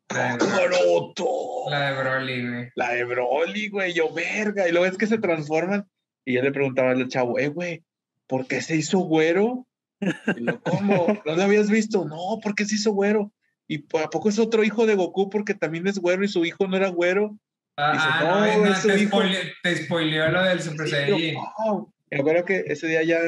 Kakaroto. 0.06 1.68
La 1.70 1.90
de 1.90 2.02
Broly, 2.02 2.48
güey. 2.48 2.68
La 2.74 2.94
de 2.94 3.04
Broly, 3.04 3.68
güey, 3.68 3.92
yo 3.92 4.12
verga. 4.12 4.66
Y 4.68 4.72
luego 4.72 4.86
es 4.86 4.96
que 4.96 5.06
se 5.06 5.18
transforman. 5.18 5.86
Y 6.24 6.34
yo 6.34 6.42
le 6.42 6.52
preguntaba 6.52 6.90
al 6.90 7.08
chavo, 7.08 7.38
eh, 7.38 7.48
güey, 7.48 7.84
¿por 8.26 8.46
qué 8.46 8.60
se 8.62 8.76
hizo 8.76 8.98
güero? 9.00 9.66
Y 10.00 10.40
lo, 10.40 10.60
¿cómo? 10.62 11.06
¿No 11.26 11.36
lo 11.36 11.42
habías 11.42 11.70
visto? 11.70 12.04
No, 12.04 12.38
¿por 12.42 12.54
qué 12.54 12.64
se 12.64 12.76
hizo 12.76 12.92
güero? 12.92 13.32
¿Y 13.66 13.84
a 13.98 14.08
poco 14.08 14.28
es 14.28 14.38
otro 14.38 14.64
hijo 14.64 14.86
de 14.86 14.94
Goku 14.94 15.28
porque 15.28 15.54
también 15.54 15.86
es 15.86 15.98
güero 15.98 16.24
y 16.24 16.28
su 16.28 16.44
hijo 16.44 16.66
no 16.66 16.76
era 16.76 16.88
güero? 16.88 17.38
Ah, 17.80 17.92
Dice, 17.92 18.04
ah, 18.10 18.20
no, 18.24 18.40
no, 18.58 18.64
no, 18.66 18.72
es 18.72 18.78
su 18.78 18.88
te, 18.88 18.98
hijo. 19.00 19.18
spoile- 19.22 19.52
te 19.62 19.76
spoileó 19.76 20.28
lo 20.30 20.42
del 20.42 20.60
Super 20.60 20.88
Sí, 20.88 21.34
wow. 21.64 21.92
Me 22.10 22.18
acuerdo 22.18 22.44
que 22.44 22.64
ese 22.66 22.88
día 22.88 23.02
ya, 23.04 23.18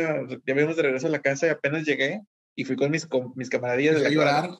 ya 0.46 0.54
vimos 0.54 0.74
de 0.76 0.82
regreso 0.82 1.06
a 1.06 1.10
la 1.10 1.20
casa 1.22 1.46
y 1.46 1.50
apenas 1.50 1.84
llegué 1.84 2.22
y 2.56 2.64
fui 2.64 2.74
con 2.74 2.90
mis, 2.90 3.06
con 3.06 3.32
mis 3.36 3.48
camaradillas 3.48 3.94
de 3.94 4.00
a 4.00 4.04
la 4.04 4.10
llorar. 4.10 4.50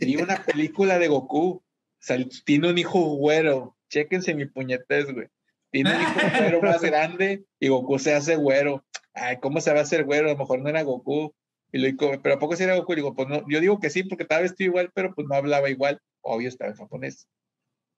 Vi 0.00 0.16
una 0.16 0.36
película 0.46 0.98
de 1.00 1.08
Goku. 1.08 1.62
Sal- 1.98 2.28
tiene 2.44 2.68
un 2.70 2.78
hijo 2.78 3.00
güero. 3.16 3.76
Chéquense 3.88 4.34
mi 4.34 4.46
puñetes, 4.46 5.12
güey. 5.12 5.26
Tiene 5.72 5.96
un 5.96 6.00
hijo 6.02 6.20
güero 6.38 6.62
más 6.62 6.80
grande 6.82 7.44
y 7.58 7.68
Goku 7.68 7.98
se 7.98 8.14
hace 8.14 8.36
güero. 8.36 8.84
Ay, 9.14 9.38
¿cómo 9.40 9.60
se 9.60 9.72
va 9.72 9.80
a 9.80 9.82
hacer 9.82 10.04
güero? 10.04 10.28
A 10.28 10.32
lo 10.34 10.38
mejor 10.38 10.60
no 10.60 10.68
era 10.68 10.82
Goku. 10.82 11.34
Y 11.72 11.78
lo 11.78 11.86
digo, 11.86 12.12
pero 12.22 12.36
¿a 12.36 12.38
poco 12.38 12.54
sí 12.54 12.62
era 12.62 12.76
Goku? 12.76 12.92
Y 12.92 12.96
digo, 12.96 13.14
pues 13.16 13.26
no, 13.28 13.42
yo 13.48 13.58
digo 13.60 13.80
que 13.80 13.90
sí, 13.90 14.04
porque 14.04 14.22
estaba 14.22 14.42
vestido 14.42 14.68
igual, 14.68 14.92
pero 14.94 15.12
pues 15.12 15.26
no 15.26 15.34
hablaba 15.34 15.68
igual. 15.70 16.00
Obvio, 16.20 16.48
estaba 16.48 16.70
en 16.70 16.76
japonés. 16.76 17.26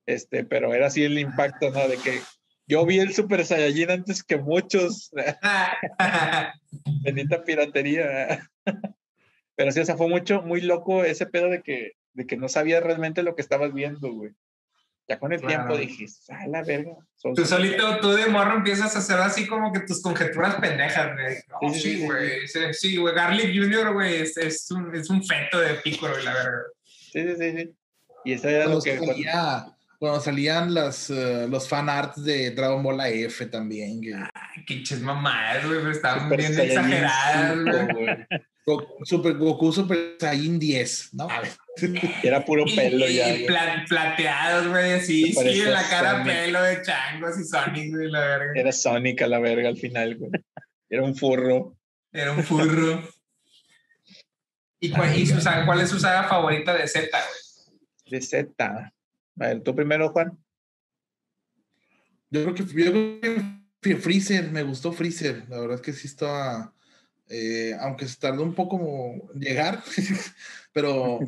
Este, 0.06 0.44
pero 0.44 0.72
era 0.72 0.86
así 0.86 1.02
el 1.04 1.18
impacto, 1.18 1.70
¿no? 1.70 1.86
De 1.88 1.96
que 1.98 2.20
yo 2.68 2.86
vi 2.86 2.98
el 3.00 3.12
Super 3.12 3.44
Saiyajin 3.44 3.90
antes 3.90 4.22
que 4.22 4.36
muchos. 4.36 5.10
Bendita 7.02 7.42
piratería. 7.44 8.48
Pero 9.56 9.72
sí, 9.72 9.80
o 9.80 9.84
sea, 9.84 9.96
fue 9.96 10.08
mucho, 10.08 10.42
muy 10.42 10.60
loco 10.60 11.04
ese 11.04 11.26
pedo 11.26 11.48
de 11.48 11.62
que, 11.62 11.92
de 12.12 12.26
que 12.26 12.36
no 12.36 12.48
sabías 12.48 12.82
realmente 12.82 13.22
lo 13.22 13.34
que 13.34 13.42
estabas 13.42 13.72
viendo, 13.72 14.12
güey. 14.12 14.32
Ya 15.08 15.20
con 15.20 15.32
el 15.32 15.40
Claro. 15.40 15.54
tiempo 15.68 15.76
dijiste, 15.76 16.32
a 16.34 16.48
la 16.48 16.62
verga. 16.64 16.94
Tú 17.22 17.28
super- 17.36 17.46
solito, 17.46 18.00
tú 18.00 18.10
de 18.12 18.26
morro 18.26 18.56
empiezas 18.56 18.96
a 18.96 18.98
hacer 18.98 19.18
así 19.20 19.46
como 19.46 19.72
que 19.72 19.80
tus 19.80 20.02
conjeturas 20.02 20.56
pendejas, 20.56 21.12
güey. 21.14 21.36
No, 21.62 21.72
Sí, 21.72 21.80
sí, 21.80 21.96
sí, 21.98 22.04
güey. 22.04 22.72
Sí, 22.72 22.96
güey. 22.96 23.14
Garlic 23.14 23.54
Jr., 23.54 23.92
güey, 23.92 24.16
es, 24.16 24.36
es, 24.36 24.68
un, 24.72 24.92
es 24.96 25.08
un 25.08 25.22
feto 25.24 25.60
de 25.60 25.74
Piccolo 25.76 26.18
y 26.20 26.24
la 26.24 26.34
verga. 26.34 26.58
Sí, 26.84 27.22
sí, 27.22 27.36
sí, 27.38 27.52
sí. 27.56 27.74
Y 28.24 28.32
eso 28.32 28.48
era 28.48 28.64
Cuando, 28.64 28.78
lo 28.78 28.82
que. 28.82 28.98
salía- 28.98 29.75
cuando 29.98 30.20
salían 30.20 30.72
las, 30.74 31.10
eh, 31.10 31.46
los 31.48 31.68
fan 31.68 31.88
arts 31.88 32.22
de 32.24 32.50
Dragon 32.52 32.82
Ball 32.82 33.00
AF 33.00 33.46
también. 33.50 34.00
que- 34.00 34.14
Ay, 34.14 34.64
qué 34.66 34.82
ches 34.82 35.00
mamadas, 35.00 35.64
güey, 35.66 35.90
estaban 35.90 36.24
Super 36.24 36.38
bien 36.38 36.60
exageradas, 36.60 37.94
güey. 37.94 38.16
Super 39.04 39.34
Goku 39.34 39.70
Super 39.72 40.16
Saiyan 40.18 40.58
10, 40.58 41.10
¿no? 41.14 41.28
Era 42.22 42.44
puro 42.44 42.64
pelo 42.64 43.08
y, 43.08 43.14
ya. 43.14 43.32
y 43.34 43.46
pla- 43.46 43.84
plateados, 43.88 44.66
güey, 44.68 44.92
así, 44.94 45.32
sí, 45.32 45.60
en 45.60 45.72
la 45.72 45.88
cara 45.88 46.12
Sonic. 46.18 46.26
pelo 46.26 46.62
de 46.62 46.82
changos 46.82 47.38
y 47.38 47.44
Sonic, 47.44 47.94
güey, 47.94 48.10
la 48.10 48.20
verga. 48.20 48.52
Era 48.60 48.72
Sonic 48.72 49.22
a 49.22 49.26
la 49.28 49.38
verga 49.38 49.68
al 49.68 49.76
final, 49.76 50.16
güey. 50.16 50.30
Era 50.90 51.02
un 51.04 51.14
furro. 51.14 51.76
Era 52.12 52.32
un 52.32 52.42
furro. 52.42 53.02
¿Y, 54.80 54.90
cuál, 54.90 55.16
y 55.18 55.26
su 55.26 55.40
saga- 55.40 55.64
cuál 55.64 55.80
es 55.80 55.88
su 55.90 55.98
saga 56.00 56.24
favorita 56.24 56.74
de 56.74 56.86
Z, 56.88 57.08
güey? 57.10 57.78
De 58.10 58.20
Z. 58.20 58.92
A 59.38 59.48
ver, 59.48 59.62
tú 59.62 59.74
primero, 59.74 60.08
Juan. 60.10 60.38
Yo 62.30 62.42
creo 62.42 62.54
que, 62.54 62.64
yo 62.64 62.92
creo 62.92 63.60
que 63.80 63.96
Freezer, 63.96 64.50
me 64.50 64.62
gustó 64.62 64.92
Freezer. 64.92 65.48
La 65.48 65.60
verdad 65.60 65.76
es 65.76 65.82
que 65.82 65.92
sí 65.92 66.06
estaba, 66.06 66.74
eh, 67.28 67.76
aunque 67.80 68.06
se 68.08 68.18
tardó 68.18 68.42
un 68.42 68.54
poco 68.54 69.30
en 69.34 69.40
llegar, 69.40 69.82
pero 70.72 71.20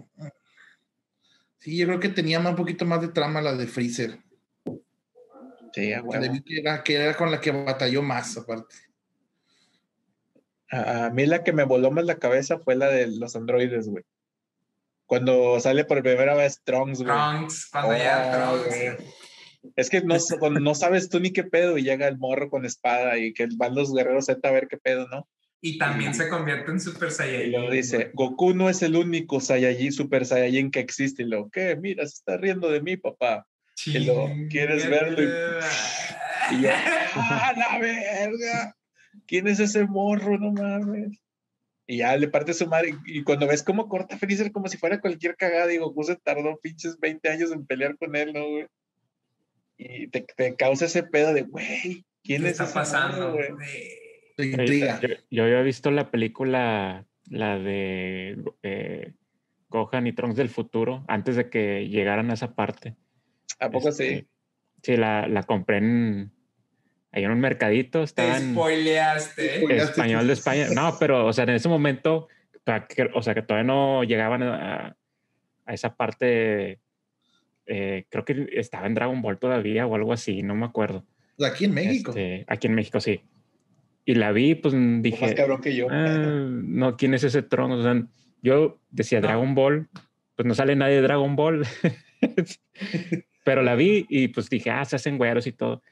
sí, 1.58 1.76
yo 1.76 1.86
creo 1.86 2.00
que 2.00 2.08
tenía 2.08 2.40
un 2.40 2.56
poquito 2.56 2.84
más 2.84 3.00
de 3.00 3.08
trama 3.08 3.40
la 3.40 3.54
de 3.54 3.66
Freezer. 3.66 4.18
Sí, 5.72 5.92
a 5.92 6.02
Que, 6.02 6.58
era, 6.58 6.82
que 6.82 6.94
era 6.94 7.16
con 7.16 7.30
la 7.30 7.40
que 7.40 7.52
batalló 7.52 8.02
más, 8.02 8.36
aparte. 8.36 8.74
A 10.70 11.10
mí 11.10 11.24
la 11.24 11.44
que 11.44 11.52
me 11.52 11.64
voló 11.64 11.90
más 11.90 12.04
la 12.04 12.18
cabeza 12.18 12.58
fue 12.58 12.74
la 12.74 12.88
de 12.88 13.06
los 13.06 13.36
androides, 13.36 13.88
güey. 13.88 14.04
Cuando 15.08 15.58
sale 15.58 15.84
por 15.86 16.02
primera 16.02 16.34
vez 16.34 16.60
Trunks, 16.62 17.02
güey. 17.02 17.08
Trunks, 17.16 17.66
cuando 17.72 17.96
ya 17.96 18.48
Oh, 18.52 18.56
Trunks. 18.58 18.76
güey. 18.76 18.96
Es 19.74 19.90
que 19.90 20.02
no, 20.02 20.16
no 20.60 20.74
sabes 20.74 21.08
tú 21.08 21.18
ni 21.18 21.32
qué 21.32 21.42
pedo 21.44 21.78
y 21.78 21.82
llega 21.82 22.06
el 22.06 22.18
morro 22.18 22.50
con 22.50 22.64
espada 22.64 23.18
y 23.18 23.32
que 23.32 23.48
van 23.56 23.74
los 23.74 23.92
guerreros 23.92 24.26
Z 24.26 24.46
a 24.46 24.52
ver 24.52 24.68
qué 24.68 24.76
pedo, 24.76 25.08
¿no? 25.08 25.26
Y 25.60 25.78
también 25.78 26.14
se 26.14 26.28
convierte 26.28 26.70
en 26.70 26.78
Super 26.80 27.08
Y 27.08 27.12
Saiyajin. 27.12 27.50
luego 27.52 27.70
dice, 27.72 27.96
güey. 27.96 28.10
Goku 28.12 28.54
no 28.54 28.68
es 28.70 28.82
el 28.82 28.94
único 28.96 29.40
Saiyajin, 29.40 29.90
Super 29.92 30.24
Saiyajin 30.26 30.70
que 30.70 30.80
existe. 30.80 31.22
Y 31.24 31.26
luego, 31.26 31.50
¿qué? 31.50 31.74
Mira, 31.74 32.06
se 32.06 32.14
está 32.14 32.36
riendo 32.36 32.70
de 32.70 32.80
mí, 32.82 32.96
papá. 32.96 33.46
y 33.86 33.98
luego, 34.00 34.30
¿quieres 34.50 34.88
verlo? 34.88 35.22
Y 35.22 35.26
yo, 36.62 36.68
¡ah, 37.16 37.52
la 37.56 37.78
verga! 37.80 38.76
¿Quién 39.26 39.48
es 39.48 39.58
ese 39.58 39.84
morro? 39.86 40.38
No 40.38 40.52
mames. 40.52 41.18
Y 41.90 41.96
ya 41.98 42.14
le 42.18 42.28
parte 42.28 42.52
su 42.52 42.66
madre. 42.66 42.94
Y 43.06 43.24
cuando 43.24 43.46
ves 43.46 43.62
cómo 43.62 43.88
corta 43.88 44.18
Freezer 44.18 44.52
como 44.52 44.68
si 44.68 44.76
fuera 44.76 45.00
cualquier 45.00 45.36
cagada, 45.36 45.72
y 45.72 45.78
Goku 45.78 46.04
se 46.04 46.16
tardó 46.16 46.58
pinches 46.60 47.00
20 47.00 47.28
años 47.30 47.50
en 47.50 47.66
pelear 47.66 47.96
con 47.96 48.14
él, 48.14 48.34
¿no, 48.34 48.46
güey? 48.46 48.66
Y 49.78 50.08
te, 50.08 50.26
te 50.36 50.54
causa 50.54 50.84
ese 50.84 51.02
pedo 51.02 51.32
de, 51.32 51.42
güey, 51.42 52.04
¿quién 52.22 52.42
¿Qué 52.42 52.48
es 52.48 52.60
está 52.60 52.66
pasando? 52.72 53.32
güey? 53.32 53.48
intriga. 54.38 55.00
Yo, 55.00 55.08
yo 55.30 55.44
había 55.44 55.62
visto 55.62 55.90
la 55.90 56.10
película, 56.10 57.06
la 57.30 57.58
de 57.58 58.36
eh, 58.62 59.14
Gohan 59.70 60.06
y 60.06 60.12
Trunks 60.12 60.36
del 60.36 60.50
futuro, 60.50 61.04
antes 61.08 61.36
de 61.36 61.48
que 61.48 61.88
llegaran 61.88 62.30
a 62.30 62.34
esa 62.34 62.54
parte. 62.54 62.96
¿A 63.58 63.70
poco 63.70 63.90
sí? 63.92 64.04
Este, 64.04 64.28
Sí, 64.82 64.96
la, 64.96 65.26
la 65.26 65.42
compré 65.42 65.78
en, 65.78 66.32
ahí 67.12 67.24
en 67.24 67.30
un 67.30 67.40
mercadito, 67.40 68.02
estaba 68.02 68.34
Te 68.34 68.40
spoileaste. 68.52 69.44
¿eh? 69.46 69.58
Spoileaste. 69.58 69.90
español 69.92 70.26
de 70.26 70.32
España. 70.32 70.66
No, 70.74 70.96
pero, 70.98 71.26
o 71.26 71.32
sea, 71.32 71.44
en 71.44 71.50
ese 71.50 71.68
momento, 71.68 72.28
o 73.14 73.22
sea, 73.22 73.34
que 73.34 73.42
todavía 73.42 73.64
no 73.66 74.04
llegaban 74.04 74.42
a, 74.42 74.96
a 75.66 75.72
esa 75.74 75.94
parte, 75.96 76.80
eh, 77.66 78.04
creo 78.10 78.24
que 78.24 78.48
estaba 78.52 78.86
en 78.86 78.94
Dragon 78.94 79.20
Ball 79.22 79.38
todavía 79.38 79.86
o 79.86 79.94
algo 79.94 80.12
así, 80.12 80.42
no 80.42 80.54
me 80.54 80.66
acuerdo. 80.66 81.04
Aquí 81.44 81.64
en 81.66 81.74
México. 81.74 82.10
Este, 82.10 82.44
aquí 82.48 82.66
en 82.66 82.74
México, 82.74 83.00
sí. 83.00 83.20
Y 84.04 84.14
la 84.14 84.32
vi, 84.32 84.54
pues 84.54 84.74
Más 84.74 85.02
dije, 85.02 85.34
cabrón 85.34 85.60
que 85.60 85.76
yo. 85.76 85.86
"Ah, 85.90 86.46
no, 86.48 86.96
¿quién 86.96 87.14
es 87.14 87.24
ese 87.24 87.42
trono? 87.42 87.76
O 87.76 87.82
sea, 87.82 88.02
yo 88.42 88.80
decía 88.90 89.20
No. 89.20 89.28
Dragon 89.28 89.54
Ball, 89.54 89.88
pues 90.34 90.46
no 90.46 90.54
sale 90.54 90.74
nadie 90.76 90.96
de 90.96 91.02
Dragon 91.02 91.36
Ball. 91.36 91.66
Pero 93.44 93.62
la 93.62 93.74
vi 93.74 94.06
y 94.08 94.28
pues 94.28 94.48
dije, 94.50 94.70
ah, 94.70 94.84
se 94.84 94.96
hacen 94.96 95.16
güeros 95.18 95.46
y 95.46 95.52
todo. 95.52 95.82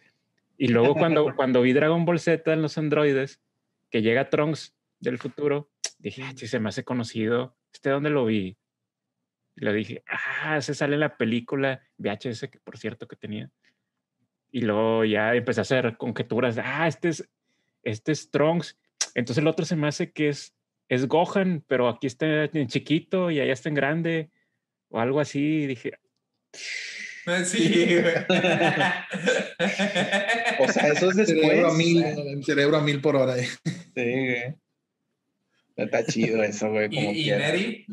Y 0.59 0.69
luego 0.69 0.95
cuando, 0.95 1.35
cuando 1.35 1.63
vi 1.63 1.73
Dragon 1.73 2.05
Ball 2.05 2.19
Z 2.19 2.53
en 2.53 2.63
los 2.63 2.79
androides, 2.79 3.41
que 3.91 4.03
llega 4.03 4.31
Trunks 4.31 4.75
del 5.01 5.19
futuro, 5.19 5.71
dije, 5.99 6.23
ah, 6.23 6.33
sí, 6.37 6.47
se 6.47 6.61
me 6.61 6.69
hace 6.69 6.85
conocido. 6.85 7.57
¿Este 7.73 7.91
dónde 7.91 8.11
lo 8.11 8.25
vi? 8.25 8.57
Y 9.57 9.65
le 9.65 9.73
dije, 9.73 10.05
ah, 10.07 10.61
se 10.61 10.75
sale 10.75 10.95
en 10.95 11.01
la 11.01 11.17
película 11.17 11.83
VHS, 11.99 12.49
que 12.51 12.59
por 12.63 12.79
cierto 12.79 13.07
que 13.09 13.17
tenía. 13.17 13.51
Y 14.51 14.63
luego 14.63 15.05
ya 15.05 15.35
empecé 15.35 15.61
a 15.61 15.63
hacer 15.63 15.97
conjeturas, 15.97 16.59
ah, 16.63 16.87
este 16.87 17.09
es, 17.09 17.29
este 17.83 18.13
es 18.13 18.31
Trunks. 18.31 18.79
Entonces 19.15 19.43
el 19.43 19.49
otro 19.49 19.65
se 19.65 19.77
me 19.77 19.89
hace 19.89 20.13
que 20.13 20.29
es, 20.29 20.55
es 20.89 21.09
Gohan, 21.09 21.65
pero 21.67 21.89
aquí 21.89 22.07
está 22.07 22.45
en 22.45 22.69
chiquito 22.69 23.31
y 23.31 23.41
allá 23.41 23.53
está 23.53 23.69
en 23.69 23.75
grande, 23.75 24.31
o 24.89 25.01
algo 25.01 25.21
así. 25.21 25.63
Y 25.63 25.67
dije, 25.67 25.99
Sí, 27.45 28.01
güey. 28.01 28.15
O 30.61 30.69
sea, 30.73 30.89
eso 30.89 31.11
es 31.11 31.17
después. 31.17 31.41
Cerebro 31.41 31.69
a 31.69 31.75
mil, 31.75 32.05
el 32.05 32.45
cerebro 32.45 32.77
a 32.77 32.83
mil 32.83 33.01
por 33.01 33.17
hora. 33.17 33.37
eh. 33.39 33.45
Sí, 33.45 33.91
güey. 33.95 34.57
Está 35.77 36.05
chido 36.07 36.43
eso, 36.43 36.71
güey. 36.71 36.89
Como 36.89 37.13
¿Y, 37.13 37.21
y 37.21 37.23
quiera. 37.25 37.39
Neri? 37.47 37.87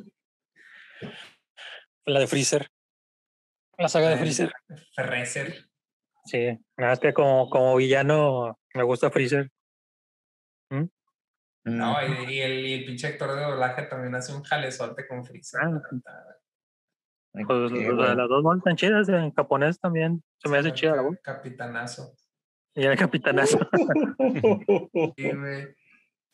La 2.05 2.19
de 2.19 2.27
Freezer. 2.27 2.67
La 3.77 3.89
saga 3.89 4.09
de 4.09 4.15
Ah, 4.15 4.17
Freezer. 4.19 4.51
Freezer. 4.95 5.65
Sí, 6.25 6.45
nada 6.77 6.91
más 6.91 6.99
que 6.99 7.11
como, 7.13 7.49
como 7.49 7.75
villano 7.75 8.57
me 8.73 8.83
gusta 8.83 9.09
Freezer. 9.11 9.49
Mm. 10.69 10.85
No, 11.65 11.95
y, 12.29 12.33
y 12.35 12.41
el, 12.41 12.65
y 12.65 12.73
el 12.73 12.85
pinche 12.85 13.07
actor 13.07 13.35
de 13.35 13.41
doblaje 13.43 13.83
también 13.83 14.15
hace 14.15 14.33
un 14.33 14.43
jalezote 14.43 15.07
con 15.07 15.25
Freezer. 15.25 15.61
Ah, 15.63 15.81
Pues, 17.33 17.71
bueno. 17.71 18.13
las 18.15 18.29
dos 18.29 18.43
voz 18.43 18.63
tan 18.63 18.75
chidas 18.75 19.09
en 19.09 19.33
japonés 19.33 19.79
también. 19.79 20.23
Se 20.37 20.49
me 20.49 20.57
hace 20.59 20.71
chida 20.73 20.95
la 20.95 21.01
voz. 21.01 21.17
Capitanazo. 21.23 22.13
Y 22.75 22.83
el 22.85 22.97
capitanazo. 22.97 23.59
Sí, 25.17 25.31
güey. 25.31 25.67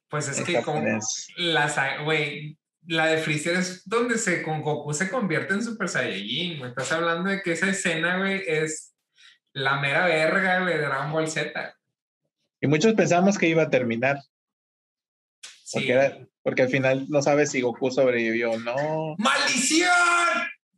Pues 0.09 0.27
es 0.27 0.39
El 0.39 0.45
que 0.45 0.53
como 0.61 0.77
japonés. 0.79 1.27
la 1.37 1.69
sa- 1.69 2.01
güey, 2.03 2.57
la 2.87 3.05
de 3.07 3.17
Freezer 3.19 3.55
es 3.55 3.87
donde 3.87 4.17
se 4.17 4.41
con 4.41 4.61
Goku 4.61 4.93
se 4.93 5.09
convierte 5.09 5.53
en 5.53 5.63
Super 5.63 5.87
Saiyajin, 5.87 6.57
güey. 6.59 6.69
Estás 6.71 6.91
hablando 6.91 7.29
de 7.29 7.41
que 7.41 7.51
esa 7.53 7.69
escena, 7.69 8.17
güey, 8.17 8.41
es 8.47 8.93
la 9.53 9.79
mera 9.79 10.05
verga, 10.05 10.61
güey, 10.61 10.77
de 10.77 10.85
Dragon 10.85 11.11
Ball 11.11 11.27
Z. 11.27 11.75
Y 12.61 12.67
muchos 12.67 12.93
pensamos 12.93 13.37
que 13.37 13.47
iba 13.47 13.63
a 13.63 13.69
terminar. 13.69 14.17
Sí. 15.63 15.79
Porque, 15.79 15.91
era- 15.91 16.17
porque 16.43 16.61
al 16.63 16.69
final 16.69 17.05
no 17.09 17.21
sabes 17.21 17.51
si 17.51 17.61
Goku 17.61 17.91
sobrevivió 17.91 18.51
o 18.51 18.59
no. 18.59 19.15
¡Maldición! 19.17 19.87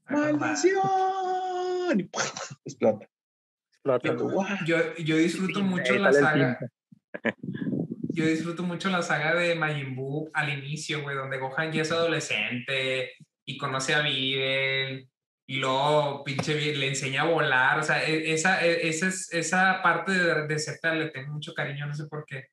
¡Maldición! 0.09 1.99
Y 1.99 2.03
¡pum! 2.03 2.21
explota. 2.65 3.09
Explota. 3.69 4.07
Yo, 4.65 4.77
yo 4.97 5.17
disfruto 5.17 5.61
mucho 5.61 5.93
la 5.95 6.13
saga. 6.13 6.59
Yo 8.13 8.25
disfruto 8.25 8.63
mucho 8.63 8.89
la 8.89 9.01
saga 9.01 9.33
de 9.35 9.55
Majin 9.55 9.95
Buu 9.95 10.29
al 10.33 10.49
inicio, 10.49 11.01
güey, 11.01 11.15
donde 11.15 11.37
Gohan 11.37 11.71
ya 11.71 11.83
es 11.83 11.91
adolescente 11.93 13.13
y 13.45 13.57
conoce 13.57 13.93
a 13.93 14.01
Videl 14.01 15.07
y 15.47 15.55
luego 15.57 16.21
pinche 16.25 16.53
Videl 16.55 16.81
le 16.81 16.87
enseña 16.89 17.21
a 17.21 17.25
volar. 17.27 17.79
O 17.79 17.83
sea, 17.83 18.03
e- 18.05 18.33
esa, 18.33 18.65
e- 18.65 18.89
esa, 18.89 19.07
es- 19.07 19.31
esa 19.31 19.81
parte 19.81 20.11
de, 20.11 20.45
de 20.45 20.59
Z 20.59 20.93
le 20.93 21.09
tengo 21.09 21.31
mucho 21.31 21.53
cariño, 21.53 21.87
no 21.87 21.93
sé 21.95 22.05
por 22.07 22.25
qué. 22.25 22.47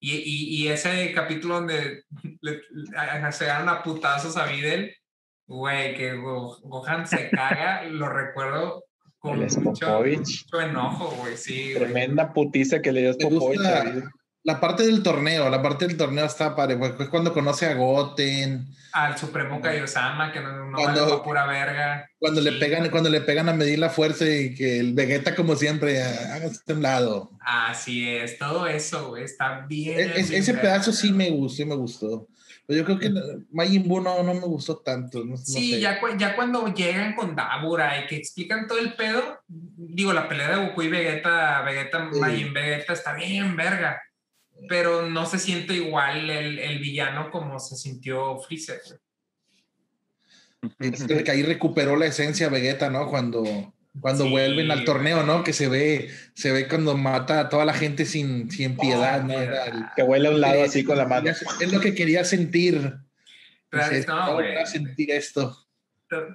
Y, 0.00 0.16
y, 0.16 0.62
y 0.64 0.68
ese 0.68 1.12
capítulo 1.12 1.54
donde 1.54 2.02
le, 2.40 2.62
le- 2.72 3.32
se 3.32 3.44
dan 3.46 3.68
a 3.68 3.84
putazos 3.84 4.36
a 4.36 4.46
Videl, 4.46 4.96
güey, 5.46 5.94
que 5.94 6.14
Go- 6.14 6.58
Gohan 6.62 7.06
se 7.06 7.28
caga, 7.30 7.82
lo 7.84 8.08
recuerdo 8.08 8.84
con 9.18 9.38
mucho, 9.40 9.60
mucho 9.60 10.60
enojo, 10.60 11.14
güey, 11.20 11.36
sí. 11.36 11.72
güey. 11.74 11.84
Tremenda 11.84 12.32
putiza 12.32 12.80
que 12.82 12.92
le 12.92 13.00
dio 13.02 13.12
Spopovich. 13.14 13.58
gusta- 13.58 13.80
a 13.80 13.84
Videl. 13.84 14.04
La 14.46 14.60
parte 14.60 14.82
del 14.84 15.02
torneo, 15.02 15.48
la 15.48 15.62
parte 15.62 15.86
del 15.86 15.96
torneo 15.96 16.26
está 16.26 16.54
padre, 16.54 16.76
pues 16.76 16.92
es 17.00 17.08
cuando 17.08 17.32
conoce 17.32 17.64
a 17.64 17.72
Goten, 17.72 18.66
al 18.92 19.16
Supremo 19.16 19.58
Kaiosama, 19.62 20.30
que 20.32 20.40
no, 20.40 20.66
no 20.66 20.76
Cuando- 20.76 21.06
vale 21.06 21.22
pura 21.24 21.46
verga. 21.46 22.06
cuando 22.18 22.42
le 22.42 22.50
Sí. 22.52 22.58
pegan, 22.60 22.90
cuando 22.90 23.08
le 23.08 23.22
pegan 23.22 23.48
a 23.48 23.54
medir 23.54 23.78
la 23.78 23.88
fuerza 23.88 24.26
y 24.28 24.54
que 24.54 24.78
el 24.80 24.92
Vegeta 24.92 25.34
como 25.34 25.56
siempre, 25.56 26.02
hágase 26.02 26.60
a 26.68 26.72
un 26.74 26.82
lado. 26.82 27.30
Así 27.40 28.06
es, 28.06 28.36
todo 28.36 28.66
eso, 28.66 29.08
güey, 29.08 29.24
está 29.24 29.64
bien. 29.66 29.98
E- 29.98 30.20
es- 30.20 30.28
bien 30.28 30.42
ese 30.42 30.52
verga. 30.52 30.68
pedazo 30.68 30.92
sí 30.92 31.10
me 31.10 31.30
gustó, 31.30 31.56
sí 31.56 31.64
me 31.64 31.74
gustó. 31.76 32.28
Pero 32.66 32.78
yo 32.78 32.84
creo 32.86 32.98
que 32.98 33.10
Majin 33.52 33.86
Buu 33.86 34.00
no, 34.00 34.22
no 34.22 34.32
me 34.34 34.40
gustó 34.40 34.78
tanto. 34.78 35.18
No, 35.18 35.32
no 35.32 35.36
Sí, 35.36 35.72
sé. 35.72 35.80
ya, 35.80 36.00
cu- 36.00 36.16
ya 36.16 36.34
cuando 36.34 36.66
llegan 36.72 37.14
con 37.14 37.36
Dabura 37.36 38.02
y 38.02 38.06
que 38.06 38.16
explican 38.16 38.66
todo 38.66 38.78
el 38.78 38.94
pedo, 38.94 39.40
digo, 39.48 40.12
la 40.14 40.28
pelea 40.28 40.56
de 40.56 40.66
Goku 40.68 40.82
y 40.82 40.88
Vegeta, 40.88 41.60
Vegeta, 41.62 42.08
Sí. 42.12 42.20
Majin 42.20 42.54
Vegeta 42.54 42.92
está 42.94 43.12
bien 43.14 43.54
verga, 43.54 44.00
pero 44.68 45.08
no 45.10 45.26
se 45.26 45.38
siente 45.38 45.74
igual 45.74 46.30
el, 46.30 46.58
el 46.58 46.78
villano 46.78 47.30
como 47.30 47.58
se 47.58 47.76
sintió 47.76 48.38
Freezer. 48.38 48.80
Es 50.78 51.04
que 51.04 51.30
ahí 51.30 51.42
recuperó 51.42 51.96
la 51.96 52.06
esencia 52.06 52.48
Vegeta, 52.48 52.88
¿no? 52.88 53.10
Cuando, 53.10 53.73
cuando 54.00 54.24
Sí. 54.24 54.30
vuelven 54.30 54.70
al 54.70 54.84
torneo, 54.84 55.22
¿no? 55.22 55.44
Que 55.44 55.52
se 55.52 55.68
ve, 55.68 56.10
se 56.34 56.50
ve 56.52 56.66
cuando 56.68 56.96
mata 56.96 57.40
a 57.40 57.48
toda 57.48 57.64
la 57.64 57.74
gente 57.74 58.04
sin, 58.04 58.50
sin 58.50 58.76
piedad, 58.76 59.20
Oh, 59.22 59.26
¿no? 59.28 59.32
Era 59.40 59.66
el-. 59.66 59.84
Que 59.94 60.02
huele 60.02 60.28
a 60.28 60.30
un 60.32 60.40
lado 60.40 60.56
Eh, 60.56 60.64
así 60.64 60.84
con 60.84 60.98
la 60.98 61.06
mano. 61.06 61.30
Es 61.30 61.72
lo 61.72 61.80
que 61.80 61.94
quería 61.94 62.24
sentir. 62.24 62.94
Pero, 63.70 63.84
Dices, 63.88 64.06
no, 64.08 64.18
"¿Cómo 64.20 64.32
güey. 64.34 64.52
voy 64.52 64.62
a 64.62 64.66
sentir 64.66 65.10
esto. 65.10 65.56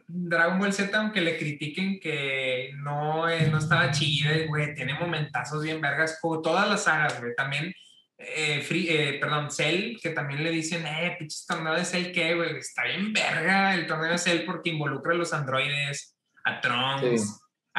Dragon 0.08 0.60
Ball 0.60 0.74
Z, 0.74 0.98
aunque 0.98 1.22
le 1.22 1.38
critiquen 1.38 2.00
que 2.02 2.72
no, 2.78 3.30
eh, 3.30 3.48
no 3.50 3.60
estaba 3.60 3.92
chido, 3.92 4.30
güey, 4.48 4.76
tiene 4.76 4.94
momentazos 4.96 5.64
bien 5.64 5.80
vergas, 5.80 6.18
como 6.22 6.42
todas 6.42 6.68
las 6.68 6.84
sagas, 6.84 7.20
güey. 7.22 7.34
También, 7.36 7.74
eh, 8.18 8.62
Free- 8.62 8.90
eh, 8.90 9.18
perdón, 9.22 9.52
Cell, 9.52 9.98
que 10.02 10.10
también 10.10 10.44
le 10.44 10.52
dicen, 10.52 10.86
eh, 10.86 11.16
pinches 11.18 11.46
torneo 11.46 11.76
de 11.76 11.86
Cell, 11.86 12.12
¿qué, 12.12 12.36
güey? 12.36 12.58
Está 12.58 12.84
bien 12.86 13.14
verga 13.14 13.74
el 13.74 13.86
torneo 13.88 14.12
de 14.12 14.18
Cell 14.18 14.44
porque 14.46 14.72
involucra 14.72 15.14
a 15.14 15.18
los 15.18 15.32
androides, 15.34 16.18
a 16.44 16.60
Trunks, 16.60 17.22
Sí. 17.22 17.28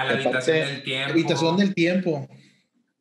A 0.00 0.04
la 0.04 0.12
habitación 0.12 0.66
del 0.66 0.82
tiempo. 0.82 1.10
Habitación 1.12 1.56
del 1.56 1.74
tiempo. 1.74 2.28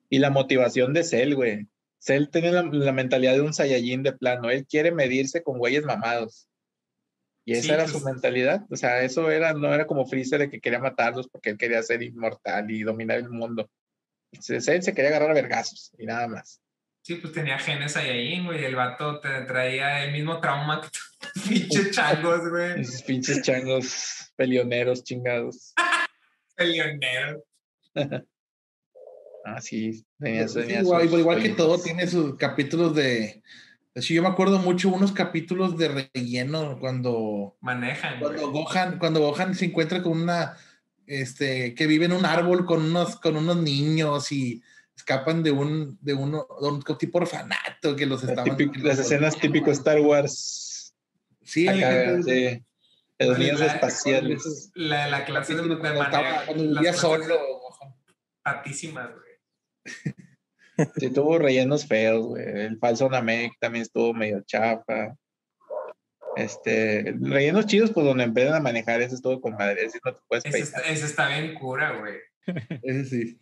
Y 0.10 0.20
la 0.20 0.30
motivación 0.30 0.94
de 0.94 1.04
Cell, 1.04 1.36
güey. 1.36 1.68
Cell 2.00 2.26
tiene 2.32 2.52
la, 2.52 2.64
la 2.64 2.92
mentalidad 2.94 3.34
de 3.34 3.42
un 3.42 3.54
Saiyajin 3.54 4.04
de 4.04 4.14
plano. 4.14 4.50
Él 4.50 4.66
quiere 4.66 4.92
medirse 4.92 5.44
con 5.44 5.58
güeyes 5.60 5.84
mamados. 5.86 6.48
Y 7.46 7.54
esa 7.54 7.62
Sí, 7.64 7.72
era 7.72 7.84
pues- 7.86 7.92
su 7.92 8.02
mentalidad. 8.06 8.62
O 8.70 8.76
sea, 8.76 9.02
eso 9.02 9.30
era, 9.32 9.54
no 9.54 9.74
era 9.74 9.86
como 9.88 10.06
Freezer 10.06 10.40
de 10.40 10.50
que 10.50 10.60
quería 10.62 10.80
matarlos 10.80 11.28
porque 11.30 11.50
él 11.52 11.58
quería 11.58 11.82
ser 11.84 12.02
inmortal 12.04 12.70
y 12.72 12.84
dominar 12.84 13.18
el 13.18 13.30
mundo. 13.30 13.70
Cell 14.40 14.82
se 14.82 14.94
quería 14.94 15.10
agarrar 15.10 15.32
a 15.32 15.34
vergazos 15.34 15.92
y 15.98 16.06
nada 16.06 16.28
más. 16.28 16.62
Sí, 17.04 17.16
pues 17.16 17.34
tenía 17.34 17.58
genes 17.58 17.96
ahí, 17.98 18.44
güey, 18.46 18.64
el 18.64 18.76
vato 18.76 19.20
te 19.20 19.30
traía 19.46 20.04
el 20.04 20.12
mismo 20.12 20.40
trauma 20.40 20.82
que 20.82 20.90
tú, 21.34 21.50
pinche 21.50 21.90
changos, 21.92 22.48
güey, 22.50 22.82
Esos 22.82 23.02
pinches 23.04 23.42
changos 23.42 24.32
peleoneros 24.36 25.04
chingados. 25.04 25.74
peleonero. 26.60 27.44
Ah, 29.46 29.62
sí, 29.62 30.06
tenía, 30.20 30.48
Sí, 30.48 30.60
tenía 30.60 30.82
igual, 30.82 31.42
que 31.42 31.50
todo, 31.50 31.82
tiene 31.82 32.06
sus 32.06 32.36
capítulos 32.36 32.94
de, 32.94 33.42
Sí, 33.96 34.14
yo 34.14 34.22
me 34.22 34.28
acuerdo 34.28 34.60
mucho 34.60 34.90
unos 34.90 35.12
capítulos 35.12 35.78
de 35.78 36.10
relleno 36.14 36.78
cuando 36.80 37.58
manejan. 37.62 38.20
Cuando 38.20 38.52
Gohan, 38.52 39.00
cuando 39.00 39.22
Gohan 39.22 39.56
se 39.56 39.66
encuentra 39.66 40.04
con 40.04 40.22
una, 40.22 40.58
este, 41.08 41.74
que 41.74 41.88
vive 41.88 42.06
en 42.06 42.12
un 42.12 42.26
árbol 42.26 42.66
con 42.66 42.84
unos, 42.84 43.16
con 43.16 43.36
unos 43.36 43.58
niños 43.58 44.32
y 44.32 44.62
escapan 44.96 45.42
de 45.42 45.52
un, 45.52 45.98
de 46.02 46.14
uno, 46.14 46.48
de 46.62 46.68
un 46.68 46.84
tipo 46.98 47.20
orfanato 47.20 47.96
que 47.96 48.06
los 48.06 48.24
estaban. 48.24 48.58
las 48.84 49.00
escenas 49.00 49.38
típicas 49.40 49.80
Star 49.80 50.00
Wars. 50.02 50.94
Sí, 51.44 51.66
los 51.66 52.26
niños 53.20 53.62
espaciales. 53.62 54.72
La, 54.76 55.08
la 55.08 55.26
clase 55.26 55.56
de, 55.56 55.64
de 55.64 55.78
Cuando 55.78 56.64
vivía 56.64 56.94
solo. 56.94 57.38
Patísimas, 58.44 59.10
güey. 59.12 60.16
Sí, 60.96 61.10
tuvo 61.12 61.38
rellenos 61.38 61.86
feos, 61.86 62.26
güey. 62.26 62.44
El 62.46 62.80
falso 62.80 63.10
Namek 63.10 63.54
también 63.60 63.84
estuvo 63.84 64.14
medio 64.14 64.42
chafa. 64.42 65.16
Este, 66.36 67.16
rellenos 67.20 67.66
chidos, 67.66 67.92
pues 67.92 68.06
donde 68.06 68.24
empiezan 68.24 68.56
a 68.56 68.62
manejar, 68.62 69.02
ese 69.02 69.16
estuvo 69.16 69.42
con 69.42 69.54
madre. 69.56 69.86
Ese 69.86 70.00
no 70.06 70.14
te 70.14 70.22
puedes 70.28 70.46
ese 70.46 70.60
está, 70.60 70.80
ese 70.82 71.06
está, 71.06 71.28
bien 71.28 71.54
cura, 71.56 72.00
güey. 72.00 72.16
ese 72.84 73.06
sí. 73.06 73.40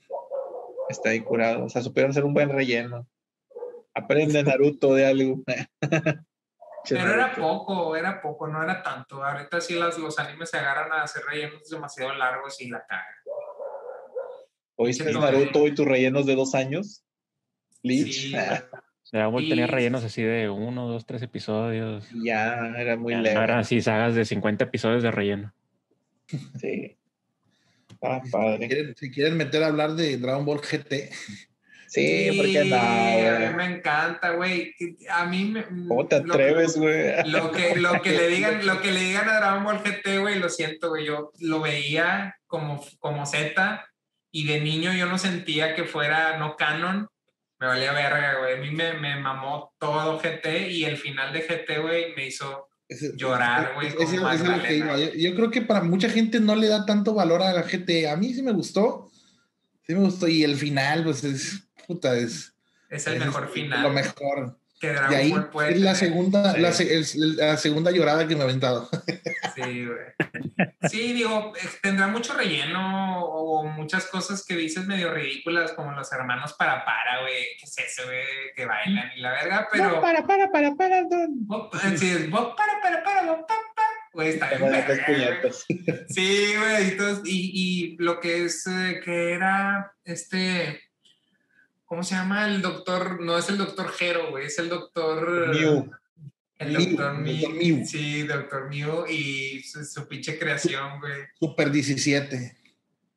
Está 0.89 1.09
ahí 1.09 1.19
curado. 1.19 1.65
O 1.65 1.69
sea, 1.69 1.83
supieron 1.83 2.13
ser 2.13 2.25
un 2.25 2.33
buen 2.33 2.49
relleno. 2.49 3.07
Aprende 3.93 4.41
Naruto 4.43 4.95
de 4.95 5.05
algo. 5.05 5.43
Pero 6.89 7.13
era 7.13 7.33
poco, 7.33 7.95
era 7.95 8.21
poco, 8.21 8.47
no 8.47 8.63
era 8.63 8.81
tanto. 8.81 9.23
Ahorita 9.23 9.61
sí 9.61 9.75
las, 9.75 9.97
los 9.97 10.17
animes 10.19 10.49
se 10.49 10.57
agarran 10.57 10.91
a 10.91 11.03
hacer 11.03 11.23
rellenos 11.23 11.69
demasiado 11.69 12.13
largos 12.13 12.59
y 12.61 12.69
la 12.69 12.85
cagan. 12.85 13.05
¿Oíste 14.75 15.11
Naruto 15.11 15.65
y 15.67 15.73
tus 15.73 15.85
rellenos 15.85 16.25
de 16.25 16.35
dos 16.35 16.53
años? 16.53 17.03
Bleach. 17.83 18.13
Sí, 18.13 18.31
tenía 19.49 19.67
rellenos 19.67 20.03
así 20.03 20.21
de 20.21 20.49
uno, 20.49 20.87
dos, 20.87 21.05
tres 21.05 21.21
episodios. 21.23 22.07
Ya, 22.23 22.73
era 22.77 22.95
muy 22.95 23.15
leve. 23.15 23.35
Ahora 23.35 23.63
sí, 23.63 23.81
sagas 23.81 24.13
de 24.15 24.25
50 24.25 24.65
episodios 24.65 25.03
de 25.03 25.11
relleno. 25.11 25.53
Sí. 26.59 26.93
Ah, 27.99 28.21
padre. 28.31 28.93
Si 28.95 29.09
quieren, 29.09 29.37
meter 29.37 29.63
a 29.63 29.67
hablar 29.67 29.95
de 29.95 30.17
Dragon 30.19 30.45
Ball 30.45 30.61
GT. 30.61 31.09
Sí, 31.87 32.31
porque 32.35 32.65
no, 32.65 32.75
A 32.75 33.39
mí 33.39 33.55
me 33.55 33.77
encanta, 33.77 34.31
güey. 34.31 34.73
A 35.09 35.25
mí 35.25 35.45
me. 35.45 35.65
¿Cómo 35.87 36.05
te 36.07 36.17
atreves, 36.17 36.77
güey? 36.77 37.29
Lo, 37.29 37.51
que, 37.51 37.75
lo, 37.75 38.01
que 38.01 38.11
le 38.11 38.27
digan, 38.27 38.65
lo 38.65 38.81
que 38.81 38.91
le 38.91 39.01
digan 39.01 39.29
a 39.29 39.37
Dragon 39.37 39.63
Ball 39.63 39.83
GT, 39.83 40.19
güey, 40.19 40.39
lo 40.39 40.49
siento, 40.49 40.89
güey. 40.89 41.05
Yo 41.05 41.31
lo 41.39 41.61
veía 41.61 42.35
como, 42.45 42.85
como 42.99 43.25
Z 43.25 43.85
y 44.31 44.45
de 44.45 44.59
niño 44.59 44.93
yo 44.93 45.05
no 45.05 45.17
sentía 45.17 45.73
que 45.73 45.85
fuera 45.85 46.37
no 46.37 46.57
canon 46.57 47.07
me 47.59 47.67
valía 47.67 47.91
verga, 47.91 48.39
güey. 48.39 48.53
A 48.53 48.57
mí 48.57 48.71
me, 48.71 48.93
me, 48.93 49.19
mamó 49.19 49.73
todo 49.79 50.19
GT 50.19 50.69
y 50.69 50.85
el 50.85 50.97
final 50.97 51.33
de 51.33 51.41
GT, 51.41 51.81
güey, 51.81 52.15
me 52.15 52.27
hizo 52.27 52.67
llorar, 53.15 53.73
güey. 53.75 53.89
yo, 53.91 55.13
yo, 55.13 55.35
creo 55.35 55.51
que 55.51 55.61
para 55.61 55.83
mucha 55.83 56.09
gente 56.09 56.39
no 56.39 56.55
le 56.55 56.67
da 56.67 56.85
tanto 56.85 57.13
valor 57.13 57.41
a 57.41 57.53
la 57.53 57.63
GT. 57.63 58.07
A 58.07 58.15
mí 58.15 58.33
sí 58.33 58.41
me 58.41 58.53
gustó. 58.53 59.11
Sí 59.85 59.93
me 59.93 60.01
gustó. 60.01 60.27
Y 60.27 60.43
el 60.43 60.55
final, 60.55 61.03
pues 61.03 61.23
es, 61.23 61.66
puta, 61.87 62.15
es... 62.15 62.53
Es 62.89 63.07
el 63.07 63.19
mejor 63.19 63.49
final. 63.49 63.83
Lo 63.83 63.89
mejor 63.89 64.57
que 64.79 64.93
Dragon 64.93 65.15
ahí 65.15 65.31
Ball 65.31 65.73
es 65.73 65.81
la 65.81 65.95
segunda, 65.95 66.55
la, 66.57 66.71
la, 67.37 67.57
segunda 67.57 67.91
llorada 67.91 68.27
que 68.27 68.35
me 68.35 68.41
ha 68.41 68.43
aventado. 68.43 68.89
Sí, 69.55 69.85
güey. 69.85 69.97
Sí, 70.87 71.13
digo, 71.13 71.53
eh, 71.55 71.67
tendrá 71.81 72.07
mucho 72.07 72.35
relleno 72.35 73.25
o 73.25 73.63
muchas 73.63 74.05
cosas 74.05 74.45
que 74.45 74.55
dices 74.55 74.85
medio 74.85 75.11
ridículas, 75.11 75.71
como 75.71 75.93
los 75.93 76.11
hermanos 76.11 76.53
para 76.53 76.85
para, 76.85 77.21
güey. 77.21 77.57
¿Qué 77.57 77.65
es 77.65 77.77
eso, 77.79 78.03
güey? 78.05 78.23
Que 78.55 78.67
bailan 78.67 79.11
y 79.15 79.21
la 79.21 79.31
verga, 79.31 79.67
pero. 79.71 79.99
para, 79.99 80.27
para, 80.27 80.51
para, 80.51 80.75
para, 80.75 81.03
don. 81.05 81.47
Sí, 81.97 82.11
es 82.11 82.29
para, 82.29 82.55
para, 82.55 83.03
para, 83.03 83.23
para, 83.25 83.47
Güey, 84.13 84.29
está 84.29 84.49
bien. 84.49 85.39
Sí, 86.09 86.53
güey. 86.55 86.97
Y, 87.25 87.31
y, 87.31 87.93
y 87.93 87.97
lo 87.97 88.19
que 88.19 88.45
es 88.45 88.67
eh, 88.67 89.01
que 89.03 89.33
era 89.33 89.91
este 90.03 90.86
¿Cómo 91.87 92.03
se 92.03 92.15
llama 92.15 92.45
el 92.47 92.61
doctor? 92.61 93.21
No 93.21 93.37
es 93.37 93.47
el 93.47 93.57
doctor 93.57 93.93
Jero, 93.93 94.29
güey, 94.29 94.47
es 94.47 94.59
el 94.59 94.67
doctor. 94.67 95.55
Mew. 95.55 95.89
El 96.59 96.73
doctor 96.73 97.17
Mew. 97.17 97.85
Sí, 97.85 98.23
doctor 98.23 98.69
Mew 98.69 99.05
y 99.07 99.63
su, 99.63 100.05
pinche 100.05 100.37
creación, 100.37 100.99
güey. 100.99 101.21
Super 101.39 101.71
17. 101.71 102.57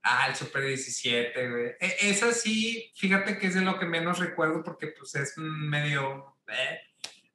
Ah, 0.04 0.28
el 0.28 0.36
Super 0.36 0.64
17, 0.64 1.50
güey. 1.50 1.66
E, 1.80 1.96
esa 2.02 2.32
sí, 2.32 2.92
fíjate 2.94 3.38
que 3.38 3.48
es 3.48 3.54
de 3.54 3.62
lo 3.62 3.76
que 3.76 3.86
menos 3.86 4.20
recuerdo 4.20 4.62
porque 4.62 4.86
pues 4.86 5.16
es 5.16 5.36
medio... 5.36 6.36
Eh, 6.46 6.78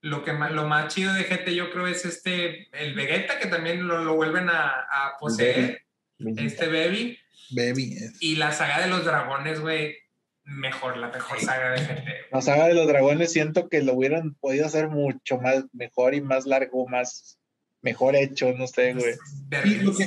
lo, 0.02 0.24
que 0.24 0.32
más, 0.32 0.54
lo 0.54 0.70
más 0.70 0.94
chido 0.94 1.14
de 1.14 1.24
GT 1.24 1.54
yo 1.54 1.70
creo 1.70 1.88
es 1.88 2.06
este, 2.06 2.70
el 2.80 2.94
Vegeta, 2.94 3.40
que 3.40 3.48
también 3.48 3.86
lo, 3.86 4.06
lo 4.06 4.16
vuelven 4.16 4.48
a, 4.48 4.70
a 4.70 5.18
poseer. 5.20 5.84
Este 6.38 6.68
Baby. 6.68 7.20
Baby. 7.50 7.98
Y 8.22 8.38
la 8.38 8.54
saga 8.54 8.80
de 8.80 8.88
los 8.88 9.04
dragones, 9.04 9.60
güey 9.60 10.05
mejor, 10.46 10.98
la 10.98 11.10
mejor 11.10 11.40
saga 11.40 11.72
de 11.72 11.82
GT. 11.82 12.10
La 12.32 12.42
saga 12.42 12.68
de 12.68 12.74
los 12.74 12.88
dragones 12.88 13.32
siento 13.32 13.68
que 13.68 13.82
lo 13.82 13.94
hubieran 13.94 14.36
podido 14.36 14.66
hacer 14.66 14.90
mucho 14.90 15.40
más 15.40 15.66
mejor 15.74 16.14
y 16.14 16.22
más 16.22 16.46
largo, 16.46 16.88
más 16.88 17.40
mejor 17.82 18.16
hecho, 18.16 18.54
no 18.54 18.68
sé, 18.68 18.94
güey. 18.94 19.14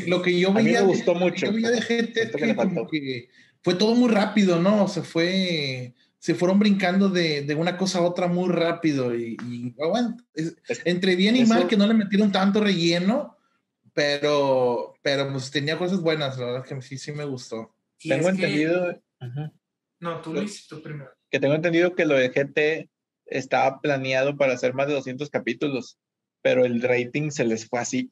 lo, 0.07 0.23
que, 0.23 0.39
yo 0.39 0.53
veía, 0.53 0.81
me 0.81 0.89
gustó 0.89 1.15
mucho. 1.15 1.47
Yo 1.47 1.53
veía 1.53 1.71
de 1.71 1.81
GT 1.81 2.33
que, 2.91 3.29
fue 3.63 3.75
todo 3.75 3.95
muy 3.95 4.11
rápido, 4.11 4.61
¿no? 4.61 4.89
Se 4.89 5.03
fue, 5.03 5.95
se 6.19 6.35
fueron 6.35 6.59
brincando 6.59 7.09
de, 7.09 7.43
de 7.43 7.55
una 7.55 7.77
cosa 7.77 7.99
a 7.99 8.03
otra 8.03 8.27
muy 8.27 8.49
rápido 8.49 9.15
y, 9.15 9.37
bueno, 9.77 10.17
entre 10.85 11.17
bien 11.17 11.37
y 11.37 11.45
mal 11.45 11.67
que 11.67 11.77
no 11.77 11.87
le 11.87 11.95
metieron 11.95 12.33
tanto 12.33 12.61
relleno, 12.61 13.37
pero, 13.93 14.95
pero 15.03 15.31
pues 15.33 15.51
tenía 15.51 15.77
cosas 15.77 16.01
buenas, 16.01 16.39
la 16.39 16.47
verdad 16.47 16.65
que 16.65 16.81
sí, 16.83 16.99
sí 16.99 17.13
me 17.13 17.25
gustó. 17.25 17.75
Tengo 18.01 18.29
entendido. 18.29 19.01
No, 20.01 20.21
tú 20.21 20.33
Luis, 20.33 20.67
tú 20.67 20.81
primero. 20.83 21.11
Que 21.31 21.41
tengo 21.41 21.55
entendido 21.55 21.95
que 21.95 22.07
lo 22.07 22.15
de 22.15 22.31
GT 22.31 22.91
estaba 23.27 23.81
planeado 23.81 24.37
para 24.37 24.55
hacer 24.55 24.75
más 24.75 24.87
de 24.87 24.95
200 24.95 25.29
capítulos, 25.31 25.99
pero 26.43 26.65
el 26.65 26.81
rating 26.83 27.31
se 27.31 27.45
les 27.45 27.69
fue 27.69 27.81
así 27.81 28.11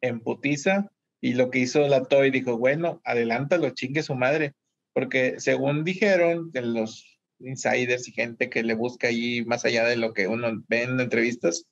en 0.00 0.20
putiza 0.20 0.90
y 1.20 1.34
lo 1.34 1.50
que 1.50 1.60
hizo 1.60 1.86
la 1.88 2.04
Toy 2.04 2.30
dijo, 2.30 2.58
bueno, 2.58 3.00
adelántalo, 3.04 3.70
chingue 3.70 4.02
su 4.02 4.14
madre, 4.14 4.54
porque 4.92 5.38
según 5.38 5.84
dijeron 5.84 6.50
de 6.50 6.62
los 6.62 7.20
insiders 7.38 8.08
y 8.08 8.12
gente 8.12 8.50
que 8.50 8.62
le 8.62 8.74
busca 8.74 9.06
ahí 9.06 9.44
más 9.44 9.64
allá 9.64 9.84
de 9.84 9.96
lo 9.96 10.12
que 10.12 10.26
uno 10.26 10.62
ve 10.68 10.82
en 10.82 11.00
entrevistas, 11.00 11.66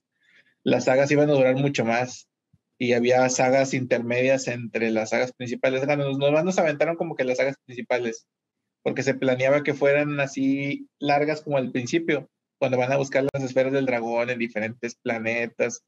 las 0.63 0.85
sagas 0.85 1.11
iban 1.11 1.29
a 1.31 1.35
durar 1.35 1.57
mucho 1.57 1.85
más 1.85 2.30
y 2.81 2.95
había 2.95 3.29
sagas 3.29 3.75
intermedias 3.75 4.49
entre 4.49 4.91
las 4.91 5.11
sagas 5.11 5.33
principales. 5.35 5.87
Nos, 5.87 6.17
nos 6.17 6.59
aventaron 6.59 6.97
como 6.97 7.15
que 7.15 7.25
las 7.25 7.37
sagas 7.37 7.57
principales, 7.67 8.27
porque 8.83 9.03
se 9.03 9.13
planeaba 9.13 9.63
que 9.63 9.75
fueran 9.75 10.19
así 10.19 10.89
largas 10.99 11.43
como 11.43 11.59
al 11.59 11.73
principio, 11.73 12.31
cuando 12.59 12.79
van 12.79 12.91
a 12.91 12.97
buscar 12.97 13.27
las 13.35 13.45
esferas 13.45 13.75
del 13.75 13.85
dragón 13.85 14.31
en 14.31 14.39
diferentes 14.39 14.95
planetas. 14.95 15.85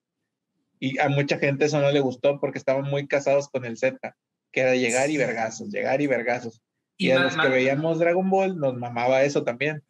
Y 0.80 0.98
a 0.98 1.08
mucha 1.08 1.38
gente 1.38 1.64
eso 1.64 1.80
no 1.80 1.90
le 1.90 2.00
gustó 2.00 2.38
porque 2.38 2.58
estaban 2.58 2.84
muy 2.84 3.06
casados 3.06 3.48
con 3.48 3.64
el 3.64 3.78
Z, 3.78 4.14
que 4.52 4.60
era 4.60 4.74
llegar 4.74 5.08
y 5.08 5.16
vergazos, 5.16 5.70
llegar 5.70 6.02
y 6.02 6.08
vergazos. 6.08 6.60
Y, 6.98 7.10
a 7.12 7.20
los 7.20 7.38
que 7.38 7.48
veíamos 7.48 8.00
Dragon 8.00 8.28
Ball 8.28 8.58
nos 8.58 8.74
mamaba 8.74 9.22
eso 9.22 9.44
también. 9.44 9.82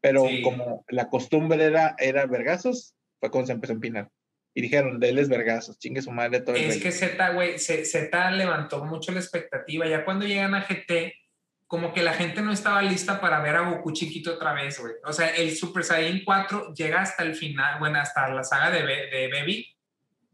Pero 0.00 0.24
como 0.44 0.84
la 0.88 1.08
costumbre 1.08 1.64
era, 1.64 1.96
era 1.98 2.26
vergazos, 2.26 2.94
fue 3.18 3.32
cuando 3.32 3.48
se 3.48 3.52
empezó 3.54 3.72
a 3.72 3.74
empinar 3.74 4.10
y 4.54 4.62
dijeron, 4.62 4.98
déles 4.98 5.28
vergazos, 5.28 5.78
chingue 5.78 6.02
su 6.02 6.10
madre 6.10 6.40
todo 6.40 6.56
el 6.56 6.62
Es 6.62 6.82
que 6.82 6.90
Z, 6.90 7.30
güey, 7.30 7.58
Z 7.58 8.30
levantó 8.32 8.84
mucho 8.84 9.12
la 9.12 9.20
expectativa. 9.20 9.86
Ya 9.86 10.04
cuando 10.04 10.26
llegan 10.26 10.54
a 10.54 10.62
GT, 10.62 11.14
como 11.66 11.92
que 11.92 12.02
la 12.02 12.14
gente 12.14 12.42
no 12.42 12.52
estaba 12.52 12.82
lista 12.82 13.20
para 13.20 13.40
ver 13.40 13.54
a 13.54 13.60
Goku 13.60 13.92
chiquito 13.92 14.34
otra 14.34 14.52
vez, 14.52 14.80
güey. 14.80 14.94
O 15.04 15.12
sea, 15.12 15.28
el 15.28 15.54
Super 15.54 15.84
Saiyan 15.84 16.22
4 16.24 16.74
llega 16.74 17.00
hasta 17.00 17.22
el 17.22 17.36
final, 17.36 17.78
bueno, 17.78 18.00
hasta 18.00 18.28
la 18.28 18.42
saga 18.42 18.72
de, 18.72 18.82
de 18.82 19.30
Baby. 19.32 19.66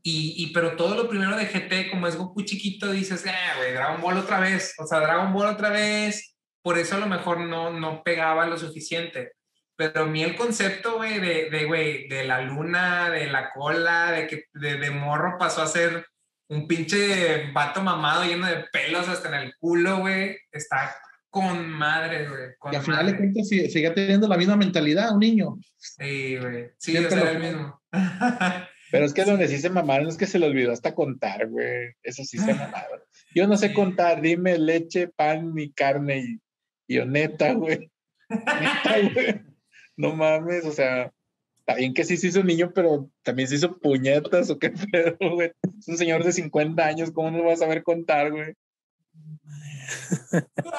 Y, 0.03 0.35
y, 0.39 0.53
pero 0.55 0.77
todo 0.77 0.95
lo 0.95 1.11
primero 1.11 1.37
de 1.37 1.45
GT, 1.45 1.91
como 1.91 2.07
es 2.07 2.17
Goku 2.17 2.41
chiquito, 2.43 2.91
dices, 2.91 3.27
eh, 3.27 3.33
güey, 3.59 3.73
Dragon 3.73 4.01
Ball 4.01 4.17
otra 4.17 4.41
vez. 4.41 4.75
O 4.79 4.87
sea, 4.87 5.01
Dragon 5.01 5.31
Ball 5.35 5.49
otra 5.49 5.69
vez. 5.69 6.37
Por 6.63 6.79
eso 6.79 6.97
a 6.97 7.01
lo 7.01 7.07
mejor 7.07 7.41
no, 7.41 7.71
no 7.71 8.03
pegaba 8.03 8.47
lo 8.47 8.57
suficiente. 8.57 9.33
Pero 9.77 10.03
a 10.03 10.07
mí 10.07 10.23
el 10.23 10.37
concepto, 10.37 10.97
güey, 10.97 11.21
de, 11.21 11.51
de, 11.51 11.65
güey, 11.67 12.09
de 12.09 12.25
la 12.25 12.41
luna, 12.41 13.11
de 13.11 13.27
la 13.27 13.51
cola, 13.53 14.11
de 14.11 14.27
que 14.27 14.45
de, 14.55 14.79
de, 14.79 14.91
morro 14.91 15.37
pasó 15.39 15.63
a 15.63 15.67
ser 15.67 16.07
un 16.49 16.67
pinche 16.67 17.51
vato 17.53 17.83
mamado 17.83 18.25
lleno 18.25 18.47
de 18.47 18.65
pelos 18.73 19.09
hasta 19.09 19.29
en 19.29 19.35
el 19.35 19.55
culo, 19.59 19.99
güey, 19.99 20.39
está 20.51 20.97
con 21.29 21.69
madre, 21.69 22.27
güey. 22.27 22.73
Y 22.73 22.77
al 22.77 22.83
final 22.83 23.07
de 23.07 23.17
cuentas 23.17 23.49
sigue 23.49 23.91
teniendo 23.91 24.27
la 24.27 24.39
misma 24.39 24.57
mentalidad, 24.57 25.13
un 25.13 25.21
niño. 25.21 25.59
Sí, 25.77 26.39
güey. 26.39 26.71
Sí, 26.79 26.97
o 26.97 27.11
sea, 27.11 27.31
el 27.33 27.41
mismo. 27.41 27.83
Pero 28.91 29.05
es 29.05 29.13
que 29.13 29.25
donde 29.25 29.49
sí 29.49 29.59
se 29.59 29.69
mamaron 29.69 30.09
es 30.09 30.17
que 30.17 30.27
se 30.27 30.39
le 30.39 30.47
olvidó 30.47 30.73
hasta 30.73 30.95
contar, 30.95 31.49
güey. 31.49 31.93
Eso 32.03 32.25
sí 32.25 32.39
se 32.39 32.55
mamaron. 32.55 33.01
Yo 33.35 33.47
no 33.47 33.57
sé 33.59 33.75
contar, 33.75 34.23
dime 34.23 34.59
leche, 34.59 35.09
pan 35.09 35.53
y 35.57 35.73
carne 35.73 36.41
y, 36.87 36.97
y 36.97 37.05
neta, 37.05 37.53
güey. 37.53 37.91
Neta, 38.31 38.97
güey. 39.13 39.56
No 39.97 40.15
mames, 40.15 40.65
o 40.65 40.73
sea, 40.73 41.13
está 41.61 41.75
bien 41.75 41.95
que 41.95 42.05
sí 42.05 42.17
se 42.17 42.29
hizo 42.29 42.45
niño, 42.45 42.73
pero 42.75 43.11
también 43.23 43.49
se 43.49 43.57
hizo 43.57 43.79
puñetas 43.79 44.51
o 44.51 44.59
qué 44.59 44.71
pedo, 44.71 45.17
güey. 45.35 45.53
Es 45.79 45.89
un 45.89 45.97
señor 45.97 46.23
de 46.23 46.33
50 46.33 46.85
años, 46.85 47.11
¿cómo 47.11 47.31
no 47.31 47.39
lo 47.39 47.45
vas 47.45 47.61
a 47.61 47.65
saber 47.65 47.83
contar, 47.83 48.31
güey? 48.31 48.55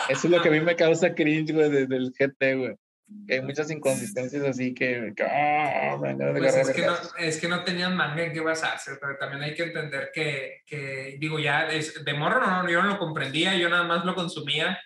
Eso 0.09 0.27
es 0.27 0.29
lo 0.29 0.41
que 0.41 0.49
a 0.49 0.51
mí 0.51 0.61
me 0.61 0.75
causa 0.75 1.13
cringe, 1.13 1.53
güey, 1.53 1.69
desde 1.69 1.95
el 1.95 2.11
GT, 2.11 2.55
güey. 2.55 2.75
Que 3.25 3.35
hay 3.35 3.41
muchas 3.41 3.71
inconsistencias 3.71 4.43
así 4.43 4.73
que. 4.73 5.13
ah, 5.21 5.97
dan 6.01 6.17
ganas 6.17 6.33
de 6.33 6.41
Pues 6.41 6.55
es, 6.55 6.69
que 6.71 6.85
no, 6.85 6.93
es 7.19 7.37
que 7.37 7.47
no 7.47 7.63
tenían 7.63 7.95
manga 7.95 8.23
en 8.23 8.33
qué 8.33 8.41
basarse, 8.41 8.91
pero 8.99 9.17
también 9.17 9.43
hay 9.43 9.55
que 9.55 9.63
entender 9.63 10.09
que, 10.13 10.61
que 10.65 11.17
digo, 11.17 11.39
ya 11.39 11.67
es, 11.67 12.03
de 12.03 12.13
morro 12.13 12.45
no, 12.45 12.69
yo 12.69 12.81
no 12.81 12.89
lo 12.89 12.99
comprendía, 12.99 13.55
yo 13.55 13.69
nada 13.69 13.85
más 13.85 14.03
lo 14.03 14.13
consumía 14.13 14.77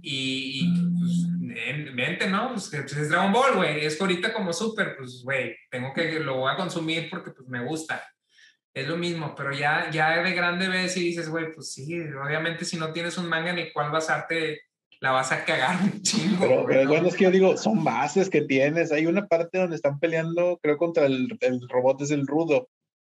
y, 0.00 0.60
y, 0.60 0.72
pues, 0.98 1.56
en- 1.66 1.94
vente, 1.96 2.28
¿no? 2.30 2.52
Pues, 2.52 2.70
pues, 2.70 2.96
es 2.96 3.08
Dragon 3.10 3.32
Ball, 3.32 3.56
güey, 3.56 3.84
es 3.84 4.00
ahorita 4.00 4.32
como 4.32 4.52
súper, 4.52 4.96
pues, 4.96 5.22
güey, 5.22 5.54
tengo 5.70 5.92
que, 5.92 6.18
lo 6.20 6.38
voy 6.38 6.52
a 6.52 6.56
consumir 6.56 7.08
porque, 7.10 7.32
pues, 7.32 7.48
me 7.48 7.64
gusta. 7.64 8.02
Es 8.74 8.88
lo 8.88 8.96
mismo, 8.96 9.34
pero 9.36 9.52
ya, 9.52 9.90
ya 9.90 10.22
de 10.22 10.32
grande 10.32 10.66
ves 10.66 10.96
y 10.96 11.00
dices, 11.00 11.28
güey, 11.28 11.52
pues 11.52 11.72
sí, 11.74 12.00
obviamente 12.24 12.64
si 12.64 12.78
no 12.78 12.90
tienes 12.90 13.18
un 13.18 13.28
manga 13.28 13.50
en 13.50 13.58
el 13.58 13.72
cual 13.72 13.90
basarte, 13.90 14.62
la 15.00 15.10
vas 15.10 15.30
a 15.30 15.44
cagar 15.44 15.76
un 15.82 16.00
chingo. 16.00 16.38
Pero, 16.40 16.64
pero 16.66 16.84
¿no? 16.84 16.88
bueno, 16.88 17.08
es 17.08 17.14
que 17.14 17.24
yo 17.24 17.30
digo, 17.30 17.56
son 17.58 17.84
bases 17.84 18.30
que 18.30 18.40
tienes. 18.40 18.90
Hay 18.90 19.04
una 19.04 19.26
parte 19.26 19.58
donde 19.58 19.76
están 19.76 20.00
peleando, 20.00 20.58
creo, 20.62 20.78
contra 20.78 21.04
el, 21.04 21.36
el 21.40 21.60
robot, 21.68 22.00
es 22.00 22.12
el 22.12 22.26
rudo. 22.26 22.70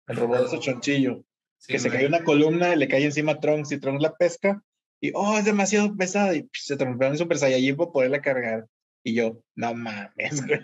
El 0.06 0.18
robot 0.18 0.46
es 0.46 0.54
el 0.54 0.60
chonchillo. 0.60 1.24
Sí, 1.58 1.74
que 1.74 1.80
se 1.80 1.90
cae 1.90 2.06
una 2.06 2.24
columna 2.24 2.76
y 2.76 2.78
le 2.78 2.88
cae 2.88 3.04
encima 3.06 3.32
a 3.32 3.40
Trunks 3.40 3.72
y 3.72 3.80
Trunks 3.80 4.04
la 4.04 4.16
pesca. 4.16 4.62
Y, 5.02 5.12
oh, 5.14 5.38
es 5.38 5.46
demasiado 5.46 5.96
pesada. 5.96 6.36
Y 6.36 6.42
psh, 6.44 6.64
se 6.64 6.78
transforma 6.78 7.12
en 7.12 7.18
Super 7.18 7.38
Saiyajin 7.38 7.76
para 7.78 7.92
poderla 7.92 8.22
cargar. 8.22 8.66
Y 9.04 9.14
yo, 9.14 9.42
no 9.56 9.74
mames, 9.74 10.12
güey. 10.46 10.60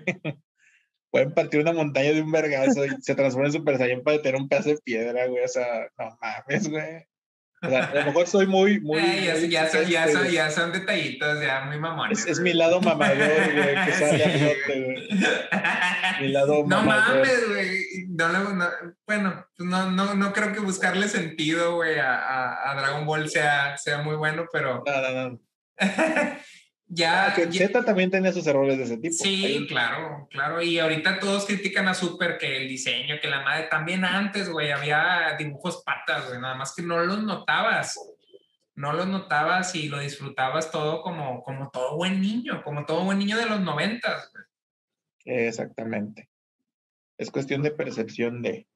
Pueden 1.12 1.34
partir 1.34 1.60
una 1.62 1.74
montaña 1.74 2.12
de 2.12 2.22
un 2.24 2.32
vergazo 2.32 2.86
y 2.86 2.90
se 3.02 3.14
transforma 3.14 3.48
en 3.48 3.54
Super 3.54 3.78
Saiyan 3.78 4.02
para 4.02 4.18
detener 4.18 4.42
un 4.42 4.50
pedazo 4.50 4.70
de 4.70 4.78
piedra, 4.84 5.28
güey. 5.28 5.44
O 5.44 5.48
sea, 5.48 5.88
no 6.00 6.18
mames, 6.22 6.68
güey. 6.70 7.06
O 7.62 7.70
sea, 7.70 7.86
a 7.86 7.96
lo 7.96 8.06
mejor 8.08 8.28
soy 8.28 8.46
muy, 8.48 8.82
muy. 8.82 9.00
Ya, 9.00 9.36
muy 9.36 9.48
ya 9.50 9.70
son, 9.70 9.86
ya, 9.86 10.08
son, 10.10 10.28
ya 10.28 10.50
son 10.50 10.74
detallitos, 10.74 11.40
ya 11.42 11.62
muy 11.62 11.80
mamones. 11.80 12.20
Es, 12.22 12.28
es 12.28 12.40
mi 12.42 12.52
lado 12.52 12.82
mamador, 12.82 13.18
güey, 13.54 13.86
que 13.86 13.92
sale 13.94 14.24
a 14.24 14.32
Sí, 14.32 14.40
flote, 14.40 14.82
güey. 14.84 15.10
Mi 16.22 16.28
lado 16.30 16.64
No 16.68 16.84
mamador. 16.84 17.16
mames, 17.20 17.48
güey. 17.48 18.03
No, 18.16 18.28
le- 18.30 18.54
no- 18.54 18.96
bueno, 19.08 19.46
pues 19.58 19.68
no, 19.68 19.90
no, 19.90 20.14
no 20.14 20.34
creo 20.34 20.54
que 20.54 20.60
buscarle 20.60 21.08
sentido, 21.08 21.76
güey, 21.76 21.98
a, 21.98 22.16
a- 22.16 22.72
a 22.72 22.76
Dragon 22.76 23.06
Ball 23.08 23.28
sea, 23.28 23.76
sea 23.78 24.04
muy 24.04 24.16
bueno, 24.16 24.46
pero 24.52 24.84
No, 24.86 25.02
no, 25.12 25.30
no. 25.32 25.40
ya, 26.86 27.28
Ah, 27.28 27.34
que 27.36 27.50
ya- 27.50 27.68
Z 27.68 27.84
también 27.86 28.12
tenía 28.12 28.32
sus 28.32 28.46
errores 28.46 28.78
de 28.78 28.84
ese 28.84 28.98
tipo. 28.98 29.16
Sí, 29.16 29.66
claro, 29.68 30.28
claro. 30.30 30.62
Y 30.62 30.78
ahorita 30.78 31.20
todos 31.20 31.46
critican 31.46 31.88
a 31.88 31.94
Super 31.96 32.38
que 32.38 32.58
el 32.58 32.68
diseño, 32.68 33.16
que 33.22 33.28
la 33.30 33.42
madre. 33.42 33.64
También 33.72 34.06
antes, 34.06 34.48
güey, 34.50 34.72
había 34.72 35.36
dibujos 35.40 35.82
patas, 35.84 36.28
güey. 36.28 36.40
Nada 36.40 36.54
más 36.56 36.76
que 36.76 36.84
no 36.84 37.00
los 37.00 37.24
notabas. 37.24 37.98
No 38.76 38.94
los 38.94 39.08
notabas 39.08 39.74
y 39.76 39.88
lo 39.88 40.00
disfrutabas 40.00 40.72
todo 40.72 41.02
como, 41.02 41.42
como 41.44 41.70
todo 41.72 41.96
buen 41.96 42.22
niño, 42.22 42.64
como 42.64 42.86
todo 42.86 43.04
buen 43.06 43.18
niño 43.20 43.38
de 43.38 43.46
los 43.48 43.60
noventas. 43.62 44.32
Exactamente. 45.26 46.30
Es 47.18 47.32
cuestión 47.32 47.62
de 47.62 47.72
percepción 47.72 48.42
de. 48.42 48.68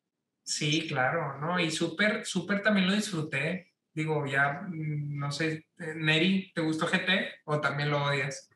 Sí, 0.44 0.88
claro, 0.88 1.40
¿no? 1.40 1.60
Y 1.60 1.72
Super, 1.72 2.26
Super 2.26 2.62
también 2.62 2.88
lo 2.88 2.94
disfruté. 2.94 3.74
Digo, 3.94 4.26
ya, 4.26 4.62
mm, 4.68 5.18
no 5.18 5.32
sé, 5.32 5.68
eh, 5.80 5.94
Neri, 5.96 6.52
¿te 6.54 6.62
gustó 6.62 6.86
GT 6.86 7.42
o 7.46 7.60
también 7.60 7.90
lo 7.90 8.04
odias? 8.04 8.50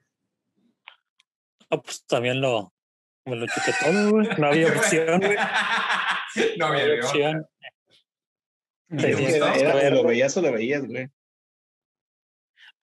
Ah, 1.70 1.82
pues 1.82 2.06
también 2.06 2.40
lo, 2.40 2.74
me 3.26 3.36
lo 3.36 3.48
chuté 3.48 3.74
todo, 3.80 4.12
güey. 4.12 4.28
No 4.38 4.48
había 4.48 4.68
opción, 4.68 5.20
güey. 5.20 5.38
no 6.58 6.66
había 6.68 6.96
opción. 6.96 7.48
Lo 8.90 10.04
veías 10.04 10.38
o 10.38 10.42
lo 10.42 10.52
veías, 10.52 10.86
güey. 10.86 11.08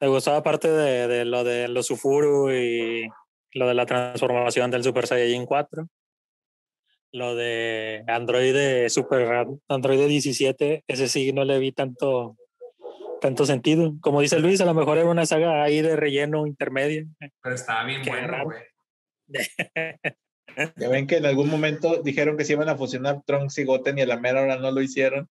Me 0.01 0.09
gustaba 0.09 0.39
aparte 0.39 0.69
de, 0.69 1.09
de 1.09 1.25
lo 1.25 1.45
de 1.45 1.69
los 1.69 1.91
Ufuru 1.91 2.51
y 2.51 3.09
lo 3.53 3.67
de 3.67 3.75
la 3.75 3.85
transformación 3.85 4.71
del 4.71 4.85
Super 4.85 5.07
Saiyajin 5.07 5.45
4. 5.45 5.89
Lo 7.13 7.35
de 7.35 8.05
Android 8.07 8.89
Super 8.89 9.47
Android 9.69 10.07
17, 10.09 10.85
ese 10.87 11.09
sí 11.09 11.33
no 11.33 11.45
le 11.45 11.59
vi 11.59 11.73
tanto 11.73 12.37
tanto 13.21 13.47
sentido. 13.47 13.95
Como 14.01 14.21
dice 14.21 14.39
Luis, 14.39 14.61
a 14.61 14.65
lo 14.67 14.75
mejor 14.75 14.99
era 14.99 15.09
una 15.09 15.27
saga 15.27 15.63
ahí 15.63 15.81
de 15.81 15.97
relleno 15.97 16.47
intermedio. 16.47 17.07
Pero 17.43 17.55
estaba 17.55 17.85
bien 17.85 18.03
Qué 18.03 18.11
bueno, 18.11 18.45
güey. 18.45 18.63
Ya 20.77 20.89
ven 20.89 21.07
que 21.07 21.19
en 21.19 21.27
algún 21.27 21.49
momento 21.49 22.03
dijeron 22.03 22.37
que 22.37 22.45
se 22.45 22.55
iban 22.55 22.69
a 22.69 22.77
fusionar 22.77 23.23
Trunks 23.25 23.59
y 23.59 23.65
Goten 23.65 23.97
y 23.99 24.03
a 24.03 24.07
la 24.07 24.17
mera 24.19 24.43
hora 24.43 24.57
no 24.57 24.73
lo 24.73 24.83
hicieron. 24.83 25.29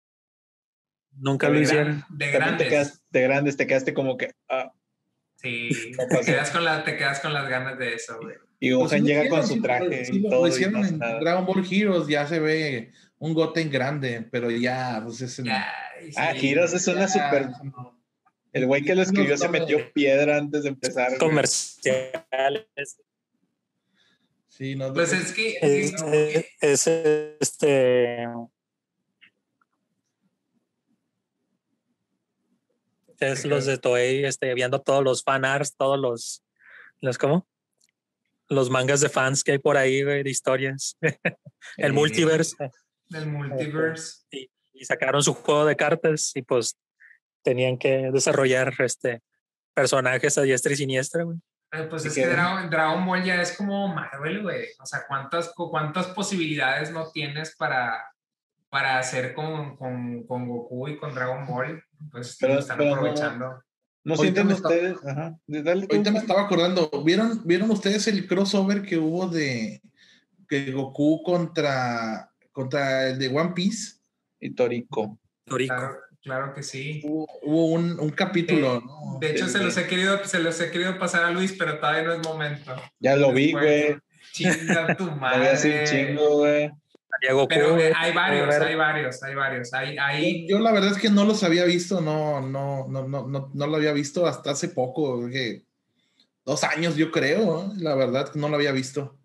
Nunca 1.19 1.49
De 1.49 1.53
lo 1.55 1.59
gran- 1.59 1.65
hicieron. 1.69 1.95
De 1.97 2.03
También 2.07 2.31
te 2.33 2.39
grandes. 2.39 2.69
quedaste, 2.69 2.99
de 3.11 3.23
grandes, 3.23 3.57
te 3.57 3.67
quedaste 3.67 3.95
como 3.95 4.17
que. 4.17 4.33
ah, 4.49 4.73
Sí, 5.37 5.71
No 5.99 6.07
te 6.07 6.25
quedas, 6.25 6.51
con 6.51 6.65
la, 6.65 6.85
te 6.85 6.97
quedas 6.97 7.21
con 7.21 7.33
las 7.35 7.49
ganas 7.49 7.77
de 7.79 7.95
eso, 7.95 8.19
güey. 8.21 8.37
Y 8.61 8.73
Pues 8.73 8.91
Gohan 8.91 9.05
llega 9.05 9.21
hicieron, 9.25 9.39
con 9.41 9.49
su 9.49 9.61
traje 9.63 10.05
sí 10.07 10.17
y 10.19 10.23
todo. 10.23 10.41
Lo 10.43 10.49
hicieron 10.49 10.85
en 10.85 10.99
nada. 10.99 11.21
Dragon 11.21 11.47
Ball 11.47 11.67
Heroes, 11.71 12.09
ya 12.09 12.27
se 12.27 12.39
ve 12.41 12.93
un 13.19 13.35
Goten 13.35 13.71
grande, 13.71 14.27
pero 14.31 14.51
ya, 14.51 15.01
pues 15.05 15.21
es 15.21 15.39
en- 15.39 15.49
Ah. 15.51 15.73
Heroes 16.35 16.73
es 16.75 16.87
una 16.89 17.07
ya, 17.07 17.09
super. 17.09 17.49
no. 17.65 17.99
El 18.53 18.67
güey 18.67 18.83
que 18.83 18.95
lo 18.95 19.03
escribió 19.03 19.33
No, 19.33 19.37
se 19.39 19.45
no, 19.47 19.53
metió 19.53 19.93
piedra 19.93 20.39
antes 20.39 20.63
de 20.63 20.71
empezar. 20.71 21.19
Comerciales. 21.19 22.67
Sí, 24.49 24.75
no, 24.75 24.93
Pues 24.95 25.13
es 25.13 25.33
que. 25.33 25.59
Es, 25.61 25.91
sí, 25.91 25.97
no, 26.01 26.13
es- 26.15 26.47
es, 26.63 26.87
este 27.41 28.27
es 33.21 33.45
los 33.45 33.65
de 33.67 33.79
Toei 33.79 34.25
este 34.25 34.53
viendo 34.55 34.81
todos 34.83 35.03
los 35.03 35.23
fan 35.23 35.45
arts 35.45 35.75
todos 35.77 35.99
los 35.99 36.43
los 37.01 37.19
cómo 37.19 37.47
los 38.49 38.71
mangas 38.71 39.01
de 39.01 39.09
fans 39.09 39.43
que 39.43 39.53
hay 39.53 39.59
por 39.59 39.77
ahí 39.77 40.03
güey, 40.03 40.23
de 40.23 40.31
historias 40.31 40.97
el 41.03 41.91
Eh, 41.91 41.93
multiverse 41.93 42.71
del 43.09 43.27
multiverse. 43.27 44.25
y 44.31 44.85
sacaron 44.85 45.23
su 45.23 45.35
juego 45.35 45.65
de 45.65 45.77
cartas 45.77 46.33
y 46.35 46.43
pues 46.43 46.77
tenían 47.43 47.79
que 47.79 48.11
desarrollar 48.13 48.75
este 48.81 49.23
personajes 49.75 50.37
a 50.39 50.43
diestra 50.43 50.73
y 50.73 50.77
siniestra 50.77 51.23
güey. 51.25 51.39
Eh, 51.73 51.83
Pues 51.91 52.05
es 52.07 52.15
que- 52.15 52.27
Dragon, 52.27 52.71
Dragon 52.71 53.05
Ball 53.07 53.25
ya 53.25 53.43
es 53.43 53.57
como 53.57 53.89
Marvel, 53.89 54.43
güey. 54.43 54.67
O 54.81 54.87
sea, 54.87 55.01
¿cuántas, 55.07 55.53
cu- 55.53 55.71
cuántas 55.71 56.07
posibilidades 56.09 56.91
no 56.93 57.11
tienes 57.11 57.55
para, 57.57 58.03
para 58.69 58.99
hacer 58.99 59.35
con, 59.35 59.77
con, 59.77 60.25
con 60.27 60.49
Goku 60.49 60.89
y 60.89 60.97
con 60.99 61.15
Dragon 61.15 61.47
Ball? 61.47 61.83
Pues 62.11 62.37
Pero- 62.41 62.55
lo 62.55 62.61
están 62.61 62.79
pero 62.79 62.95
aprovechando. 62.95 63.47
¿No 63.49 63.63
Ahorita 64.15 64.43
sienten 64.43 64.51
está- 64.57 64.69
ustedes? 64.69 64.97
Ajá. 65.07 65.39
Ahorita 65.91 66.11
me 66.13 66.19
estaba 66.19 66.43
acordando, 66.43 66.91
¿vieron, 67.05 67.43
¿vieron 67.45 67.71
ustedes 67.71 68.07
el 68.09 68.27
crossover 68.27 68.83
que 68.83 68.99
hubo 68.99 69.29
de 69.29 69.83
que 70.49 70.71
Goku 70.73 71.23
contra, 71.25 72.31
contra 72.53 73.09
el 73.09 73.19
de 73.19 73.29
One 73.29 73.53
Piece? 73.55 73.97
Y 74.41 74.51
Torico. 74.51 75.19
Toriko. 75.45 75.75
Claro, 75.75 75.97
claro 76.23 76.55
que 76.55 76.63
sí. 76.63 77.01
Hubo, 77.05 77.27
hubo 77.43 77.67
un, 77.73 77.99
un 77.99 78.11
capítulo, 78.11 78.81
¿no? 78.81 79.19
De 79.21 79.31
hecho, 79.33 79.49
se 79.49 79.59
los, 79.59 79.77
he 79.77 79.87
querido, 79.87 80.25
se 80.25 80.39
los 80.41 80.61
he 80.61 80.71
querido 80.71 80.99
pasar 80.99 81.25
a 81.25 81.31
Luis, 81.31 81.55
pero 81.59 81.79
todavía 81.79 82.03
no 82.03 82.13
es 82.13 82.27
momento. 82.27 82.75
Ya 83.01 83.17
lo 83.17 83.33
vi, 83.33 83.53
güey. 83.53 83.97
Chinga 84.33 84.95
tu 84.97 85.07
Lo 85.07 85.15
vi 85.15 85.21
madre. 85.21 85.85
chingo, 85.87 86.37
güey. 86.39 86.71
Salía 87.21 87.35
Goku, 87.35 87.49
Pero 87.49 87.79
eh, 87.79 87.93
hay 87.97 88.13
varios, 88.13 88.55
hay 88.55 88.75
varios, 88.75 89.23
hay 89.23 89.35
varios. 89.35 89.73
Hay, 89.75 89.97
hay, 89.99 90.47
Yo, 90.49 90.57
yo 90.59 90.63
la 90.63 90.73
verdad 90.73 90.93
es 90.93 90.99
que 90.99 91.11
no 91.11 91.25
los 91.25 91.43
había 91.43 91.65
visto, 91.65 92.01
no, 92.01 92.41
no, 92.41 92.87
no, 92.89 93.07
no, 93.09 93.27
no, 93.27 93.51
no 93.53 93.67
lo 93.67 93.77
había 93.77 93.93
visto 93.93 94.27
hasta 94.27 94.51
hace 94.51 94.69
poco, 94.69 95.29
que 95.29 95.65
dos 96.45 96.63
años 96.65 96.97
yo 96.97 97.11
creo, 97.11 97.65
¿eh? 97.65 97.69
la 97.79 97.95
verdad 97.95 98.31
que 98.33 98.39
no 98.39 98.49
lo 98.49 98.57
había 98.57 98.73
visto. 98.73 99.19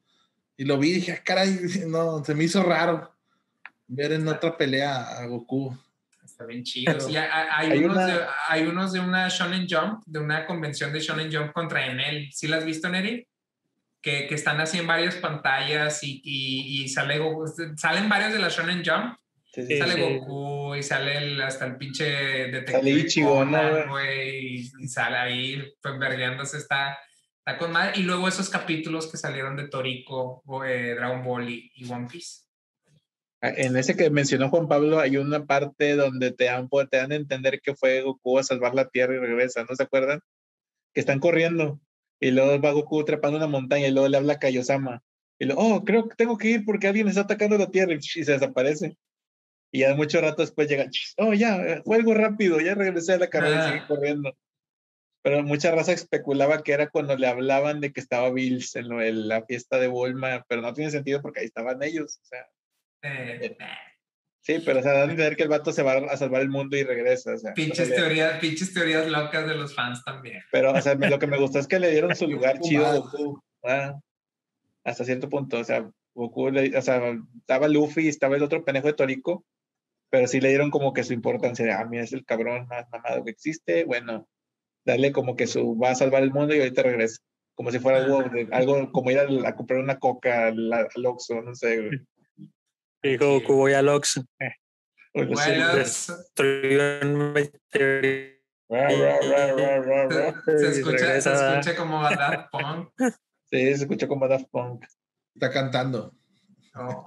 Y 0.57 0.65
lo 0.65 0.77
vi 0.77 0.89
y 0.89 0.93
dije, 0.93 1.11
ah, 1.13 1.21
caray, 1.23 1.59
no, 1.87 2.23
se 2.23 2.35
me 2.35 2.43
hizo 2.43 2.63
raro 2.63 3.13
ver 3.87 4.13
en 4.13 4.27
otra 4.27 4.55
pelea 4.57 5.19
a 5.19 5.25
Goku. 5.25 5.77
Está 6.23 6.45
bien 6.45 6.63
chido. 6.63 6.99
Sí, 6.99 7.15
hay, 7.17 7.27
hay 7.51 7.71
Hay 7.71 7.83
unos 7.83 7.97
una- 7.97 8.07
de, 8.07 8.19
hay 8.47 8.63
unos 8.63 8.93
de 8.93 8.99
una 8.99 9.27
Shonen 9.27 9.67
Jump, 9.69 10.03
de 10.05 10.19
una 10.19 10.45
convención 10.45 10.93
de 10.93 10.99
Shonen 10.99 11.31
Jump 11.31 11.51
contra 11.51 11.85
Enel. 11.85 12.29
¿Sí 12.31 12.47
las 12.47 12.59
has 12.59 12.65
visto, 12.65 12.87
Neri? 12.89 13.27
Que, 14.01 14.25
que 14.27 14.33
están 14.35 14.59
así 14.59 14.79
en 14.79 14.87
varias 14.87 15.15
pantallas 15.15 16.03
y, 16.03 16.21
y, 16.23 16.83
y 16.83 16.89
sale 16.89 17.21
Goku- 17.21 17.77
salen 17.77 18.09
varios 18.09 18.33
de 18.33 18.39
la 18.39 18.49
Shonen 18.49 18.83
Jump. 18.83 19.15
Sí, 19.53 19.67
sí. 19.67 19.77
Sale 19.77 19.93
sí. 19.93 20.01
Goku 20.01 20.75
y 20.75 20.81
sale 20.81 21.17
el- 21.17 21.41
hasta 21.41 21.65
el 21.67 21.77
pinche 21.77 22.03
detective. 22.05 22.77
Sale 22.79 22.89
Ichigo, 22.91 23.45
¿no, 23.45 23.51
Conan, 23.57 23.71
güey? 23.71 23.87
güey, 23.89 24.55
y, 24.55 24.71
y 24.79 24.87
sale 24.87 25.17
ahí, 25.17 25.63
pues 25.81 25.99
vergueándose, 25.99 26.57
está, 26.57 26.97
está 27.37 27.57
con 27.59 27.71
madre. 27.71 27.99
Y 27.99 28.03
luego 28.03 28.27
esos 28.27 28.49
capítulos 28.49 29.11
que 29.11 29.17
salieron 29.17 29.55
de 29.55 29.67
Toriko, 29.67 30.41
eh, 30.65 30.95
Dragon 30.95 31.23
Ball 31.23 31.49
y, 31.49 31.71
y 31.75 31.91
One 31.91 32.07
Piece. 32.11 32.45
Ah, 33.43 33.49
En 33.55 33.75
ese 33.77 33.95
que 33.95 34.09
mencionó 34.09 34.49
Juan 34.49 34.67
Pablo, 34.67 34.99
hay 34.99 35.17
una 35.17 35.45
parte 35.45 35.95
donde 35.95 36.31
te 36.31 36.45
dan, 36.45 36.69
te 36.89 36.97
dan 36.97 37.11
a 37.11 37.15
entender 37.15 37.59
que 37.61 37.75
fue 37.75 38.01
Goku 38.01 38.39
a 38.39 38.43
salvar 38.43 38.73
la 38.73 38.87
Tierra 38.89 39.15
y 39.15 39.19
regresa, 39.19 39.63
¿no 39.69 39.75
se 39.75 39.83
acuerdan? 39.83 40.21
Que 40.93 41.01
están 41.01 41.19
corriendo 41.19 41.79
Y 42.21 42.31
luego 42.31 42.61
va 42.61 42.71
Goku 42.71 43.03
trepando 43.03 43.37
una 43.37 43.47
montaña 43.47 43.87
y 43.87 43.91
luego 43.91 44.07
le 44.07 44.17
habla 44.17 44.33
a 44.33 44.39
Kaiosama. 44.39 45.03
Y 45.39 45.45
luego, 45.45 45.61
oh, 45.75 45.83
creo 45.83 46.07
que 46.07 46.15
tengo 46.15 46.37
que 46.37 46.49
ir 46.49 46.65
porque 46.65 46.87
alguien 46.87 47.07
está 47.07 47.21
atacando 47.21 47.57
la 47.57 47.71
Tierra 47.71 47.93
y 47.95 48.01
se 48.01 48.31
desaparece. 48.31 48.95
Y 49.73 49.79
ya 49.79 49.95
mucho 49.95 50.21
rato 50.21 50.41
después 50.43 50.67
llega, 50.69 50.85
oh, 51.17 51.33
ya, 51.33 51.81
fue 51.83 51.95
algo 51.97 52.13
rápido, 52.13 52.59
ya 52.61 52.75
regresé 52.75 53.13
a 53.13 53.17
la 53.17 53.27
carrera 53.29 53.59
y 53.65 53.67
seguí 53.69 53.79
Ah. 53.83 53.87
corriendo. 53.87 54.37
Pero 55.23 55.43
mucha 55.43 55.71
raza 55.71 55.93
especulaba 55.93 56.61
que 56.63 56.73
era 56.73 56.89
cuando 56.89 57.15
le 57.15 57.27
hablaban 57.27 57.79
de 57.79 57.91
que 57.93 57.99
estaba 57.99 58.31
Bills 58.31 58.75
en, 58.75 58.89
lo- 58.89 59.01
en 59.01 59.27
la 59.27 59.43
fiesta 59.45 59.77
de 59.79 59.87
Walmart, 59.87 60.45
pero 60.47 60.61
no 60.61 60.73
tiene 60.73 60.91
sentido 60.91 61.21
porque 61.21 61.39
ahí 61.41 61.45
estaban 61.47 61.81
ellos. 61.83 62.19
O 62.21 62.25
sea, 62.25 62.47
Eh, 63.03 63.55
sí, 64.41 64.61
pero 64.65 64.79
o 64.79 64.83
sea, 64.83 64.91
dan 64.93 65.09
a 65.09 65.11
entender 65.11 65.35
que 65.37 65.43
el 65.43 65.49
vato 65.49 65.71
se 65.71 65.83
va 65.83 65.93
a 65.93 66.17
salvar 66.17 66.41
el 66.41 66.49
mundo 66.49 66.75
y 66.77 66.83
regresa. 66.83 67.33
O 67.33 67.37
sea, 67.37 67.53
pinches, 67.53 67.79
o 67.79 67.85
sea, 67.85 67.85
le- 67.89 67.95
teorías, 67.95 68.39
pinches 68.39 68.73
teorías 68.73 69.07
locas 69.07 69.47
de 69.47 69.55
los 69.55 69.73
fans 69.73 70.03
también. 70.03 70.41
pero, 70.51 70.71
o 70.73 70.81
sea, 70.81 70.95
lo 70.95 71.19
que 71.19 71.27
me 71.27 71.37
gustó 71.39 71.59
es 71.59 71.67
que 71.67 71.79
le 71.79 71.91
dieron 71.91 72.15
su 72.15 72.27
lugar 72.55 72.59
chido 72.59 72.85
a. 72.85 72.97
Goku. 72.97 73.39
ah, 73.63 73.99
hasta 74.83 75.05
cierto 75.05 75.29
punto. 75.29 75.59
O 75.59 75.63
sea, 75.63 75.89
Goku, 76.13 76.49
le- 76.49 76.77
o 76.77 76.81
sea, 76.81 77.01
estaba 77.39 77.67
Luffy 77.67 78.05
y 78.05 78.09
estaba 78.09 78.35
el 78.35 78.43
otro 78.43 78.63
pendejo 78.65 78.87
de 78.87 78.93
Torico, 78.93 79.45
pero 80.09 80.27
sí 80.27 80.41
le 80.41 80.49
dieron 80.49 80.71
como 80.71 80.93
que 80.93 81.03
su 81.03 81.13
importancia 81.13 81.63
de, 81.65 81.71
ah, 81.71 81.85
mira, 81.89 82.03
es 82.03 82.11
el 82.13 82.25
cabrón 82.25 82.67
más 82.67 82.85
mamado 82.91 83.23
que 83.23 83.31
existe. 83.31 83.85
Bueno, 83.85 84.27
darle 84.85 85.11
como 85.11 85.35
que 85.35 85.47
su, 85.47 85.77
va 85.77 85.91
a 85.91 85.95
salvar 85.95 86.23
el 86.23 86.31
mundo 86.31 86.53
y 86.55 86.59
ahorita 86.59 86.83
regresa. 86.83 87.19
Como 87.53 87.69
si 87.71 87.79
fuera 87.79 87.99
algo, 87.99 88.23
de- 88.23 88.47
algo 88.51 88.91
como 88.91 89.11
ir 89.11 89.19
a, 89.19 89.27
a 89.47 89.55
comprar 89.55 89.79
una 89.79 89.99
coca 89.99 90.47
al, 90.47 90.73
al 90.73 91.05
Oxxo, 91.05 91.41
no 91.43 91.53
sé. 91.53 91.77
güey. 91.77 91.99
Dijo 93.03 93.25
Goku, 93.39 93.53
voy 93.55 93.73
al 93.73 93.89
Ox. 93.89 94.17
O 95.13 95.21
lo 95.23 95.35
sé, 95.35 95.57
Bueno, 96.37 97.31
güey. 97.31 97.51
se, 97.71 98.39
Y 98.69 100.65
escucha, 100.67 101.21
se 101.21 101.29
escucha 101.33 101.75
como 101.75 102.01
Daft 102.03 102.49
Punk. 102.51 102.89
Sí, 103.49 103.59
se 103.59 103.71
escuchó 103.71 104.07
como 104.07 104.27
Daft 104.27 104.45
Punk. 104.51 104.85
Está 105.35 105.51
cantando. 105.51 106.15
Oh, 106.75 107.03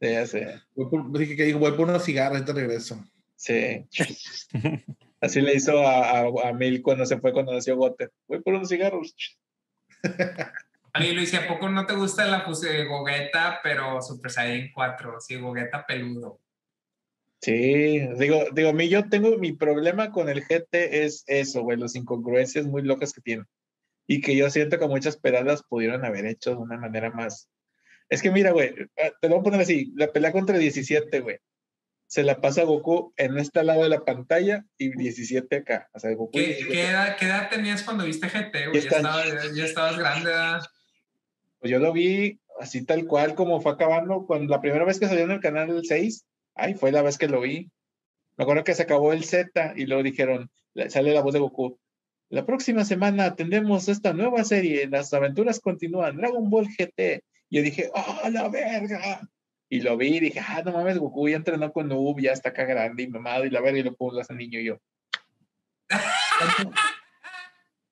Sí, 0.00 0.12
ya 0.12 0.26
sé. 0.26 0.60
Voy 0.74 0.90
por- 0.90 1.18
dije 1.18 1.36
que 1.36 1.44
dijo, 1.44 1.58
voy 1.58 1.72
por 1.72 1.88
unos 1.88 2.04
cigarros, 2.04 2.38
ahorita 2.38 2.52
regreso. 2.52 3.04
Sí. 3.36 3.86
Así 5.20 5.40
le 5.40 5.54
hizo 5.54 5.86
a, 5.86 6.20
a, 6.20 6.48
a 6.48 6.52
Mil 6.52 6.82
cuando 6.82 7.06
se 7.06 7.18
fue, 7.18 7.32
cuando 7.32 7.52
nació 7.52 7.76
Goten. 7.76 8.10
Voy 8.26 8.40
por 8.42 8.54
unos 8.54 8.68
cigarros. 8.68 9.14
Oye, 10.94 11.12
Luis, 11.14 11.32
¿y 11.32 11.36
a 11.36 11.48
poco 11.48 11.68
no 11.70 11.86
te 11.86 11.94
gusta 11.94 12.26
la 12.26 12.42
fuse 12.42 12.84
Gogeta, 12.84 13.60
pero 13.62 14.02
Super 14.02 14.30
Saiyan 14.30 14.70
4? 14.74 15.20
Sí, 15.20 15.36
Gogeta 15.36 15.86
peludo. 15.86 16.38
Sí, 17.40 17.98
digo, 18.18 18.44
digo, 18.52 18.68
a 18.68 18.72
mí 18.72 18.88
yo 18.88 19.08
tengo 19.08 19.36
mi 19.38 19.52
problema 19.52 20.12
con 20.12 20.28
el 20.28 20.42
GT 20.44 21.04
es 21.04 21.24
eso, 21.26 21.62
güey, 21.62 21.78
las 21.78 21.96
incongruencias 21.96 22.66
muy 22.66 22.82
locas 22.82 23.12
que 23.12 23.20
tiene. 23.20 23.44
Y 24.06 24.20
que 24.20 24.36
yo 24.36 24.50
siento 24.50 24.78
que 24.78 24.86
muchas 24.86 25.16
pedadas 25.16 25.62
pudieron 25.62 26.04
haber 26.04 26.26
hecho 26.26 26.50
de 26.50 26.56
una 26.56 26.76
manera 26.76 27.10
más. 27.10 27.48
Es 28.08 28.20
que 28.20 28.30
mira, 28.30 28.50
güey, 28.52 28.74
ah, 29.02 29.10
te 29.20 29.28
lo 29.28 29.36
voy 29.36 29.40
a 29.40 29.44
poner 29.44 29.60
así: 29.62 29.92
la 29.96 30.12
pelea 30.12 30.30
contra 30.32 30.58
17, 30.58 31.20
güey. 31.20 31.38
Se 32.06 32.22
la 32.22 32.40
pasa 32.40 32.64
Goku 32.64 33.14
en 33.16 33.38
este 33.38 33.64
lado 33.64 33.82
de 33.84 33.88
la 33.88 34.04
pantalla 34.04 34.66
y 34.76 34.90
17 34.94 35.56
acá. 35.56 35.88
O 35.94 35.98
sea, 35.98 36.12
Goku. 36.14 36.38
y 36.38 36.42
¿Qué, 36.42 36.46
17. 36.48 36.72
qué 36.72 36.88
edad, 36.90 37.16
qué 37.16 37.24
edad 37.24 37.48
tenías 37.48 37.82
cuando 37.82 38.04
viste 38.04 38.28
GT, 38.28 38.66
güey? 38.68 38.80
Ya, 38.82 38.88
están- 38.88 39.06
estabas, 39.06 39.54
ya 39.54 39.64
estabas 39.64 39.98
grande, 39.98 40.28
¿verdad? 40.30 40.62
Pues 41.62 41.70
yo 41.70 41.78
lo 41.78 41.92
vi 41.92 42.40
así 42.58 42.84
tal 42.84 43.06
cual 43.06 43.36
como 43.36 43.60
fue 43.60 43.70
acabando 43.70 44.26
cuando 44.26 44.50
la 44.50 44.60
primera 44.60 44.84
vez 44.84 44.98
que 44.98 45.06
salió 45.06 45.22
en 45.22 45.30
el 45.30 45.38
canal 45.38 45.80
6, 45.80 46.26
ay, 46.56 46.74
fue 46.74 46.90
la 46.90 47.02
vez 47.02 47.18
que 47.18 47.28
lo 47.28 47.40
vi. 47.40 47.70
Me 48.36 48.42
acuerdo 48.42 48.64
que 48.64 48.74
se 48.74 48.82
acabó 48.82 49.12
el 49.12 49.22
Z 49.22 49.74
y 49.76 49.86
luego 49.86 50.02
dijeron, 50.02 50.50
le- 50.74 50.90
sale 50.90 51.14
la 51.14 51.20
voz 51.22 51.32
de 51.34 51.38
Goku. 51.38 51.78
La 52.30 52.44
próxima 52.44 52.84
semana 52.84 53.36
tendremos 53.36 53.86
esta 53.88 54.12
nueva 54.12 54.42
serie, 54.42 54.88
las 54.88 55.14
aventuras 55.14 55.60
continúan, 55.60 56.16
Dragon 56.16 56.50
Ball 56.50 56.66
GT. 56.66 57.22
Y 57.48 57.58
yo 57.58 57.62
dije, 57.62 57.90
¡oh, 57.94 58.28
la 58.28 58.48
verga! 58.48 59.20
Y 59.68 59.82
lo 59.82 59.96
vi 59.96 60.16
y 60.16 60.20
dije, 60.20 60.40
ah, 60.40 60.62
no 60.64 60.72
mames, 60.72 60.98
Goku 60.98 61.28
ya 61.28 61.36
entrenó 61.36 61.72
con 61.72 61.86
Noob, 61.86 62.20
ya 62.20 62.32
está 62.32 62.48
acá 62.48 62.64
grande 62.64 63.04
y 63.04 63.08
mamado 63.08 63.44
y 63.44 63.50
la 63.50 63.60
verga 63.60 63.78
y 63.78 63.82
lo 63.84 63.94
pongo 63.94 64.18
a 64.18 64.22
ese 64.22 64.34
niño 64.34 64.58
y 64.58 64.64
yo. 64.64 64.78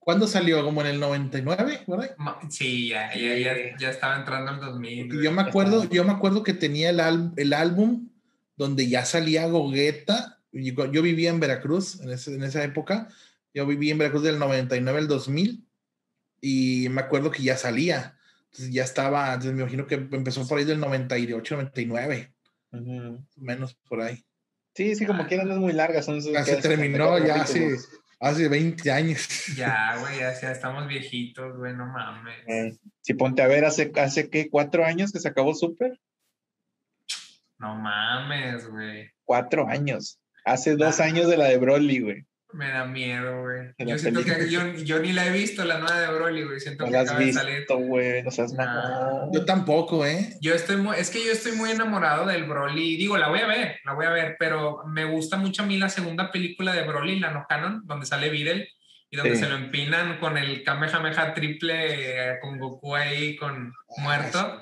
¿Cuándo, 0.00 0.26
salió? 0.26 0.64
¿Como 0.64 0.80
en 0.80 0.86
el 0.88 0.98
99? 1.00 1.80
¿verdad? 1.86 2.16
Sí, 2.48 2.88
ya, 2.88 3.14
ya, 3.14 3.36
ya, 3.36 3.54
ya 3.78 3.90
estaba 3.90 4.16
entrando 4.16 4.50
el 4.52 4.58
2000. 4.60 5.08
Porque 5.08 5.22
yo 5.24 5.30
me 5.30 5.42
acuerdo, 5.42 5.84
yo 5.88 6.04
me 6.04 6.12
acuerdo 6.12 6.42
que 6.42 6.54
tenía 6.54 6.90
el, 6.90 7.00
al- 7.00 7.32
el 7.36 7.52
álbum 7.52 8.08
donde 8.56 8.88
ya 8.88 9.04
salía 9.04 9.46
Gogueta. 9.46 10.38
Yo, 10.52 10.90
yo 10.90 11.02
vivía 11.02 11.30
en 11.30 11.38
Veracruz 11.38 12.00
en, 12.00 12.10
ese- 12.10 12.34
en 12.34 12.42
esa 12.42 12.64
época. 12.64 13.08
Yo 13.52 13.66
viví 13.66 13.90
en 13.90 13.98
Veracruz 13.98 14.22
del 14.22 14.38
99 14.38 14.98
al 14.98 15.06
2000 15.08 15.66
y 16.40 16.88
me 16.90 17.02
acuerdo 17.02 17.30
que 17.30 17.42
ya 17.42 17.56
salía. 17.58 18.16
Entonces 18.46 18.72
ya 18.72 18.82
estaba, 18.84 19.28
entonces 19.34 19.52
me 19.52 19.60
imagino 19.62 19.86
que 19.86 19.94
empezó 19.96 20.48
por 20.48 20.58
ahí 20.58 20.64
del 20.64 20.80
98, 20.80 21.54
99, 21.56 22.32
Ujú. 22.72 23.24
menos 23.36 23.74
por 23.88 24.00
ahí. 24.00 24.24
Sí, 24.74 24.94
sí, 24.96 25.04
como 25.04 25.26
quieran, 25.26 25.46
no 25.48 25.54
es 25.54 25.60
muy 25.60 25.72
larga. 25.72 26.02
Son 26.02 26.20
Ya 26.20 26.44
se 26.44 26.56
terminó, 26.56 27.18
ya 27.24 27.42
hace, 27.42 27.76
hace 28.20 28.48
20 28.48 28.90
años. 28.92 29.26
Ya, 29.56 29.96
güey, 29.98 30.18
ya, 30.20 30.38
ya 30.40 30.52
estamos 30.52 30.86
viejitos, 30.86 31.56
güey, 31.56 31.74
no 31.74 31.86
mames. 31.86 32.36
Eh, 32.46 32.76
si 33.00 33.14
ponte 33.14 33.42
a 33.42 33.48
ver, 33.48 33.64
hace, 33.64 33.90
hace 33.96 34.28
¿qué? 34.30 34.48
¿Cuatro 34.50 34.84
años 34.84 35.10
que 35.12 35.18
se 35.20 35.28
acabó 35.28 35.54
Super? 35.54 35.98
No 37.58 37.74
mames, 37.74 38.68
güey. 38.68 39.10
Cuatro 39.24 39.66
años. 39.68 40.18
Hace 40.44 40.76
dos 40.76 41.00
Ah. 41.00 41.04
años 41.04 41.28
de 41.28 41.36
la 41.36 41.46
de 41.46 41.58
Broly, 41.58 42.00
güey. 42.00 42.26
Me 42.52 42.68
da 42.68 42.84
miedo, 42.84 43.42
güey. 43.42 43.68
Yo 43.78 43.96
siento 43.98 44.24
que 44.24 44.50
yo, 44.50 44.60
yo 44.84 44.98
ni 44.98 45.12
la 45.12 45.26
he 45.26 45.30
visto, 45.30 45.64
la 45.64 45.78
nueva 45.78 46.00
de 46.00 46.08
Broly, 46.12 46.42
güey. 46.44 46.58
Siento 46.60 46.84
No 46.84 46.86
que 46.90 46.92
la 46.96 47.00
has 47.02 47.08
acaba 47.10 47.24
de 47.24 47.32
salir. 47.32 47.56
visto, 47.58 47.78
güey. 47.78 48.22
No 48.22 48.30
seas 48.30 48.52
Nah. 48.52 49.30
Yo 49.32 49.44
tampoco, 49.44 50.04
¿eh? 50.04 50.34
Yo 50.40 50.54
estoy 50.54 50.76
muy, 50.76 50.96
es 50.98 51.10
que 51.10 51.24
yo 51.24 51.30
estoy 51.32 51.52
muy 51.52 51.70
enamorado 51.70 52.26
del 52.26 52.44
Broly. 52.44 52.96
Digo, 52.96 53.16
la 53.18 53.28
voy 53.28 53.38
a 53.40 53.46
ver, 53.46 53.76
la 53.84 53.94
voy 53.94 54.06
a 54.06 54.10
ver, 54.10 54.36
pero 54.38 54.82
me 54.86 55.04
gusta 55.04 55.36
mucho 55.36 55.62
a 55.62 55.66
mí 55.66 55.78
la 55.78 55.88
segunda 55.88 56.30
película 56.32 56.72
de 56.72 56.82
Broly, 56.82 57.20
la 57.20 57.30
no 57.30 57.46
canon, 57.48 57.82
donde 57.86 58.06
sale 58.06 58.30
Videl 58.30 58.68
y 59.10 59.16
donde 59.16 59.36
Sí. 59.36 59.42
se 59.44 59.48
lo 59.48 59.56
empinan 59.56 60.18
con 60.18 60.36
el 60.36 60.62
Kamehameha 60.64 61.34
triple 61.34 62.32
eh, 62.32 62.38
con 62.40 62.58
Goku 62.58 62.94
ahí 62.96 63.36
con 63.36 63.72
muerto. 63.98 64.60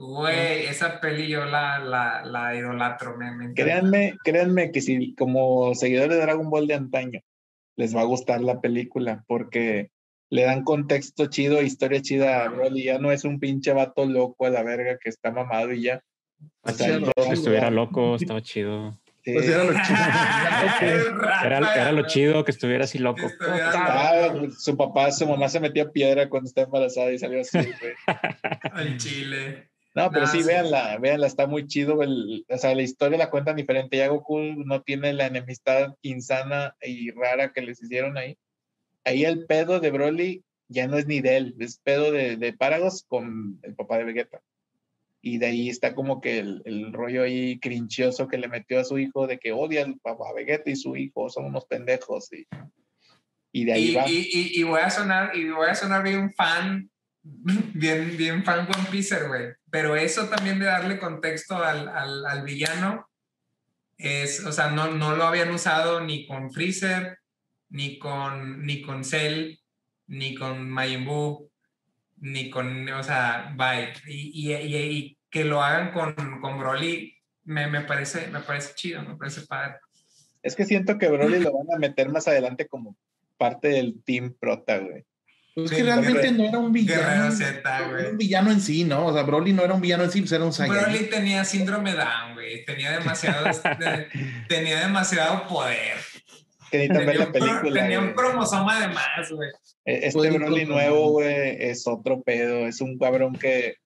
Güey, 0.00 0.66
esa 0.66 1.00
peli 1.00 1.26
yo 1.26 1.44
la, 1.44 1.80
la, 1.80 2.24
la 2.24 2.54
idolatro, 2.54 3.16
me, 3.16 3.32
me. 3.32 3.52
Créanme, 3.52 4.16
créanme 4.22 4.70
que 4.70 4.80
si 4.80 5.12
como 5.16 5.74
seguidores 5.74 6.10
de 6.16 6.22
Dragon 6.22 6.48
Ball 6.50 6.68
de 6.68 6.74
antaño 6.74 7.20
les 7.78 7.94
va 7.94 8.00
a 8.02 8.04
gustar 8.04 8.40
la 8.42 8.60
película 8.60 9.24
porque 9.28 9.90
le 10.30 10.42
dan 10.42 10.64
contexto 10.64 11.26
chido, 11.26 11.62
historia 11.62 12.02
chida 12.02 12.44
a 12.44 12.48
Broly. 12.48 12.82
Ya 12.84 12.98
no 12.98 13.12
es 13.12 13.24
un 13.24 13.38
pinche 13.40 13.72
vato 13.72 14.04
loco 14.04 14.44
a 14.46 14.50
la 14.50 14.62
verga 14.62 14.98
que 15.02 15.08
está 15.08 15.30
mamado 15.30 15.72
y 15.72 15.82
ya. 15.84 16.02
O 16.62 16.70
sea, 16.70 16.98
Chido. 16.98 17.10
todo- 17.14 17.24
Si 17.26 17.32
estuviera 17.32 17.70
loco, 17.70 18.16
estaba 18.16 18.42
chido. 18.42 18.98
sí. 19.24 19.32
Pues 19.32 19.48
era 19.48 19.64
lo 19.64 19.72
chido. 19.72 21.22
Era, 21.44 21.74
era 21.74 21.92
lo 21.92 22.06
chido 22.06 22.44
que 22.44 22.50
estuviera 22.50 22.84
así 22.84 22.98
loco. 22.98 23.22
Ah, 23.40 24.32
su 24.58 24.76
papá, 24.76 25.10
su 25.12 25.26
mamá 25.26 25.48
se 25.48 25.60
metía 25.60 25.90
piedra 25.90 26.28
cuando 26.28 26.48
estaba 26.48 26.66
embarazada 26.66 27.12
y 27.12 27.18
salió 27.18 27.40
así, 27.40 27.58
güey. 27.58 27.94
Al 28.72 28.96
chile. 28.98 29.68
No, 29.94 30.10
pero 30.10 30.26
Nah, 30.26 30.30
sí, 30.32 30.42
sí. 30.42 30.46
véanla, 30.46 30.98
véanla, 30.98 31.26
está 31.26 31.46
muy 31.46 31.66
chido. 31.66 32.02
el- 32.02 32.44
o 32.48 32.58
sea, 32.58 32.74
la 32.74 32.82
historia 32.82 33.18
la 33.18 33.30
cuentan 33.30 33.56
diferente. 33.56 33.96
Ya 33.96 34.08
Goku 34.08 34.38
no 34.64 34.82
tiene 34.82 35.12
la 35.12 35.26
enemistad 35.26 35.94
insana 36.02 36.76
y 36.80 37.10
rara 37.10 37.52
que 37.52 37.62
les 37.62 37.82
hicieron 37.82 38.16
ahí. 38.16 38.36
Ahí 39.04 39.24
el 39.24 39.46
pedo 39.46 39.80
de 39.80 39.90
Broly 39.90 40.44
ya 40.68 40.86
no 40.86 40.98
es 40.98 41.06
ni 41.06 41.20
de 41.20 41.36
él, 41.38 41.56
es 41.58 41.78
pedo 41.78 42.12
de, 42.12 42.36
de 42.36 42.52
Paragos 42.52 43.04
con 43.08 43.58
el 43.62 43.74
papá 43.74 43.98
de 43.98 44.04
Vegeta. 44.04 44.40
Y 45.20 45.38
de 45.38 45.46
ahí 45.46 45.68
está 45.68 45.94
como 45.94 46.20
que 46.20 46.38
el, 46.38 46.62
el 46.64 46.92
rollo 46.92 47.22
ahí 47.24 47.58
crinchioso 47.58 48.28
que 48.28 48.38
le 48.38 48.46
metió 48.48 48.78
a 48.78 48.84
su 48.84 48.98
hijo 48.98 49.26
de 49.26 49.38
que 49.38 49.50
odia 49.52 49.84
al 49.84 49.98
papá 49.98 50.32
Vegeta 50.34 50.70
y 50.70 50.76
su 50.76 50.94
hijo 50.96 51.28
son 51.30 51.46
unos 51.46 51.64
pendejos. 51.64 52.30
Y, 52.32 52.46
y 53.50 53.64
de 53.64 53.72
ahí 53.72 53.88
Y, 53.90 53.94
va. 53.94 54.04
y, 54.08 54.18
y, 54.32 54.60
y 54.60 54.62
voy 54.62 54.80
a 54.80 54.90
sonar, 54.90 55.34
y 55.36 55.48
voy 55.50 55.68
a 55.70 55.74
sonar 55.74 56.02
bien 56.04 56.32
fan, 56.34 56.88
bien, 57.74 58.16
bien 58.16 58.44
fan 58.44 58.60
One 58.60 58.88
Piece, 58.90 59.26
güey. 59.26 59.48
Pero 59.70 59.96
eso 59.96 60.28
también 60.28 60.58
de 60.58 60.66
darle 60.66 60.98
contexto 60.98 61.56
al, 61.56 61.88
al, 61.88 62.26
al 62.26 62.42
villano 62.42 63.08
es, 63.96 64.44
o 64.44 64.52
sea, 64.52 64.70
no, 64.70 64.92
no 64.92 65.16
lo 65.16 65.24
habían 65.24 65.50
usado 65.50 66.00
ni 66.00 66.26
con 66.26 66.50
Freezer, 66.52 67.18
ni 67.70 67.98
con, 67.98 68.64
ni 68.64 68.82
con 68.82 69.04
Cell, 69.04 69.58
ni 70.06 70.34
con 70.34 70.70
Majin 70.70 71.04
Buu, 71.04 71.50
ni 72.18 72.50
con, 72.50 72.88
o 72.88 73.02
sea, 73.02 73.52
bye. 73.56 73.92
Y, 74.06 74.50
y, 74.50 74.54
y, 74.54 74.76
y 74.76 75.18
que 75.30 75.44
lo 75.44 75.62
hagan 75.62 75.92
con, 75.92 76.14
con 76.40 76.58
Broly 76.58 77.14
me, 77.44 77.66
me, 77.66 77.80
parece, 77.82 78.28
me 78.28 78.40
parece 78.40 78.74
chido, 78.74 79.02
me 79.02 79.16
parece 79.16 79.46
padre. 79.46 79.76
Es 80.42 80.54
que 80.54 80.64
siento 80.64 80.98
que 80.98 81.08
Broly 81.08 81.40
lo 81.40 81.52
van 81.52 81.74
a 81.74 81.78
meter 81.78 82.08
más 82.08 82.28
adelante 82.28 82.68
como 82.68 82.96
parte 83.36 83.68
del 83.68 84.02
team 84.04 84.34
prota, 84.38 84.78
güey. 84.78 85.04
Pues 85.58 85.70
Sí, 85.70 85.76
que 85.76 85.82
realmente 85.82 86.12
Guerrero- 86.22 86.36
no 86.36 86.44
era 86.44 86.58
un 86.58 86.72
villano. 86.72 87.02
Guerrero 87.02 87.32
Z, 87.32 87.78
no 87.88 87.98
era 87.98 88.10
un 88.10 88.16
villano 88.18 88.50
en 88.52 88.60
sí, 88.60 88.84
¿no? 88.84 89.06
O 89.06 89.12
sea, 89.12 89.22
Broly 89.24 89.52
no 89.52 89.64
era 89.64 89.74
un 89.74 89.80
villano 89.80 90.04
en 90.04 90.10
sí, 90.12 90.20
pues 90.20 90.32
era 90.32 90.44
un 90.44 90.52
Saiyajin. 90.52 90.82
Broly 90.92 91.10
tenía 91.10 91.44
síndrome 91.44 91.94
Down, 91.94 92.34
güey. 92.34 92.64
Tenía 92.64 92.92
demasiado, 92.92 93.44
de- 93.44 94.06
tenía 94.48 94.80
demasiado 94.80 95.48
poder. 95.48 95.96
que 96.70 96.86
Tenía 96.86 97.14
la 97.14 97.24
un, 97.26 97.32
cro- 97.32 97.32
película. 97.32 97.82
tenía 97.82 97.98
un 97.98 98.04
güey. 98.12 98.14
cromosoma 98.16 98.80
de 98.80 98.88
más, 98.88 99.30
güey. 99.32 99.48
E- 99.84 100.06
Este 100.06 100.26
ir 100.26 100.32
Broly 100.38 100.66
con- 100.66 100.74
nuevo, 100.74 101.10
güey, 101.12 101.56
es 101.60 101.86
otro 101.86 102.22
pedo. 102.22 102.66
Es 102.66 102.80
un 102.80 102.98
cabrón 102.98 103.32
que, 103.34 103.76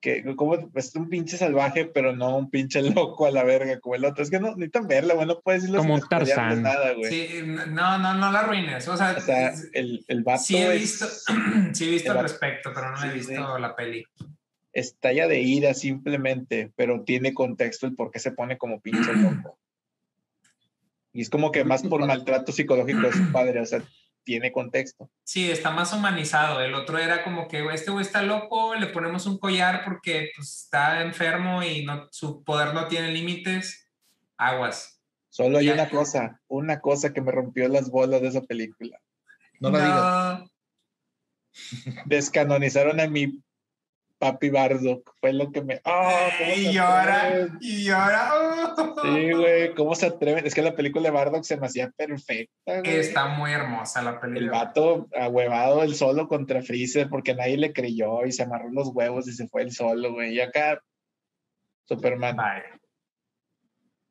que 0.00 0.24
como 0.36 0.56
es 0.74 0.94
un 0.96 1.08
pinche 1.10 1.36
salvaje, 1.36 1.84
pero 1.84 2.16
no 2.16 2.36
un 2.36 2.48
pinche 2.50 2.80
loco 2.82 3.26
a 3.26 3.30
la 3.30 3.44
verga 3.44 3.78
como 3.80 3.94
el 3.96 4.04
otro. 4.04 4.22
Es 4.22 4.30
que 4.30 4.40
no 4.40 4.48
necesitan 4.56 4.88
verla, 4.88 5.14
güey. 5.14 5.26
No 5.26 5.40
puedes 5.40 5.62
decirlo 5.62 5.82
Como 5.82 5.94
un 5.94 6.00
Tarzán. 6.08 6.62
nada, 6.62 6.92
güey. 6.94 7.10
Sí, 7.12 7.28
no, 7.44 7.98
no, 7.98 8.14
no 8.14 8.32
la 8.32 8.40
arruines. 8.40 8.88
O 8.88 8.96
sea, 8.96 9.14
O 9.16 9.20
sea, 9.20 9.52
el, 9.74 10.04
el 10.08 10.22
vato 10.24 10.42
sí 10.44 10.56
he 10.56 10.74
es- 10.74 10.80
visto, 10.80 11.06
sí 11.74 11.86
he 11.86 11.90
visto 11.90 12.12
al 12.12 12.22
respecto, 12.22 12.70
pero 12.74 12.90
no 12.90 12.96
he 13.04 13.08
Sí, 13.10 13.14
visto 13.28 13.58
la 13.58 13.76
peli. 13.76 14.04
estalla 14.72 15.28
de 15.28 15.40
ira 15.40 15.74
simplemente, 15.74 16.70
pero 16.76 17.02
tiene 17.02 17.34
contexto 17.34 17.86
el 17.86 17.94
por 17.94 18.10
qué 18.10 18.18
se 18.20 18.32
pone 18.32 18.56
como 18.56 18.80
pinche 18.80 19.12
loco. 19.14 19.58
Y 21.12 21.22
es 21.22 21.30
como 21.30 21.50
que 21.50 21.64
más 21.64 21.82
por 21.82 22.06
maltrato 22.06 22.52
psicológico 22.52 23.00
de 23.00 23.12
su 23.12 23.32
padre, 23.32 23.60
o 23.60 23.66
sea, 23.66 23.82
tiene 24.24 24.52
contexto. 24.52 25.10
Sí, 25.24 25.50
está 25.50 25.70
más 25.70 25.92
humanizado. 25.92 26.60
El 26.60 26.74
otro 26.74 26.98
era 26.98 27.22
como 27.24 27.48
que 27.48 27.62
"Güey, 27.62 27.74
este 27.74 27.90
güey 27.90 28.04
está 28.04 28.22
loco, 28.22 28.74
le 28.74 28.86
ponemos 28.88 29.26
un 29.26 29.38
collar 29.38 29.82
porque 29.84 30.30
pues, 30.36 30.62
está 30.64 31.02
enfermo 31.02 31.62
y 31.62 31.84
no, 31.84 32.08
su 32.10 32.42
poder 32.44 32.74
no 32.74 32.86
tiene 32.88 33.12
límites. 33.12 33.88
Aguas. 34.36 35.00
Solo 35.28 35.58
hay 35.58 35.66
Ya. 35.66 35.74
una 35.74 35.88
cosa, 35.88 36.40
una 36.48 36.80
cosa 36.80 37.12
que 37.12 37.20
me 37.20 37.30
rompió 37.32 37.68
las 37.68 37.90
bolas 37.90 38.20
de 38.22 38.28
esa 38.28 38.42
película. 38.42 38.98
No 39.60 39.70
la 39.70 39.84
digas. 39.84 40.50
Descanonizaron 42.06 43.00
a 43.00 43.06
mi 43.06 43.40
papi 44.20 44.50
Bardock. 44.50 45.12
Fue 45.18 45.32
lo 45.32 45.50
que 45.50 45.62
me. 45.62 45.80
¡Ah! 45.84 46.28
¿cómo 46.38 46.52
y 46.52 46.72
llora, 46.72 47.48
y 47.60 47.84
llora. 47.84 48.30
Sí, 49.02 49.32
güey, 49.32 49.74
¿cómo 49.74 49.94
se 49.94 50.06
atreven? 50.06 50.46
Es 50.46 50.54
que 50.54 50.62
la 50.62 50.76
película 50.76 51.04
de 51.04 51.10
Bardock 51.10 51.42
se 51.42 51.56
me 51.56 51.66
hacía 51.66 51.90
perfecta, 51.96 52.80
güey. 52.80 52.96
Está 52.98 53.26
muy 53.28 53.50
hermosa 53.50 54.02
la 54.02 54.10
El 54.10 54.18
película. 54.20 54.50
vato 54.52 55.08
ahuevado 55.18 55.82
el 55.82 55.94
solo 55.94 56.28
contra 56.28 56.62
Freezer 56.62 57.08
porque 57.08 57.34
nadie 57.34 57.56
le 57.56 57.72
creyó 57.72 58.24
y 58.26 58.32
se 58.32 58.42
amarró 58.42 58.70
los 58.70 58.88
huevos 58.94 59.26
y 59.26 59.32
se 59.32 59.48
fue 59.48 59.62
el 59.62 59.72
solo, 59.72 60.12
güey. 60.12 60.34
Y 60.34 60.40
acá, 60.40 60.80
Superman, 61.86 62.36
Bye. 62.36 62.80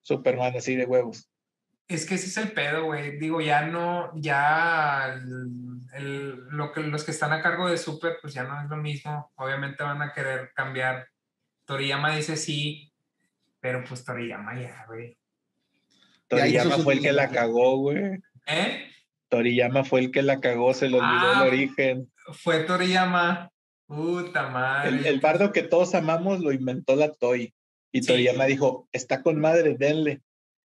Superman 0.02 0.56
así 0.58 0.76
de 0.76 0.86
huevos. 0.86 1.29
Es 1.90 2.06
que 2.06 2.16
ese 2.16 2.28
es 2.28 2.38
el 2.38 2.52
pedo, 2.54 2.86
güey. 2.86 3.18
Digo, 3.18 3.42
ya 3.42 3.64
no, 3.66 4.12
ya 4.16 5.12
el- 5.16 5.82
el- 5.96 6.48
lo 6.50 6.72
que, 6.72 6.82
los 6.82 7.04
que 7.04 7.12
están 7.12 7.34
a 7.34 7.42
cargo 7.42 7.68
de 7.70 7.78
Super, 7.78 8.18
pues 8.22 8.34
ya 8.34 8.44
no 8.44 8.62
es 8.62 8.70
lo 8.70 8.78
mismo. 8.78 9.32
Obviamente 9.36 9.84
van 9.84 10.02
a 10.02 10.14
querer 10.14 10.52
cambiar. 10.56 11.08
Toriyama 11.66 12.16
dice 12.16 12.38
sí, 12.38 12.94
pero 13.60 13.84
pues 13.90 14.06
Toriyama 14.06 14.60
ya, 14.62 14.86
güey. 14.88 15.18
Toriyama 16.28 16.78
fue 16.78 16.94
el 16.94 17.02
que 17.02 17.12
la 17.12 17.30
cagó, 17.30 17.78
güey. 17.78 18.20
¿Eh? 18.46 18.86
Toriyama 19.28 19.84
fue 19.84 20.02
el 20.02 20.12
que 20.12 20.22
la 20.22 20.40
cagó, 20.40 20.74
se 20.76 20.90
le 20.90 20.98
olvidó 21.00 21.10
Ah. 21.34 21.42
el 21.42 21.48
origen. 21.48 22.12
Fue 22.34 22.60
Toriyama. 22.66 23.52
Puta 23.88 24.48
madre. 24.50 24.90
El, 24.90 25.06
el 25.08 25.20
bardo 25.20 25.52
que 25.52 25.64
todos 25.64 25.96
amamos 25.96 26.40
lo 26.42 26.52
inventó 26.52 26.96
la 26.96 27.12
Toy. 27.12 27.56
Y 27.92 28.02
Sí. 28.04 28.08
Toriyama 28.08 28.46
dijo, 28.46 28.88
está 28.92 29.24
con 29.24 29.40
madre, 29.40 29.76
denle. 29.80 30.22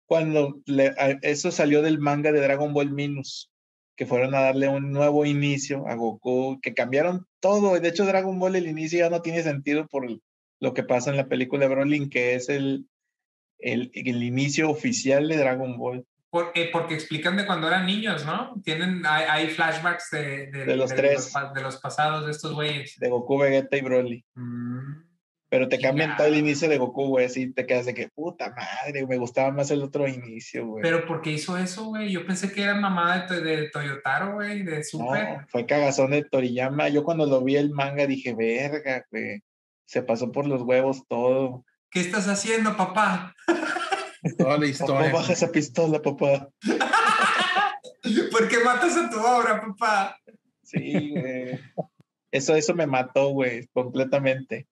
Cuando 0.09 0.59
le- 0.65 0.95
eso 1.21 1.51
salió 1.51 1.83
del 1.83 1.99
manga 1.99 2.33
de 2.33 2.41
Dragon 2.41 2.73
Ball 2.73 2.91
Minus, 2.91 3.51
que 3.95 4.07
fueron 4.07 4.35
a 4.35 4.41
darle 4.41 4.67
un 4.69 4.91
nuevo 4.91 5.27
inicio 5.27 5.87
a 5.87 5.95
Goku, 5.97 6.59
que 6.63 6.73
cambiaron 6.73 7.27
todo. 7.41 7.79
De 7.79 7.89
hecho, 7.89 8.07
Dragon 8.07 8.39
Ball, 8.39 8.57
el 8.57 8.67
inicio 8.69 9.01
ya 9.01 9.11
no 9.11 9.21
tiene 9.21 9.43
sentido 9.43 9.87
por 9.87 10.09
lo 10.61 10.73
que 10.75 10.83
pasa 10.83 11.11
en 11.11 11.19
la 11.19 11.27
película 11.29 11.69
de 11.69 11.75
Broly, 11.75 12.09
que 12.09 12.35
es 12.37 12.49
el, 12.49 12.87
el, 13.59 13.91
el 13.93 14.23
inicio 14.23 14.71
oficial 14.71 15.29
de 15.29 15.37
Dragon 15.37 15.77
Ball. 15.77 16.07
Por- 16.31 16.53
eh, 16.55 16.71
porque 16.73 16.95
explican 16.95 17.37
de 17.37 17.45
cuando 17.45 17.69
eran 17.69 17.85
niños, 17.87 18.25
¿no? 18.25 18.55
Tienen, 18.65 19.03
hay, 19.05 19.25
hay 19.29 19.49
flashbacks 19.49 20.11
de, 20.11 20.47
De 20.53 20.77
los 20.77 20.95
tres. 20.95 21.31
pa- 21.35 21.53
de 21.53 21.61
los 21.61 21.77
pasados 21.79 22.25
de 22.25 22.31
estos 22.33 22.55
güeyes. 22.55 22.97
De 22.99 23.11
Goku, 23.11 23.37
Vegeta 23.39 23.77
y 23.77 23.81
Broly. 23.83 24.25
Mm. 24.35 25.08
Pero 25.51 25.67
te 25.69 25.79
cambian 25.79 26.17
todo 26.17 26.27
el 26.27 26.37
inicio 26.37 26.69
de 26.69 26.77
Goku, 26.77 27.07
güey. 27.09 27.25
Así 27.27 27.51
te 27.53 27.65
quedas 27.65 27.87
de 27.87 27.95
que, 27.95 28.09
puta 28.09 28.55
madre, 28.55 29.07
me 29.07 29.17
gustaba 29.17 29.51
más 29.51 29.71
el 29.71 29.83
otro 29.83 30.07
inicio, 30.07 30.67
güey. 30.67 30.83
Pero 30.83 31.07
¿por 31.07 31.23
qué 31.23 31.31
hizo 31.31 31.57
eso, 31.57 31.87
güey? 31.87 32.11
Yo 32.13 32.27
pensé 32.27 32.53
que 32.53 32.63
era 32.63 32.75
mamá 32.75 33.27
de, 33.27 33.41
de 33.41 33.71
Toyotaro, 33.71 34.35
güey, 34.35 34.63
de 34.63 34.85
Super. 34.85 35.29
No, 35.39 35.47
fue 35.49 35.65
cagazón 35.65 36.11
de 36.11 36.23
Toriyama. 36.25 36.89
Yo 36.91 37.03
cuando 37.03 37.25
lo 37.25 37.43
vi 37.43 37.57
el 37.57 37.71
manga 37.71 38.07
dije, 38.07 38.35
verga, 38.35 39.07
güey. 39.11 39.43
Se 39.87 40.03
pasó 40.03 40.31
por 40.31 40.47
los 40.47 40.61
huevos 40.63 41.03
todo. 41.09 41.65
¿Qué 41.91 42.01
estás 42.01 42.29
haciendo, 42.29 42.77
papá? 42.77 43.35
Toda 44.37 44.51
la 44.51 44.57
Papá, 44.57 44.67
historia. 44.67 45.13
baja 45.13 45.33
esa 45.33 45.51
pistola, 45.51 46.03
papá. 46.03 46.49
¿Por 48.31 48.49
qué 48.49 48.59
matas 48.65 48.97
a 48.97 49.09
tu 49.09 49.19
obra, 49.19 49.61
papá? 49.63 50.19
Sí, 50.63 51.11
güey. 51.11 51.59
Eso, 52.31 52.55
eso 52.55 52.75
me 52.75 52.87
mató, 52.87 53.29
güey, 53.31 53.67
completamente. 53.73 54.67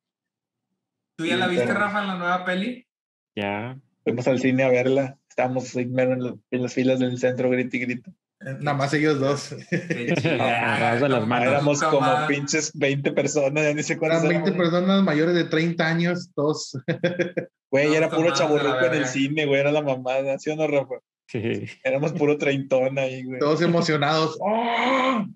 ¿Tú 1.16 1.24
ya 1.24 1.36
la 1.36 1.46
viste, 1.46 1.72
Rafa, 1.72 2.02
en 2.02 2.08
la 2.08 2.18
nueva 2.18 2.44
peli? 2.44 2.86
Ya. 3.34 3.78
Fuimos 4.04 4.28
al 4.28 4.38
cine 4.38 4.64
a 4.64 4.68
verla. 4.68 5.18
Estábamos 5.28 5.74
en, 5.76 6.40
las 6.50 6.74
filas 6.74 6.98
del 6.98 7.18
centro, 7.18 7.50
grito 7.50 7.76
y 7.76 7.80
grito. 7.80 8.10
Nada 8.40 8.76
más 8.76 8.92
ellos 8.92 9.18
dos. 9.18 9.54
Éramos 9.70 11.82
como 11.82 12.26
pinches 12.28 12.70
20 12.74 13.12
personas, 13.12 13.64
ya 13.64 13.74
ni 13.74 13.82
sé 13.82 13.96
cuántas 13.96 14.24
Eran 14.24 14.42
20 14.42 14.50
éramos. 14.50 14.66
personas 14.66 15.02
mayores 15.02 15.34
de 15.34 15.44
30 15.44 15.86
años, 15.86 16.30
todos. 16.34 16.78
Güey, 17.68 17.88
No, 17.88 17.94
era 17.94 18.08
puro 18.08 18.32
chaburruco 18.32 18.84
en 18.84 18.94
el 18.94 19.06
cine, 19.06 19.44
güey, 19.44 19.58
era 19.58 19.72
la 19.72 19.82
mamada. 19.82 20.38
¿Sí 20.38 20.50
o 20.50 20.56
no, 20.56 20.68
Rafa? 20.68 20.94
Sí. 21.26 21.64
Éramos 21.82 22.12
puro 22.12 22.38
treintón 22.38 22.96
ahí, 22.96 23.24
güey. 23.24 23.40
Todos 23.40 23.60
emocionados. 23.60 24.38
¡Oh! 24.40 25.26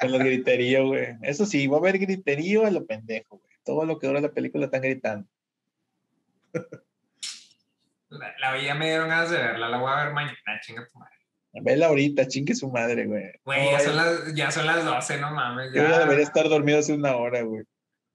Con 0.00 0.12
los 0.12 0.20
griteríos, 0.20 0.86
güey. 0.86 1.08
Eso 1.22 1.44
sí, 1.44 1.66
va 1.66 1.76
a 1.76 1.80
haber 1.80 1.98
griterío 1.98 2.64
a 2.64 2.70
lo 2.70 2.86
pendejo, 2.86 3.36
güey. 3.36 3.57
Todo 3.68 3.84
lo 3.84 3.98
que 3.98 4.06
dura 4.06 4.22
la 4.22 4.32
película 4.32 4.64
están 4.64 4.80
gritando. 4.80 5.28
La, 8.08 8.34
la 8.40 8.62
ya 8.62 8.74
me 8.74 8.86
dieron 8.86 9.10
ganas 9.10 9.30
de 9.30 9.36
verla, 9.36 9.68
la 9.68 9.76
voy 9.76 9.92
a 9.92 10.04
ver 10.04 10.14
mañana, 10.14 10.36
chinga 10.62 10.88
tu 10.90 10.98
madre. 10.98 11.12
Vela 11.52 11.88
ahorita, 11.88 12.26
chingue 12.26 12.54
su 12.54 12.70
madre, 12.70 13.04
güey. 13.04 13.30
Güey, 13.44 13.70
ya, 13.72 13.80
son 13.80 13.96
las, 13.96 14.34
ya 14.34 14.50
son 14.50 14.64
las 14.64 14.86
12, 14.86 15.20
no 15.20 15.32
mames. 15.32 15.70
Yo 15.74 15.82
ya 15.82 15.90
Ya, 15.90 15.98
debería 15.98 16.24
estar 16.24 16.48
dormido 16.48 16.78
hace 16.78 16.94
una 16.94 17.14
hora, 17.16 17.42
güey. 17.42 17.64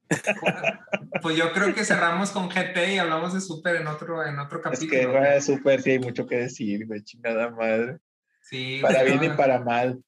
Pues 1.22 1.38
yo 1.38 1.54
creo 1.54 1.74
que 1.76 1.86
cerramos 1.86 2.32
con 2.32 2.50
GT 2.50 2.96
y 2.96 2.98
hablamos 2.98 3.36
de 3.36 3.40
Super 3.42 3.76
en 3.76 3.86
otro, 3.88 4.26
en 4.26 4.40
otro 4.40 4.58
Es 4.58 4.64
capítulo. 4.64 4.90
que, 4.92 5.06
güey. 5.06 5.42
súper, 5.42 5.82
sí 5.84 5.92
hay 5.92 6.00
mucho 6.00 6.26
que 6.26 6.38
decir, 6.38 6.88
güey, 6.88 7.04
chingada 7.04 7.52
madre. 7.52 8.00
Sí, 8.42 8.80
Para 8.82 9.04
güey, 9.04 9.20
bien 9.20 9.32
y 9.34 9.38
para 9.38 9.60
mal. 9.60 10.04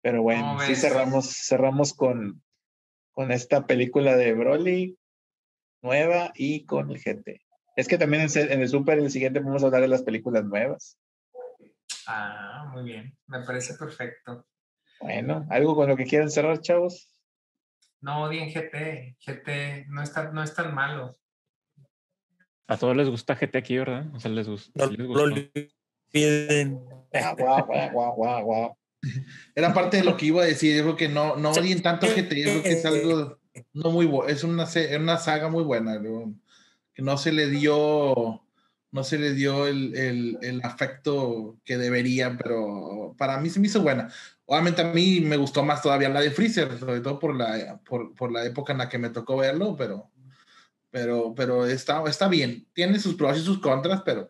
Pero 0.00 0.22
bueno, 0.22 0.42
¿Cómo 0.54 0.60
sí 0.60 0.74
cerramos, 0.74 1.30
cerramos 1.46 1.92
con, 1.92 2.42
con 3.14 3.30
esta 3.32 3.66
película 3.66 4.16
de 4.16 4.34
Broly 4.34 4.98
nueva 5.82 6.32
y 6.34 6.64
con 6.66 6.90
el 6.90 6.98
GT. 6.98 7.40
Es 7.76 7.88
que 7.88 7.98
también 7.98 8.26
en, 8.34 8.60
el 8.60 8.68
Super, 8.68 8.98
en 8.98 9.04
el 9.04 9.10
siguiente, 9.10 9.40
vamos 9.40 9.62
a 9.62 9.66
hablar 9.66 9.82
de 9.82 9.88
las 9.88 10.02
películas 10.02 10.44
nuevas. 10.44 10.98
Ah, 12.06 12.70
muy 12.72 12.84
bien, 12.84 13.16
me 13.26 13.40
parece 13.44 13.74
perfecto. 13.74 14.46
Bueno, 15.00 15.46
¿algo 15.50 15.74
con 15.74 15.88
lo 15.88 15.96
que 15.96 16.04
quieran 16.04 16.30
cerrar, 16.30 16.60
chavos? 16.60 17.10
No 18.00 18.24
odien 18.24 18.50
GT, 18.50 19.16
GT 19.18 19.86
no, 19.88 20.02
está, 20.02 20.30
no 20.30 20.42
es 20.42 20.54
tan 20.54 20.74
malo. 20.74 21.14
A 22.66 22.76
todos 22.76 22.96
les 22.96 23.08
gusta 23.08 23.34
GT 23.34 23.56
aquí, 23.58 23.78
¿verdad? 23.78 24.06
O 24.14 24.20
sea, 24.20 24.30
les, 24.30 24.48
gus- 24.48 24.70
No 24.74 24.86
les 24.86 24.98
lo 24.98 25.22
olviden. 25.22 26.74
Guau, 27.12 27.36
guau, 27.36 27.66
guau, 27.66 27.90
guau, 27.92 28.14
guau, 28.14 28.44
guau. 28.44 28.78
Era 29.54 29.74
parte 29.74 29.98
de 29.98 30.04
lo 30.04 30.16
que 30.16 30.26
iba 30.26 30.42
a 30.42 30.46
decir. 30.46 30.76
Yo 30.76 30.82
creo 30.82 30.96
que 30.96 31.08
no, 31.08 31.36
no 31.36 31.50
odien 31.50 31.82
tanto 31.82 32.06
GT. 32.06 32.34
Yo 32.34 32.50
creo 32.50 32.62
que 32.62 32.72
es 32.72 32.84
algo 32.84 33.38
no 33.72 33.90
muy 33.90 34.06
bueno. 34.06 34.28
Es 34.28 34.44
una, 34.44 34.66
una 34.98 35.18
saga 35.18 35.48
muy 35.48 35.62
buena. 35.62 35.98
¿no? 35.98 36.34
Que 36.94 37.02
no 37.02 37.16
se 37.18 37.32
le 37.32 37.48
dio. 37.48 38.40
No 38.90 39.02
se 39.02 39.18
le 39.18 39.34
dio 39.34 39.66
el, 39.66 39.96
el, 39.96 40.38
el 40.40 40.60
afecto 40.62 41.58
que 41.64 41.76
debería, 41.76 42.36
pero 42.36 43.16
para 43.18 43.40
mí 43.40 43.50
se 43.50 43.58
me 43.58 43.66
hizo 43.66 43.82
buena. 43.82 44.08
Obviamente 44.46 44.82
a 44.82 44.92
mí 44.92 45.20
me 45.20 45.36
gustó 45.36 45.64
más 45.64 45.82
todavía 45.82 46.10
la 46.10 46.20
de 46.20 46.30
Freezer, 46.30 46.78
sobre 46.78 47.00
todo 47.00 47.18
por 47.18 47.34
la, 47.34 47.80
por, 47.84 48.14
por 48.14 48.30
la 48.30 48.44
época 48.44 48.72
en 48.72 48.78
la 48.78 48.88
que 48.88 48.98
me 48.98 49.10
tocó 49.10 49.38
verlo, 49.38 49.74
pero, 49.76 50.12
pero, 50.90 51.34
pero 51.34 51.66
está, 51.66 52.04
está 52.06 52.28
bien. 52.28 52.68
Tiene 52.72 53.00
sus 53.00 53.16
pros 53.16 53.36
y 53.36 53.42
sus 53.42 53.58
contras, 53.58 54.02
pero 54.04 54.28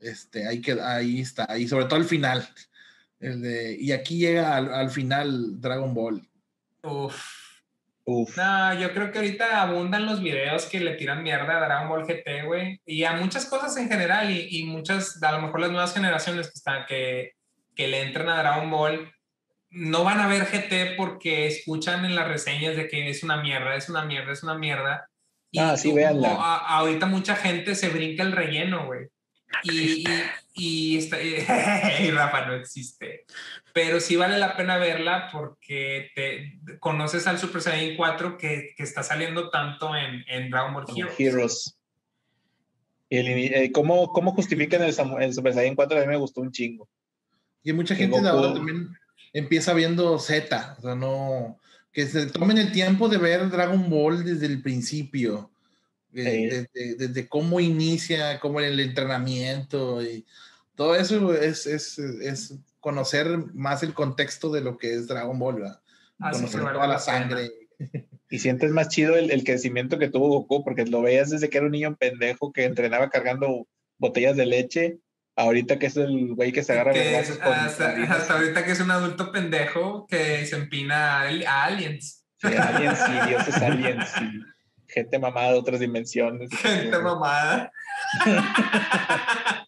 este, 0.00 0.46
ahí, 0.46 0.60
queda, 0.60 0.96
ahí 0.96 1.20
está. 1.20 1.56
Y 1.56 1.68
sobre 1.68 1.84
todo 1.84 1.98
el 1.98 2.04
final. 2.04 2.48
El 3.22 3.40
de, 3.40 3.76
y 3.78 3.92
aquí 3.92 4.18
llega 4.18 4.56
al, 4.56 4.72
al 4.74 4.90
final 4.90 5.60
Dragon 5.60 5.94
Ball. 5.94 6.28
Uf. 6.82 7.24
Uf. 8.04 8.36
No, 8.36 8.74
yo 8.80 8.92
creo 8.92 9.12
que 9.12 9.18
ahorita 9.20 9.62
abundan 9.62 10.06
los 10.06 10.20
videos 10.20 10.66
que 10.66 10.80
le 10.80 10.94
tiran 10.94 11.22
mierda 11.22 11.56
a 11.56 11.60
Dragon 11.64 11.88
Ball 11.88 12.04
GT, 12.04 12.44
güey. 12.44 12.80
Y 12.84 13.04
a 13.04 13.12
muchas 13.12 13.46
cosas 13.46 13.76
en 13.76 13.88
general 13.88 14.30
y, 14.30 14.48
y 14.50 14.64
muchas, 14.64 15.22
a 15.22 15.32
lo 15.32 15.40
mejor 15.40 15.60
las 15.60 15.70
nuevas 15.70 15.94
generaciones 15.94 16.48
que 16.48 16.54
están, 16.56 16.84
que, 16.86 17.32
que 17.76 17.86
le 17.86 18.02
entran 18.02 18.28
a 18.28 18.38
Dragon 18.42 18.68
Ball, 18.68 19.08
no 19.70 20.02
van 20.02 20.18
a 20.20 20.26
ver 20.26 20.44
GT 20.46 20.96
porque 20.96 21.46
escuchan 21.46 22.04
en 22.04 22.16
las 22.16 22.26
reseñas 22.26 22.76
de 22.76 22.88
que 22.88 23.08
es 23.08 23.22
una 23.22 23.40
mierda, 23.40 23.76
es 23.76 23.88
una 23.88 24.04
mierda, 24.04 24.32
es 24.32 24.42
una 24.42 24.58
mierda. 24.58 25.06
Y 25.52 25.60
Ah, 25.60 25.76
sí, 25.76 25.90
como 25.90 25.96
véanla. 25.98 26.28
a- 26.32 26.78
ahorita 26.78 27.06
mucha 27.06 27.36
gente 27.36 27.76
se 27.76 27.88
brinca 27.90 28.24
el 28.24 28.32
relleno, 28.32 28.86
güey. 28.86 29.06
Y, 29.64 30.04
y, 30.54 30.98
y, 32.00 32.10
Rafa 32.10 32.46
no 32.46 32.54
existe. 32.54 33.24
Pero 33.72 34.00
sí 34.00 34.16
vale 34.16 34.38
la 34.38 34.56
pena 34.56 34.76
verla 34.76 35.28
porque 35.32 36.10
te 36.14 36.58
conoces 36.78 37.26
al 37.26 37.38
Super 37.38 37.62
Saiyan 37.62 37.96
4 37.96 38.36
que, 38.36 38.74
que 38.76 38.82
está 38.82 39.02
saliendo 39.02 39.50
tanto 39.50 39.94
en, 39.96 40.24
en 40.28 40.50
Dragon 40.50 40.74
Ball 40.74 40.86
Heroes. 40.94 41.14
Heroes. 41.18 41.78
Y 43.08 43.18
el, 43.18 43.28
eh, 43.28 43.72
¿cómo, 43.72 44.12
¿Cómo 44.12 44.32
justifican 44.32 44.82
el, 44.82 44.94
el, 45.20 45.34
Super 45.34 45.54
Saiyan 45.54 45.74
4? 45.74 45.98
A 45.98 46.00
mí 46.02 46.06
me 46.06 46.16
gustó 46.16 46.40
un 46.40 46.52
chingo. 46.52 46.88
Y 47.62 47.72
mucha 47.72 47.94
gente 47.94 48.20
de 48.20 48.28
ahora 48.28 48.54
también 48.54 48.88
empieza 49.32 49.72
viendo 49.72 50.18
Z. 50.18 50.76
O 50.78 50.82
sea, 50.82 50.94
no. 50.94 51.58
Que 51.92 52.06
se 52.06 52.26
tomen 52.26 52.58
el 52.58 52.72
tiempo 52.72 53.08
de 53.08 53.18
ver 53.18 53.50
Dragon 53.50 53.88
Ball 53.88 54.24
desde 54.24 54.46
el 54.46 54.62
principio 54.62 55.51
desde, 56.12 57.28
cómo 57.28 57.60
inicia, 57.60 58.38
cómo 58.40 58.60
el 58.60 58.78
entrenamiento 58.78 60.02
y 60.02 60.26
todo 60.74 60.94
eso 60.94 61.34
es, 61.34 61.66
es, 61.66 61.98
es, 61.98 62.54
conocer 62.80 63.26
más 63.54 63.82
el 63.82 63.94
contexto 63.94 64.50
de 64.50 64.60
lo 64.60 64.76
que 64.76 64.94
es 64.94 65.06
Dragon 65.06 65.38
Ball, 65.38 65.78
conocer 66.18 66.60
toda 66.60 66.86
la 66.86 66.98
sangre. 66.98 67.50
Y 68.30 68.38
sientes 68.38 68.70
más 68.70 68.88
chido 68.88 69.14
el, 69.14 69.30
el, 69.30 69.44
crecimiento 69.44 69.98
que 69.98 70.08
tuvo 70.08 70.28
Goku, 70.28 70.64
porque 70.64 70.86
lo 70.86 71.02
veías 71.02 71.28
desde 71.28 71.50
que 71.50 71.58
era 71.58 71.66
un 71.66 71.72
niño 71.72 71.94
pendejo 71.96 72.50
que 72.50 72.64
entrenaba 72.64 73.10
cargando 73.10 73.68
botellas 73.98 74.38
de 74.38 74.46
leche, 74.46 75.00
ahorita 75.36 75.78
que 75.78 75.86
es 75.86 75.96
el 75.96 76.34
güey 76.34 76.52
que 76.52 76.62
se 76.62 76.72
agarra 76.72 76.92
hasta, 77.20 78.34
ahorita 78.34 78.64
que 78.64 78.72
es 78.72 78.80
un 78.80 78.90
adulto 78.90 79.32
pendejo 79.32 80.06
que 80.06 80.46
se 80.46 80.56
empina 80.56 81.20
a, 81.22 81.64
aliens. 81.64 82.24
Sí, 82.38 82.48
aliens 82.48 83.00
y 83.08 83.28
dioses 83.28 83.56
aliens. 83.62 84.10
Gente 84.92 85.18
mamada 85.18 85.52
de 85.52 85.58
otras 85.58 85.80
dimensiones. 85.80 86.50
Gente 86.62 86.98
mamada. 86.98 87.72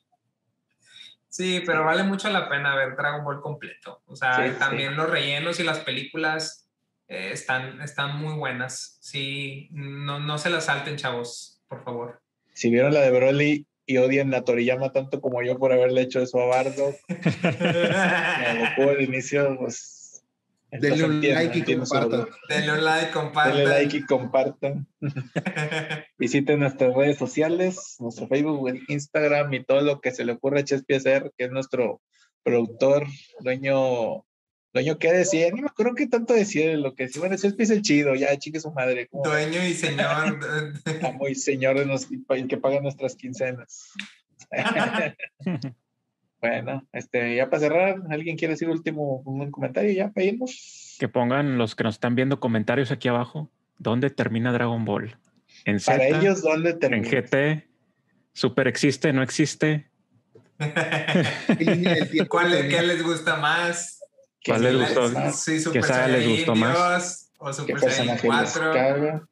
sí, 1.29 1.63
pero 1.65 1.85
vale 1.85 2.03
mucho 2.03 2.29
la 2.31 2.49
pena 2.49 2.75
ver 2.75 2.97
Dragon 2.97 3.25
Ball 3.25 3.41
completo. 3.41 4.03
O 4.07 4.17
sea, 4.17 4.57
también 4.59 4.97
los 4.97 5.09
rellenos 5.09 5.59
y 5.61 5.65
las 5.65 5.81
películas 5.81 6.69
eh, 7.09 7.31
están, 7.33 7.81
están 7.81 8.17
muy 8.17 8.35
buenas. 8.35 8.99
Sí, 9.01 9.69
no, 9.73 10.21
no 10.21 10.39
se 10.39 10.51
las 10.51 10.67
salten, 10.67 10.97
chavos, 10.97 11.63
por 11.69 11.83
favor. 11.85 12.21
Si 12.53 12.71
vieron 12.71 12.95
la 12.95 13.01
de 13.01 13.11
Broly 13.11 13.67
y 13.87 13.97
odian 13.99 14.33
a 14.35 14.43
Toriyama 14.43 14.93
tanto 14.93 15.21
como 15.21 15.43
yo 15.43 15.59
por 15.59 15.73
haberle 15.73 16.03
hecho 16.03 16.21
eso 16.21 16.41
a 16.41 16.47
Bardo, 16.47 16.95
Goku 17.09 18.91
al 18.91 19.03
inicio, 19.03 19.57
pues 19.59 20.04
Denle 20.81 21.05
un 21.05 21.21
like 21.21 21.59
y 21.59 21.77
compartan. 21.77 22.27
Denle 22.49 22.73
un 22.73 22.85
like, 22.85 23.11
compartan. 23.13 23.57
Denle 23.57 23.71
like 23.71 23.97
y 23.97 24.03
compartan. 24.03 24.87
Visiten 26.19 26.61
nuestras 26.61 26.95
redes 26.95 27.17
sociales, 27.17 27.97
nuestro 28.01 28.27
Facebook, 28.27 28.73
Instagram 28.89 29.55
y 29.55 29.65
todo 29.65 29.83
lo 29.83 30.01
que 30.01 30.11
se 30.11 30.25
le 30.25 30.33
ocurra 30.33 30.61
a 30.61 30.65
Chespi 30.65 30.95
hacer, 30.95 31.33
que 31.37 31.45
es 31.45 31.51
nuestro 31.51 32.01
productor, 32.43 33.07
dueño, 33.41 34.25
dueño, 34.73 34.99
¿qué 34.99 35.13
decía? 35.13 35.51
No 35.51 35.63
me 35.63 35.69
acuerdo 35.69 35.95
qué 35.95 36.09
tanto 36.09 36.35
decía 36.35 36.77
lo 36.77 36.95
que 36.95 37.05
decía. 37.05 37.21
Bueno, 37.21 37.37
Chespi 37.37 37.63
es 37.63 37.71
el 37.71 37.83
chido, 37.83 38.15
ya, 38.15 38.37
chique 38.39 38.59
su 38.59 38.73
madre. 38.73 39.09
Dueño 39.13 39.65
y 39.65 39.75
señor. 39.75 40.41
Amo 41.03 41.29
y 41.29 41.35
señor 41.37 41.77
el 41.79 42.49
que 42.49 42.57
paga 42.57 42.81
nuestras 42.81 43.15
quincenas. 43.15 43.93
Bueno, 46.45 46.87
este, 46.93 47.37
ya 47.37 47.49
para 47.49 47.61
cerrar, 47.61 48.03
¿alguien 48.11 48.37
quiere 48.37 48.53
decir 48.53 48.69
último 48.69 49.23
un 49.25 49.51
comentario? 49.51 49.91
Ya 49.93 50.11
pedimos. 50.11 50.95
Que 50.99 51.09
pongan 51.09 51.57
los 51.57 51.75
que 51.75 51.85
nos 51.85 51.95
están 51.95 52.17
viendo 52.17 52.39
comentarios 52.39 52.91
aquí 52.91 53.09
abajo. 53.09 53.51
¿Dónde 53.79 54.11
termina 54.11 54.53
Dragon 54.53 54.85
Ball? 54.85 55.17
En 55.65 55.81
Z, 55.81 55.97
para 55.97 56.21
ellos, 56.21 56.43
¿dónde 56.43 56.75
termina? 56.75 57.09
En 57.09 57.11
GT, 57.11 57.67
Super 58.35 58.69
existe, 58.69 59.11
no 59.15 59.23
existe. 59.23 59.89
¿Cuál, 62.29 62.69
¿Qué 62.69 62.83
les 62.83 63.03
gusta 63.03 63.37
más? 63.37 64.01
¿Cuál 64.45 64.65
les 64.65 64.77
gustó? 64.77 65.33
Sí, 65.33 65.61
Super 65.61 65.83
¿Qué 65.83 66.09
les 66.13 66.29
gustó 66.29 66.55
más? 66.55 67.33
O 67.39 67.51
Super 67.55 67.81
Saiyan 67.91 68.19
4. 68.23 69.27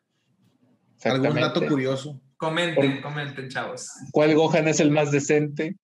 ¿Algún 1.04 1.34
dato 1.34 1.66
curioso? 1.66 2.18
Comenten, 2.38 3.02
comenten, 3.02 3.50
chavos. 3.50 3.90
¿Cuál 4.12 4.34
Gohan 4.34 4.66
es 4.66 4.80
el 4.80 4.90
más 4.90 5.10
decente? 5.10 5.76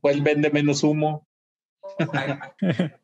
Pues 0.00 0.22
vende 0.22 0.50
menos 0.50 0.82
humo. 0.82 1.26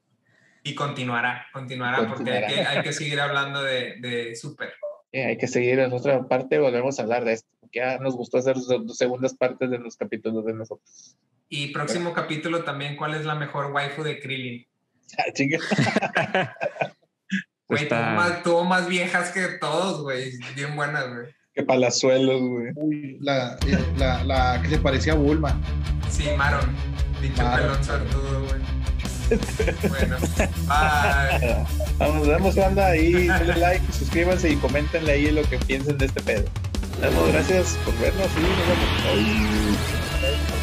y 0.62 0.74
continuará, 0.74 1.47
continuará, 1.53 2.09
porque 2.09 2.31
hay 2.31 2.83
que, 2.83 2.93
seguir 2.93 3.20
hablando 3.20 3.62
de, 3.62 3.97
de 4.01 4.37
Super. 4.37 4.72
hay 5.12 5.37
que 5.37 5.47
seguir 5.47 5.79
en 5.79 5.93
otra 5.93 6.26
parte, 6.26 6.59
volvemos 6.59 6.99
a 6.99 7.03
hablar 7.03 7.24
de 7.24 7.35
esto, 7.35 7.49
porque 7.61 7.81
ya 7.81 7.99
nos 7.99 8.16
gustó 8.16 8.39
hacer 8.39 8.57
dos 8.57 8.97
segundas 8.97 9.35
partes 9.35 9.70
de 9.70 9.79
los 9.79 9.97
capítulos 9.97 10.45
de 10.45 10.55
nosotros. 10.55 11.16
Y 11.49 11.68
próximo 11.72 12.12
capítulo 12.12 12.64
también, 12.64 12.97
¿cuál 12.97 13.14
es 13.14 13.24
la 13.24 13.35
mejor 13.35 13.72
waifu 13.72 14.03
de 14.03 14.20
Krillin? 14.20 14.66
Ah, 15.18 15.33
chinga. 15.33 15.59
Güey, 17.68 17.87
tuvo, 18.43 18.64
más, 18.64 18.89
viejas 18.89 19.31
que 19.31 19.47
todos, 19.61 20.01
güey. 20.03 20.33
Bien 20.55 20.74
buenas, 20.74 21.07
güey. 21.07 21.26
Que 21.59 21.64
palazuelos, 21.64 22.40
güey. 22.40 23.16
La, 23.18 23.59
eh, 23.66 23.84
la, 23.96 24.22
la, 24.22 24.62
que 24.62 24.68
se 24.68 24.78
parecía 24.78 25.14
a 25.14 25.16
Bulma. 25.16 25.61
Sí, 26.09 26.28
Maron. 26.36 26.70
Dicho 27.20 27.42
pelón 27.52 27.84
sortudo, 27.84 28.44
güey. 28.46 28.61
bueno, 29.88 30.16
bye. 30.68 31.66
Vamos, 31.98 32.16
nos 32.18 32.28
vemos, 32.28 32.54
banda. 32.54 32.86
Ahí 32.86 33.12
denle 33.12 33.56
like, 33.56 33.92
suscríbanse 33.92 34.50
y 34.52 34.56
coméntenle 34.56 35.11
ahí 35.11 35.32
lo 35.32 35.42
que 35.42 35.59
piensen 35.59 35.98
de 35.98 36.06
este 36.06 36.22
pedo. 36.22 36.44
Gracias 37.32 37.76
por 37.84 37.98
vernos 37.98 38.28
y 38.36 38.40
nos 38.40 38.54
vemos. 40.22 40.57